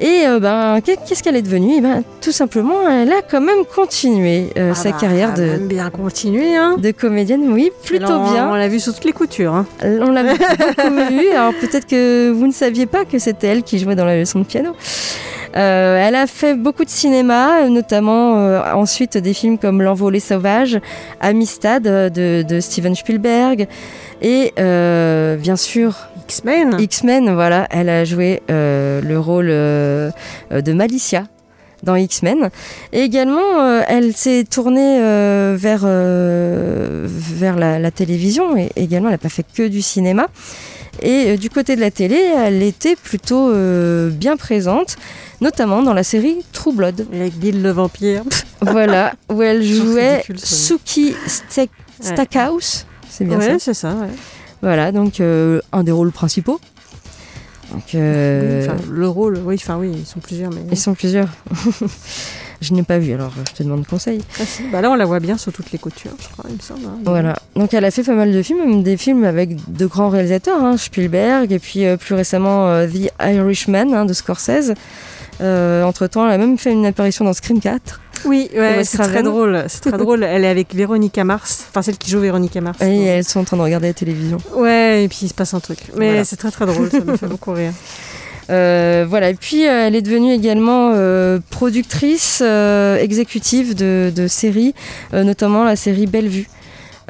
Et 0.00 0.22
euh, 0.26 0.40
ben, 0.40 0.80
qu'est- 0.82 0.98
qu'est-ce 1.06 1.22
qu'elle 1.22 1.36
est 1.36 1.42
devenue? 1.42 1.74
Eh 1.78 1.80
ben, 1.80 2.02
Tout 2.20 2.32
simplement, 2.32 2.88
elle 2.88 3.12
a 3.12 3.22
quand 3.22 3.40
même 3.40 3.64
continué 3.64 4.50
euh, 4.58 4.70
Ah 4.72 4.74
sa 4.74 4.90
bah, 4.90 4.96
carrière 5.00 5.32
elle 5.36 5.42
a 5.42 5.46
de, 5.46 5.50
même 5.52 5.68
bien 5.68 5.90
continué. 5.90 6.56
Hein. 6.56 6.76
de 6.78 6.90
comédienne. 6.90 7.52
Oui, 7.52 7.70
plutôt 7.84 8.06
Alors, 8.06 8.32
bien. 8.32 8.50
On 8.50 8.54
l'a 8.54 8.68
vu 8.68 8.80
sous 8.80 8.92
toutes 8.92 9.04
les 9.04 9.12
coutures. 9.12 9.54
Hein. 9.54 9.66
On 9.82 10.10
l'a 10.10 10.24
beaucoup 10.24 10.42
vue. 11.10 11.28
Alors 11.30 11.52
peut-être 11.60 11.86
que 11.86 12.30
vous 12.30 12.46
ne 12.46 12.52
saviez 12.52 12.86
pas 12.86 13.04
que 13.04 13.18
c'était 13.18 13.46
elle 13.48 13.62
qui 13.62 13.78
jouait 13.78 13.94
dans 13.94 14.04
la 14.04 14.18
leçon 14.18 14.40
de 14.40 14.44
piano. 14.44 14.70
Euh, 15.56 16.04
elle 16.04 16.16
a 16.16 16.26
fait 16.26 16.54
beaucoup 16.54 16.84
de 16.84 16.90
cinéma, 16.90 17.68
notamment 17.68 18.38
euh, 18.38 18.60
ensuite 18.74 19.16
des 19.16 19.32
films 19.32 19.56
comme 19.56 19.82
L'envolée 19.82 20.18
sauvage, 20.18 20.80
Amistad 21.20 21.86
euh, 21.86 22.08
de, 22.08 22.42
de 22.42 22.58
Steven 22.58 22.96
Spielberg 22.96 23.68
et 24.20 24.52
euh, 24.58 25.36
bien 25.36 25.54
sûr 25.54 25.94
X-Men. 26.24 26.76
X-Men. 26.80 27.34
Voilà, 27.34 27.66
elle 27.70 27.88
a 27.88 28.04
joué 28.04 28.42
euh, 28.50 29.00
le 29.00 29.18
rôle 29.18 29.48
euh, 29.50 30.10
euh, 30.52 30.60
de 30.60 30.72
Malicia 30.72 31.24
dans 31.82 31.96
X-Men. 31.96 32.50
Et 32.92 33.00
également, 33.00 33.60
euh, 33.60 33.82
elle 33.86 34.14
s'est 34.16 34.44
tournée 34.50 35.00
euh, 35.00 35.54
vers, 35.58 35.82
euh, 35.84 37.06
vers 37.06 37.56
la, 37.56 37.78
la 37.78 37.90
télévision 37.90 38.56
et 38.56 38.70
également, 38.76 39.08
elle 39.08 39.14
n'a 39.14 39.18
pas 39.18 39.28
fait 39.28 39.44
que 39.54 39.68
du 39.68 39.82
cinéma. 39.82 40.26
Et 41.02 41.36
du 41.36 41.50
côté 41.50 41.74
de 41.74 41.80
la 41.80 41.90
télé, 41.90 42.16
elle 42.16 42.62
était 42.62 42.94
plutôt 42.94 43.52
bien 44.10 44.36
présente, 44.36 44.96
notamment 45.40 45.82
dans 45.82 45.92
la 45.92 46.04
série 46.04 46.36
True 46.52 46.72
Blood. 46.72 47.06
Avec 47.12 47.34
Bill 47.34 47.62
le 47.62 47.70
vampire. 47.70 48.22
Voilà, 48.60 49.12
où 49.28 49.42
elle 49.42 49.62
jouait 49.62 50.18
ridicule. 50.18 50.38
Suki 50.38 51.14
Stackhouse. 52.00 52.86
C'est 53.10 53.24
bien 53.24 53.38
ouais, 53.38 53.50
ça. 53.50 53.58
c'est 53.58 53.74
ça. 53.74 53.88
Ouais. 53.90 54.08
Voilà, 54.64 54.92
donc 54.92 55.20
euh, 55.20 55.60
un 55.72 55.84
des 55.84 55.92
rôles 55.92 56.10
principaux. 56.10 56.58
Donc, 57.70 57.94
euh, 57.94 58.66
Oui, 58.70 58.84
le 58.92 59.08
rôle, 59.08 59.38
oui, 59.44 59.56
enfin 59.58 59.76
oui, 59.76 59.92
ils 59.94 60.06
sont 60.06 60.20
plusieurs, 60.20 60.50
mais. 60.50 60.62
ils 60.70 60.78
sont 60.78 60.94
plusieurs. 60.94 61.28
je 62.62 62.72
n'ai 62.72 62.82
pas 62.82 62.98
vu, 62.98 63.12
alors 63.12 63.32
je 63.48 63.52
te 63.52 63.62
demande 63.62 63.86
conseil. 63.86 64.22
Ah, 64.40 64.44
si. 64.46 64.62
Bah 64.72 64.80
là, 64.80 64.90
on 64.90 64.94
la 64.94 65.04
voit 65.04 65.20
bien 65.20 65.36
sur 65.36 65.52
toutes 65.52 65.70
les 65.72 65.78
coutures, 65.78 66.12
je 66.18 66.28
crois, 66.28 66.46
il 66.48 66.56
me 66.56 66.60
semble. 66.60 66.86
hein. 66.86 66.98
Voilà. 67.04 67.36
Donc 67.56 67.74
elle 67.74 67.84
a 67.84 67.90
fait 67.90 68.02
pas 68.04 68.14
mal 68.14 68.32
de 68.32 68.42
films, 68.42 68.60
même 68.60 68.82
des 68.82 68.96
films 68.96 69.24
avec 69.24 69.56
de 69.70 69.84
grands 69.86 70.08
réalisateurs, 70.08 70.62
hein, 70.62 70.76
Spielberg, 70.78 71.52
et 71.52 71.58
puis 71.58 71.84
euh, 71.84 71.96
plus 71.98 72.14
récemment 72.14 72.68
euh, 72.68 72.86
The 72.86 73.10
Irishman 73.22 73.92
hein, 73.92 74.04
de 74.06 74.12
Scorsese. 74.14 74.72
entre 75.40 76.06
temps, 76.06 76.26
elle 76.26 76.32
a 76.32 76.38
même 76.38 76.56
fait 76.56 76.72
une 76.72 76.86
apparition 76.86 77.24
dans 77.26 77.34
Scream 77.34 77.60
4. 77.60 78.00
Oui, 78.26 78.48
ouais, 78.56 78.84
c'est 78.84 78.98
très 78.98 79.22
drôle. 79.22 79.64
C'est 79.68 79.80
très 79.80 79.98
drôle. 79.98 80.22
Elle 80.24 80.44
est 80.44 80.48
avec 80.48 80.74
Véronica 80.74 81.24
Mars, 81.24 81.66
enfin 81.68 81.82
celle 81.82 81.98
qui 81.98 82.10
joue 82.10 82.20
Véronica 82.20 82.60
Mars. 82.60 82.78
Et 82.80 83.04
elles 83.04 83.24
sont 83.24 83.40
en 83.40 83.44
train 83.44 83.56
de 83.56 83.62
regarder 83.62 83.88
la 83.88 83.94
télévision. 83.94 84.38
Ouais, 84.56 85.04
et 85.04 85.08
puis 85.08 85.18
il 85.22 85.28
se 85.28 85.34
passe 85.34 85.54
un 85.54 85.60
truc. 85.60 85.78
Mais 85.96 86.06
Voilà. 86.08 86.24
c'est 86.24 86.36
très 86.36 86.50
très 86.50 86.66
drôle, 86.66 86.90
ça 86.90 87.00
me 87.00 87.16
fait 87.16 87.26
beaucoup 87.34 87.52
rire. 87.52 87.72
Euh, 88.50 89.06
voilà, 89.08 89.30
et 89.30 89.34
puis 89.34 89.66
euh, 89.66 89.86
elle 89.86 89.94
est 89.94 90.02
devenue 90.02 90.30
également 90.32 90.92
euh, 90.94 91.38
productrice 91.50 92.42
exécutive 92.42 93.74
de, 93.74 94.12
de 94.14 94.26
séries, 94.26 94.74
notamment 95.12 95.64
la 95.64 95.76
série 95.76 96.06
Bellevue, 96.06 96.46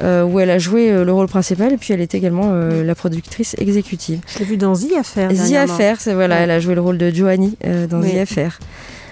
où 0.01 0.39
elle 0.39 0.49
a 0.49 0.59
joué 0.59 0.91
le 1.03 1.11
rôle 1.11 1.27
principal, 1.27 1.73
et 1.73 1.77
puis 1.77 1.93
elle 1.93 2.01
est 2.01 2.15
également 2.15 2.51
euh, 2.53 2.83
la 2.83 2.95
productrice 2.95 3.55
exécutive. 3.59 4.19
Je 4.33 4.39
l'ai 4.39 4.45
vu 4.45 4.55
dans 4.57 4.73
The 4.75 4.93
Affair. 4.99 5.29
The. 5.29 5.53
Affair, 5.55 5.97
c'est 5.99 6.13
voilà, 6.13 6.35
Ouais. 6.37 6.41
elle 6.43 6.51
a 6.51 6.59
joué 6.61 6.73
le 6.75 6.81
rôle 6.81 6.97
de 6.97 7.09
Joanie 7.13 7.57
dans 7.89 8.01
Oui. 8.01 8.13
The 8.13 8.17
Affair. 8.19 8.59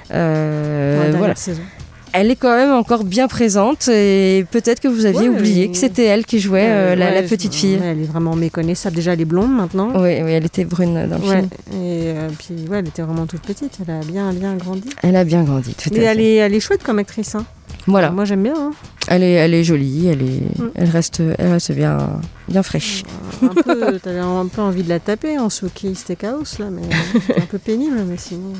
Voilà. 0.09 1.35
saison. 1.35 1.61
Elle 2.15 2.29
est 2.29 2.35
quand 2.35 2.55
même 2.55 2.71
encore 2.71 3.03
bien 3.05 3.27
présente 3.27 3.87
et 3.87 4.45
peut-être 4.51 4.79
que 4.79 4.87
vous 4.87 5.05
aviez 5.07 5.29
Ouais, 5.29 5.35
oublié 5.39 5.71
que 5.71 5.77
c'était 5.77 6.03
elle 6.05 6.25
qui 6.25 6.39
jouait 6.39 6.67
euh, 6.69 6.91
Euh, 6.93 6.95
la, 6.95 7.23
petite 7.23 7.55
fille. 7.55 7.75
ouais, 7.77 7.87
elle 7.87 8.01
est 8.01 8.05
vraiment 8.05 8.35
méconnaissable. 8.35 8.95
Déjà, 8.95 9.13
elle 9.13 9.21
est 9.21 9.25
blonde 9.25 9.51
maintenant. 9.51 9.89
Oui, 9.95 10.21
oui, 10.21 10.31
elle 10.31 10.45
était 10.45 10.63
brune 10.65 11.07
dans 11.07 11.17
le 11.17 11.21
film. 11.23 11.49
et 11.71 12.13
euh, 12.13 12.29
puis 12.37 12.67
ouais, 12.69 12.79
elle 12.79 12.87
était 12.87 13.01
vraiment 13.01 13.25
toute 13.25 13.41
petite. 13.41 13.79
Elle 13.85 13.93
a 13.95 13.99
bien 14.01 14.31
bien 14.31 14.55
grandi. 14.55 14.89
Elle 15.01 15.15
a 15.15 15.23
bien 15.23 15.43
grandi, 15.43 15.73
tout 15.73 15.89
à 15.89 15.93
Mais 15.93 15.99
fait. 16.01 16.05
elle 16.05 16.19
est, 16.21 16.35
elle 16.35 16.53
est 16.53 16.59
chouette 16.59 16.83
comme 16.83 16.99
actrice. 16.99 17.33
Hein. 17.33 17.45
Voilà. 17.87 18.11
Moi, 18.11 18.25
j'aime 18.25 18.43
bien. 18.43 18.53
hein. 18.57 18.71
Elle 19.07 19.23
est, 19.23 19.31
elle 19.33 19.53
est 19.55 19.63
jolie, 19.63 20.07
elle, 20.07 20.21
est, 20.21 20.61
Mm. 20.61 20.69
elle, 20.75 20.89
reste, 20.89 21.21
elle 21.37 21.51
reste 21.51 21.71
bien, 21.73 21.97
bien 22.47 22.61
fraîche. 22.63 23.03
Un 23.41 23.47
peu, 23.49 23.99
t'avais 24.03 24.19
un 24.19 24.45
peu 24.45 24.61
envie 24.61 24.83
de 24.83 24.89
la 24.89 24.99
taper 24.99 25.39
en 25.39 25.49
Suki 25.49 25.95
Steakhouse 25.95 26.59
là, 26.59 26.67
mais 26.71 26.83
c'est 27.27 27.37
un 27.41 27.45
peu 27.45 27.57
pénible, 27.57 27.97
mais 28.07 28.17
sinon. 28.17 28.53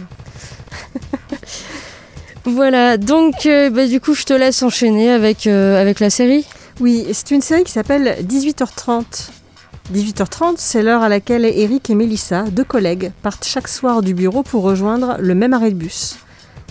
Voilà, 2.45 2.97
donc 2.97 3.45
euh, 3.45 3.69
bah, 3.69 3.87
du 3.87 4.01
coup 4.01 4.13
je 4.13 4.25
te 4.25 4.33
laisse 4.33 4.63
enchaîner 4.63 5.09
avec, 5.09 5.47
euh, 5.47 5.79
avec 5.79 6.01
la 6.01 6.09
série. 6.09 6.45
Oui, 6.81 7.05
c'est 7.13 7.31
une 7.31 7.41
série 7.41 7.63
qui 7.63 7.71
s'appelle 7.71 8.17
18h30. 8.21 9.29
18h30, 9.93 10.55
c'est 10.57 10.83
l'heure 10.83 11.03
à 11.03 11.09
laquelle 11.09 11.45
Eric 11.45 11.89
et 11.89 11.95
Mélissa, 11.95 12.43
deux 12.43 12.63
collègues, 12.63 13.11
partent 13.21 13.45
chaque 13.45 13.67
soir 13.67 14.01
du 14.01 14.13
bureau 14.13 14.43
pour 14.43 14.63
rejoindre 14.63 15.17
le 15.19 15.35
même 15.35 15.53
arrêt 15.53 15.71
de 15.71 15.75
bus. 15.75 16.17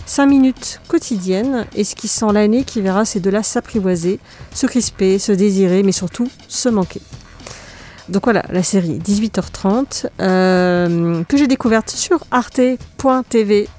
5 0.05 0.25
minutes 0.25 0.81
quotidiennes, 0.87 1.65
esquissant 1.75 2.31
l'année 2.31 2.65
qui 2.65 2.81
verra 2.81 3.05
ces 3.05 3.19
deux-là 3.19 3.41
s'apprivoiser, 3.41 4.19
se 4.53 4.67
crisper, 4.67 5.17
se 5.17 5.31
désirer, 5.31 5.81
mais 5.81 5.91
surtout 5.91 6.27
se 6.47 6.69
manquer. 6.69 7.01
Donc 8.09 8.25
voilà, 8.25 8.43
la 8.49 8.63
série 8.63 8.99
18h30, 8.99 10.07
euh, 10.19 11.23
que 11.23 11.37
j'ai 11.37 11.47
découverte 11.47 11.89
sur 11.89 12.19
arte.tv 12.31 13.69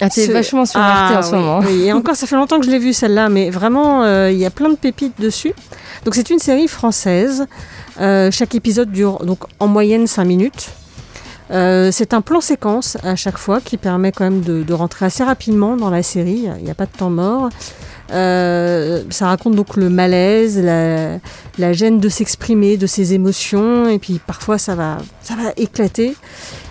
Ah, 0.00 0.08
t'es 0.08 0.26
vachement 0.28 0.64
sur 0.64 0.78
Ah, 0.80 1.08
Arte 1.08 1.16
en 1.16 1.22
ce 1.22 1.32
oui, 1.34 1.38
moment. 1.42 1.60
oui. 1.60 1.82
Et 1.84 1.92
encore, 1.94 2.16
ça 2.16 2.26
fait 2.26 2.36
longtemps 2.36 2.58
que 2.60 2.66
je 2.66 2.70
l'ai 2.70 2.78
vue 2.78 2.92
celle-là, 2.92 3.28
mais 3.28 3.50
vraiment, 3.50 4.02
euh, 4.04 4.30
il 4.30 4.38
y 4.38 4.46
a 4.46 4.50
plein 4.50 4.68
de 4.70 4.76
pépites 4.76 5.20
dessus. 5.20 5.52
Donc 6.04 6.14
c'est 6.14 6.30
une 6.30 6.38
série 6.38 6.68
française. 6.68 7.46
Euh, 8.00 8.30
chaque 8.30 8.54
épisode 8.54 8.90
dure 8.92 9.24
donc 9.24 9.40
en 9.58 9.66
moyenne 9.66 10.06
5 10.06 10.24
minutes. 10.24 10.70
Euh, 11.50 11.90
c'est 11.90 12.12
un 12.14 12.20
plan 12.20 12.40
séquence 12.40 12.98
à 13.02 13.16
chaque 13.16 13.38
fois 13.38 13.60
qui 13.60 13.76
permet 13.78 14.12
quand 14.12 14.24
même 14.24 14.42
de, 14.42 14.62
de 14.62 14.74
rentrer 14.74 15.06
assez 15.06 15.24
rapidement 15.24 15.76
dans 15.76 15.90
la 15.90 16.02
série. 16.02 16.46
Il 16.58 16.64
n'y 16.64 16.70
a 16.70 16.74
pas 16.74 16.84
de 16.86 16.92
temps 16.96 17.10
mort. 17.10 17.48
Euh, 18.10 19.02
ça 19.10 19.26
raconte 19.26 19.54
donc 19.54 19.76
le 19.76 19.90
malaise, 19.90 20.58
la, 20.58 21.18
la 21.58 21.72
gêne 21.72 22.00
de 22.00 22.08
s'exprimer, 22.08 22.76
de 22.76 22.86
ses 22.86 23.12
émotions, 23.12 23.88
et 23.88 23.98
puis 23.98 24.18
parfois 24.26 24.56
ça 24.56 24.74
va, 24.74 24.98
ça 25.22 25.34
va 25.34 25.52
éclater. 25.56 26.16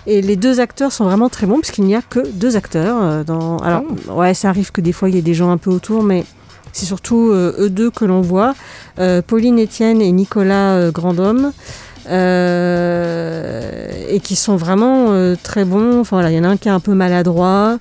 Et 0.06 0.20
les 0.20 0.36
deux 0.36 0.58
acteurs 0.58 0.90
sont 0.90 1.04
vraiment 1.04 1.28
très 1.28 1.46
bons, 1.46 1.58
puisqu'il 1.60 1.84
n'y 1.84 1.94
a 1.94 2.02
que 2.02 2.26
deux 2.26 2.56
acteurs. 2.56 2.98
euh, 3.02 3.24
Dans... 3.24 3.58
Alors, 3.58 3.84
ouais, 4.10 4.34
ça 4.34 4.48
arrive 4.48 4.72
que 4.72 4.80
des 4.80 4.92
fois 4.92 5.08
il 5.08 5.14
y 5.14 5.18
ait 5.18 5.22
des 5.22 5.34
gens 5.34 5.50
un 5.50 5.58
peu 5.58 5.70
autour, 5.70 6.02
mais 6.02 6.24
c'est 6.72 6.86
surtout 6.86 7.30
euh, 7.30 7.54
eux 7.58 7.70
deux 7.70 7.90
que 7.90 8.04
l'on 8.04 8.20
voit. 8.20 8.54
Euh, 8.98 9.22
Pauline 9.22 9.60
Etienne 9.62 10.02
et 10.02 10.10
Nicolas 10.10 10.90
Grandhomme. 10.90 11.52
Euh, 12.08 13.90
et 14.08 14.20
qui 14.20 14.36
sont 14.36 14.56
vraiment 14.56 15.08
euh, 15.10 15.36
très 15.42 15.64
bons. 15.64 16.00
Enfin, 16.00 16.26
il 16.28 16.36
y 16.36 16.40
en 16.40 16.44
a 16.44 16.48
un 16.48 16.56
qui 16.56 16.68
est 16.68 16.72
un 16.72 16.80
peu 16.80 16.94
maladroit, 16.94 17.78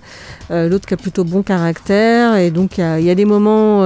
euh, 0.52 0.68
l'autre 0.68 0.86
qui 0.86 0.94
a 0.94 0.98
plutôt 0.98 1.24
bon 1.24 1.44
caractère, 1.44 2.36
et 2.36 2.52
donc 2.52 2.78
il 2.78 3.04
y 3.04 3.10
a, 3.10 3.16
des 3.16 3.26
moments 3.26 3.84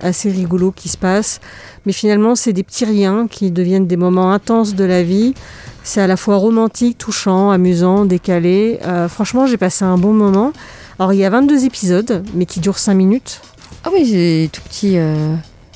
assez 0.00 0.30
rigolos 0.30 0.72
qui 0.72 0.88
se 0.88 0.96
passent. 0.96 1.40
Mais 1.86 1.92
finalement, 1.92 2.34
c'est 2.34 2.52
des 2.52 2.62
petits 2.62 2.86
riens 2.86 3.26
qui 3.28 3.50
deviennent 3.50 3.86
des 3.86 3.98
moments 3.98 4.32
intenses 4.32 4.74
de 4.74 4.84
la 4.84 5.02
vie. 5.02 5.34
C'est 5.82 6.00
à 6.00 6.06
la 6.06 6.16
fois 6.16 6.36
romantique, 6.36 6.96
touchant, 6.96 7.50
amusant, 7.50 8.06
décalé. 8.06 8.78
Franchement, 9.08 9.46
j'ai 9.46 9.58
passé 9.58 9.84
un 9.84 9.98
bon 9.98 10.14
moment. 10.14 10.52
Alors, 10.98 11.12
il 11.12 11.18
y 11.18 11.24
a 11.24 11.30
22 11.30 11.66
épisodes, 11.66 12.24
mais 12.34 12.46
qui 12.46 12.60
durent 12.60 12.78
5 12.78 12.94
minutes. 12.94 13.40
Ah 13.84 13.90
oui, 13.92 14.08
c'est 14.10 14.48
tout 14.50 14.62
petit, 14.62 14.96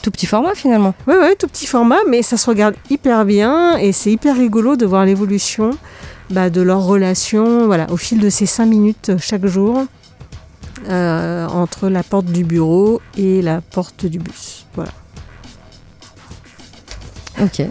tout 0.03 0.11
petit 0.11 0.27
format 0.27 0.55
finalement. 0.55 0.95
Ouais, 1.07 1.35
tout 1.37 1.47
petit 1.49 1.67
format, 1.67 1.99
mais 2.09 2.23
ça 2.23 2.37
se 2.37 2.47
regarde 2.49 2.75
hyper 2.91 3.25
bien 3.25 3.77
et 3.79 3.93
c'est 3.93 4.11
hyper 4.13 4.37
rigolo 4.37 4.77
de 4.77 4.87
voir 4.87 5.05
l'évolution 5.05 5.71
bah, 6.31 6.51
de 6.51 6.61
leur 6.61 6.83
relation 6.85 7.67
voilà, 7.67 7.91
au 7.91 7.97
fil 7.97 8.19
de 8.21 8.29
ces 8.31 8.47
5 8.47 8.67
minutes 8.67 9.13
chaque 9.19 9.47
jour 9.47 9.85
euh, 10.89 11.47
entre 11.49 11.89
la 11.89 12.03
porte 12.03 12.27
du 12.27 12.45
bureau 12.45 13.01
et 13.17 13.43
la 13.43 13.61
porte 13.61 14.07
du 14.07 14.19
bus. 14.19 14.67
Voilà. 14.75 14.91
Ok. 17.43 17.63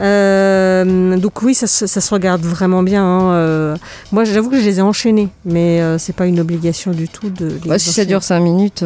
Euh, 0.00 1.16
donc 1.16 1.42
oui, 1.42 1.54
ça, 1.54 1.66
se- 1.66 1.86
ça 1.86 2.00
se 2.00 2.14
regarde 2.14 2.42
vraiment 2.42 2.82
bien. 2.84 3.04
hein, 3.04 3.32
euh. 3.32 3.76
moi, 4.12 4.24
j'avoue 4.24 4.48
que 4.48 4.58
je 4.60 4.64
les 4.64 4.78
ai 4.78 4.82
enchaînés, 4.82 5.28
mais 5.44 5.80
euh, 5.80 5.98
c'est 5.98 6.12
pas 6.14 6.26
une 6.26 6.38
obligation 6.38 6.92
du 6.92 7.08
tout 7.08 7.30
de. 7.30 7.46
les 7.64 7.68
Bah, 7.68 7.78
si 7.80 7.92
ça 7.92 8.04
dure 8.04 8.22
5 8.22 8.38
minutes. 8.40 8.84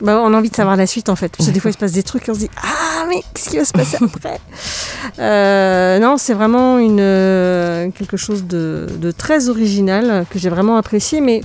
Bah, 0.00 0.20
on 0.24 0.32
a 0.32 0.36
envie 0.38 0.50
de 0.50 0.54
savoir 0.56 0.76
la 0.76 0.86
suite 0.86 1.08
en 1.08 1.16
fait. 1.16 1.30
Parce 1.36 1.48
que 1.48 1.54
des 1.54 1.60
fois 1.60 1.70
il 1.72 1.74
se 1.74 1.78
passe 1.78 1.92
des 1.92 2.02
trucs 2.02 2.26
et 2.28 2.30
on 2.30 2.34
se 2.34 2.40
dit 2.40 2.50
Ah, 2.56 3.04
mais 3.08 3.22
qu'est-ce 3.34 3.50
qui 3.50 3.56
va 3.58 3.64
se 3.64 3.72
passer 3.72 3.98
après? 4.02 4.38
Euh, 5.18 5.98
Non, 5.98 6.16
c'est 6.18 6.34
vraiment 6.34 6.78
une, 6.78 7.00
euh, 7.00 7.88
quelque 7.90 8.16
chose 8.16 8.44
de, 8.44 8.86
de 8.98 9.10
très 9.10 9.48
original 9.48 10.24
que 10.30 10.38
j'ai 10.38 10.48
vraiment 10.50 10.76
apprécié. 10.76 11.20
Mais 11.20 11.42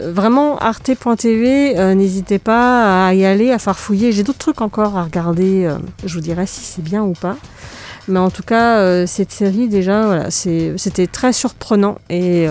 euh, 0.00 0.12
vraiment, 0.12 0.56
arte.tv, 0.58 1.78
euh, 1.78 1.94
n'hésitez 1.94 2.38
pas 2.38 3.06
à 3.06 3.14
y 3.14 3.24
aller, 3.24 3.50
à 3.52 3.58
farfouiller. 3.58 4.12
J'ai 4.12 4.22
d'autres 4.22 4.38
trucs 4.38 4.60
encore 4.60 4.96
à 4.96 5.04
regarder. 5.04 5.64
euh, 5.66 5.76
je 6.04 6.14
vous 6.14 6.20
dirai 6.20 6.46
si 6.46 6.60
c'est 6.60 6.82
bien 6.82 7.02
ou 7.02 7.12
pas. 7.12 7.36
Mais 8.08 8.18
en 8.18 8.28
tout 8.30 8.42
cas, 8.42 9.06
cette 9.06 9.32
série, 9.32 9.66
déjà, 9.66 10.04
voilà, 10.04 10.30
c'était 10.30 11.06
très 11.06 11.32
surprenant. 11.32 11.96
Et 12.10 12.46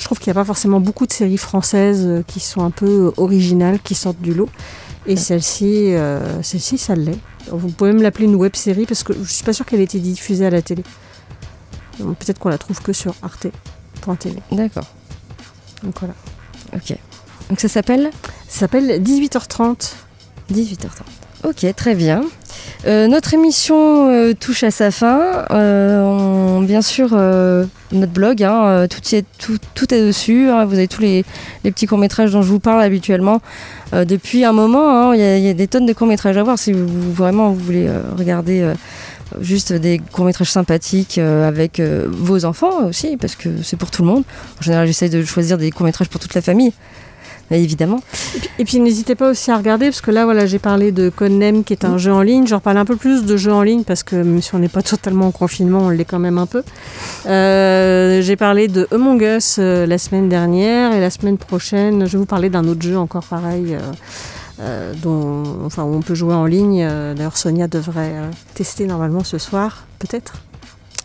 je 0.00 0.06
trouve 0.06 0.18
qu'il 0.18 0.32
n'y 0.32 0.38
a 0.38 0.40
pas 0.40 0.46
forcément 0.46 0.80
beaucoup 0.80 1.06
de 1.06 1.12
séries 1.12 1.36
françaises 1.36 2.04
euh, 2.06 2.22
qui 2.26 2.40
sont 2.40 2.64
un 2.64 2.70
peu 2.70 3.12
originales, 3.18 3.78
qui 3.80 3.94
sortent 3.94 4.20
du 4.20 4.32
lot. 4.32 4.48
Et 5.06 5.16
celle-ci, 5.16 5.94
euh, 5.94 6.42
celle-ci, 6.42 6.78
ça 6.78 6.94
l'est. 6.94 7.18
Vous 7.50 7.68
pouvez 7.68 7.92
même 7.92 8.02
l'appeler 8.02 8.24
une 8.24 8.34
web 8.34 8.56
série 8.56 8.86
parce 8.86 9.02
que 9.02 9.12
je 9.12 9.30
suis 9.30 9.44
pas 9.44 9.52
sûre 9.52 9.66
qu'elle 9.66 9.80
ait 9.80 9.84
été 9.84 9.98
diffusée 9.98 10.46
à 10.46 10.50
la 10.50 10.62
télé. 10.62 10.82
Peut-être 11.98 12.38
qu'on 12.38 12.48
la 12.48 12.58
trouve 12.58 12.80
que 12.80 12.92
sur 12.92 13.14
arte.tv. 13.22 14.40
D'accord. 14.52 14.86
Donc 15.82 15.98
voilà. 15.98 16.14
Ok. 16.74 16.96
Donc 17.48 17.60
ça 17.60 17.68
s'appelle? 17.68 18.10
Ça 18.48 18.60
s'appelle 18.60 19.02
18h30. 19.02 19.92
18h30. 20.50 21.19
Ok, 21.42 21.64
très 21.74 21.94
bien. 21.94 22.22
Euh, 22.86 23.06
notre 23.06 23.32
émission 23.32 24.10
euh, 24.10 24.34
touche 24.34 24.62
à 24.62 24.70
sa 24.70 24.90
fin. 24.90 25.44
Euh, 25.50 26.60
bien 26.60 26.82
sûr, 26.82 27.10
notre 27.12 28.12
blog, 28.12 28.42
hein, 28.42 28.86
tout, 28.88 29.14
est, 29.14 30.02
dessus. 30.02 30.48
hein. 30.50 30.64
vous 30.66 30.74
avez 30.74 30.88
tous 30.88 31.00
les, 31.00 31.24
petits 31.64 31.86
courts-métrages 31.86 32.32
dont 32.32 32.42
je 32.42 32.48
vous 32.48 32.60
parle 32.60 32.82
habituellement 32.82 33.40
depuis 33.92 34.44
un 34.44 34.52
moment. 34.52 35.10
hein. 35.10 35.14
Il 35.14 35.20
y, 35.20 35.48
a- 35.48 35.54
des 35.54 35.66
tonnes 35.66 35.86
de 35.86 35.92
courts-métrages 35.94 36.36
à 36.36 36.42
voir 36.42 36.58
si 36.58 36.72
vous, 36.72 37.12
vraiment 37.12 37.50
vous 37.50 37.64
voulez 37.64 37.88
regarder 38.18 38.72
juste 39.40 39.72
des 39.72 39.98
courts-métrages 40.12 40.50
sympathiques 40.50 41.16
avec 41.18 41.80
vos 41.80 42.44
enfants 42.44 42.84
aussi, 42.86 43.16
parce 43.16 43.34
que 43.34 43.48
c'est 43.62 43.76
pour 43.76 43.90
tout 43.90 44.02
le 44.02 44.08
monde. 44.08 44.24
En 44.58 44.62
général, 44.62 44.86
j'essaie 44.86 45.08
de 45.08 45.24
choisir 45.24 45.56
des 45.56 45.70
courts-métrages 45.70 46.08
pour 46.08 46.20
toute 46.20 46.34
la 46.34 46.42
famille. 46.42 46.72
Évidemment. 47.58 48.00
Et 48.58 48.64
puis 48.64 48.78
n'hésitez 48.78 49.14
pas 49.14 49.30
aussi 49.30 49.50
à 49.50 49.56
regarder, 49.56 49.86
parce 49.86 50.00
que 50.00 50.10
là, 50.10 50.24
voilà, 50.24 50.46
j'ai 50.46 50.58
parlé 50.58 50.92
de 50.92 51.08
Codenem, 51.08 51.64
qui 51.64 51.72
est 51.72 51.84
un 51.84 51.98
jeu 51.98 52.12
en 52.12 52.22
ligne. 52.22 52.46
Je 52.46 52.54
reparle 52.54 52.78
un 52.78 52.84
peu 52.84 52.96
plus 52.96 53.24
de 53.24 53.36
jeux 53.36 53.52
en 53.52 53.62
ligne, 53.62 53.84
parce 53.84 54.02
que 54.02 54.16
même 54.16 54.40
si 54.40 54.54
on 54.54 54.58
n'est 54.58 54.68
pas 54.68 54.82
totalement 54.94 55.26
en 55.28 55.32
confinement, 55.32 55.80
on 55.80 55.88
l'est 55.90 56.04
quand 56.04 56.18
même 56.18 56.38
un 56.38 56.46
peu. 56.46 56.62
Euh, 57.26 58.22
j'ai 58.22 58.36
parlé 58.36 58.68
de 58.68 58.86
Among 58.92 59.22
Us 59.22 59.56
euh, 59.58 59.86
la 59.86 59.98
semaine 59.98 60.28
dernière, 60.28 60.92
et 60.92 61.00
la 61.00 61.10
semaine 61.10 61.38
prochaine, 61.38 62.06
je 62.06 62.12
vais 62.12 62.18
vous 62.18 62.26
parler 62.26 62.50
d'un 62.50 62.66
autre 62.68 62.82
jeu 62.82 62.96
encore 62.98 63.24
pareil. 63.24 63.76
euh, 64.62 64.92
dont, 65.02 65.64
enfin, 65.64 65.84
où 65.84 65.94
on 65.94 66.02
peut 66.02 66.14
jouer 66.14 66.34
en 66.34 66.44
ligne. 66.44 66.86
D'ailleurs, 67.16 67.38
Sonia 67.38 67.66
devrait 67.66 68.12
tester 68.52 68.84
normalement 68.84 69.24
ce 69.24 69.38
soir, 69.38 69.86
peut-être. 69.98 70.34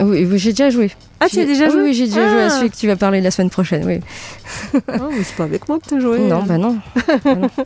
Oui, 0.02 0.26
oui, 0.30 0.38
j'ai 0.38 0.50
déjà 0.52 0.70
joué. 0.70 0.92
Ah, 1.22 1.30
tu 1.30 1.40
as 1.40 1.46
déjà 1.46 1.70
joué 1.70 1.84
Oui, 1.84 1.94
j'ai 1.94 2.08
déjà 2.08 2.28
joué 2.30 2.42
à 2.42 2.46
Ah. 2.48 2.50
celui 2.50 2.70
que 2.70 2.76
tu 2.76 2.86
vas 2.88 2.98
parler 2.98 3.22
la 3.22 3.32
semaine 3.32 3.50
prochaine, 3.50 3.86
oui. 3.86 4.00
Oh, 4.74 5.10
mais 5.12 5.24
c'est 5.24 5.36
pas 5.36 5.46
avec 5.46 5.68
moi 5.70 5.80
que 5.80 5.88
tu 5.88 5.96
as 5.96 6.00
joué. 6.00 6.20
Non, 6.20 6.44
bah 6.44 6.58
non. 6.58 6.78
Bah 7.24 7.36
non. 7.36 7.50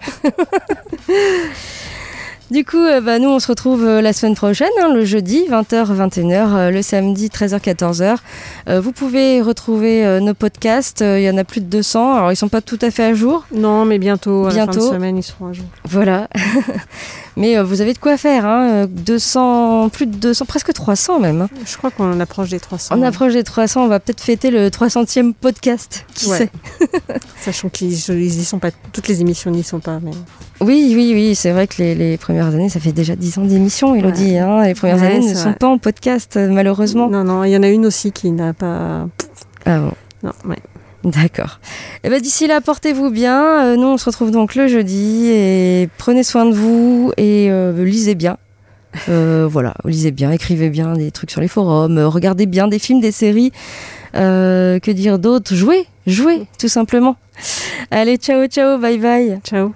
Du 2.51 2.65
coup, 2.65 2.77
euh, 2.77 2.99
bah, 2.99 3.19
nous, 3.19 3.29
on 3.29 3.39
se 3.39 3.47
retrouve 3.47 3.85
euh, 3.85 4.01
la 4.01 4.11
semaine 4.11 4.33
prochaine, 4.33 4.69
hein, 4.81 4.91
le 4.91 5.05
jeudi, 5.05 5.43
20h, 5.49 5.93
21h, 5.95 6.55
euh, 6.55 6.71
le 6.71 6.81
samedi, 6.81 7.27
13h, 7.27 7.59
14h. 7.59 8.15
Euh, 8.67 8.81
vous 8.81 8.91
pouvez 8.91 9.39
retrouver 9.41 10.19
nos 10.19 10.33
podcasts, 10.33 11.01
il 11.01 11.21
y 11.21 11.29
en 11.29 11.37
a 11.37 11.43
plus 11.43 11.61
de 11.61 11.67
200, 11.67 12.15
alors 12.15 12.31
ils 12.31 12.35
sont 12.35 12.49
pas 12.49 12.61
tout 12.61 12.79
à 12.81 12.89
fait 12.89 13.03
à 13.03 13.13
jour, 13.13 13.45
Non, 13.53 13.85
mais 13.85 13.99
bientôt, 13.99 14.47
à 14.47 14.51
la 14.53 14.65
fin 14.65 14.71
de 14.71 14.79
semaine, 14.79 15.17
ils 15.17 15.23
seront 15.23 15.47
à 15.49 15.53
jour. 15.53 15.65
voilà. 15.85 16.27
Mais 17.37 17.61
vous 17.61 17.79
avez 17.79 17.93
de 17.93 17.99
quoi 17.99 18.17
faire, 18.17 18.45
hein, 18.45 18.69
euh, 18.69 18.87
200, 18.87 19.89
plus 19.89 20.07
de 20.07 20.15
200, 20.15 20.45
presque 20.45 20.73
300 20.73 21.19
même. 21.19 21.41
hein. 21.43 21.49
Je 21.65 21.77
crois 21.77 21.89
qu'on 21.91 22.19
approche 22.19 22.49
des 22.49 22.59
300. 22.59 22.95
On 22.97 23.01
approche 23.03 23.33
des 23.33 23.43
300, 23.43 23.83
on 23.85 23.87
va 23.87 23.99
peut-être 24.01 24.19
fêter 24.21 24.49
le 24.51 24.69
300e 24.69 25.33
podcast, 25.39 26.05
qui 26.15 26.29
Ouais. 26.29 26.37
sait 26.37 26.49
Sachant 27.41 27.69
qu'ils 27.69 27.93
ils 27.93 28.39
y 28.41 28.43
sont 28.43 28.59
pas, 28.59 28.71
toutes 28.91 29.07
les 29.07 29.21
émissions 29.21 29.51
n'y 29.51 29.63
sont 29.63 29.79
pas, 29.79 29.99
mais. 30.01 30.11
Oui, 30.61 30.91
oui, 30.95 31.11
oui, 31.13 31.35
c'est 31.35 31.51
vrai 31.51 31.67
que 31.67 31.75
les, 31.77 31.95
les 31.95 32.17
premières 32.17 32.47
années, 32.47 32.67
ça 32.69 32.79
fait 32.81 32.91
déjà 32.91 33.15
10 33.15 33.37
ans 33.37 33.43
d'émission, 33.45 33.95
Elodie. 33.95 34.31
Ouais. 34.33 34.37
Hein, 34.39 34.65
les 34.65 34.73
premières 34.73 34.97
Ouais, 34.99 35.07
années 35.15 35.29
ne 35.29 35.33
sont 35.35 35.53
pas 35.53 35.67
en 35.67 35.77
podcast, 35.77 36.35
euh, 36.35 36.49
malheureusement. 36.49 37.09
Non, 37.09 37.23
non, 37.23 37.43
il 37.45 37.51
y 37.51 37.57
en 37.57 37.63
a 37.63 37.69
une 37.69 37.85
aussi 37.85 38.11
qui 38.11 38.31
n'a 38.31 38.53
pas. 38.53 39.07
Ah 39.65 39.79
bon, 39.79 39.91
Non, 40.23 40.31
ouais. 40.45 40.57
d'accord. 41.05 41.59
Et 42.03 42.09
ben 42.09 42.21
d'ici 42.21 42.45
là, 42.47 42.59
portez-vous 42.59 43.09
bien. 43.09 43.63
Euh, 43.63 43.75
nous, 43.77 43.87
on 43.87 43.97
se 43.97 44.05
retrouve 44.05 44.31
donc 44.31 44.55
le 44.55 44.67
jeudi 44.67 45.27
et 45.27 45.87
prenez 45.97 46.23
soin 46.23 46.45
de 46.45 46.53
vous 46.53 47.13
et 47.15 47.47
euh, 47.49 47.85
lisez 47.85 48.15
bien. 48.15 48.37
Euh, 49.07 49.47
voilà, 49.49 49.75
lisez 49.85 50.11
bien, 50.11 50.31
écrivez 50.31 50.69
bien 50.69 50.93
des 50.93 51.11
trucs 51.11 51.31
sur 51.31 51.39
les 51.41 51.47
forums, 51.47 51.99
regardez 51.99 52.47
bien 52.47 52.67
des 52.67 52.79
films, 52.79 52.99
des 52.99 53.11
séries. 53.13 53.51
Euh, 54.15 54.79
que 54.79 54.91
dire 54.91 55.19
d'autre? 55.19 55.53
Jouez, 55.55 55.85
jouez, 56.07 56.47
tout 56.59 56.67
simplement. 56.67 57.15
Allez, 57.91 58.17
ciao, 58.17 58.45
ciao, 58.47 58.77
bye 58.77 58.97
bye. 58.97 59.39
Ciao. 59.45 59.73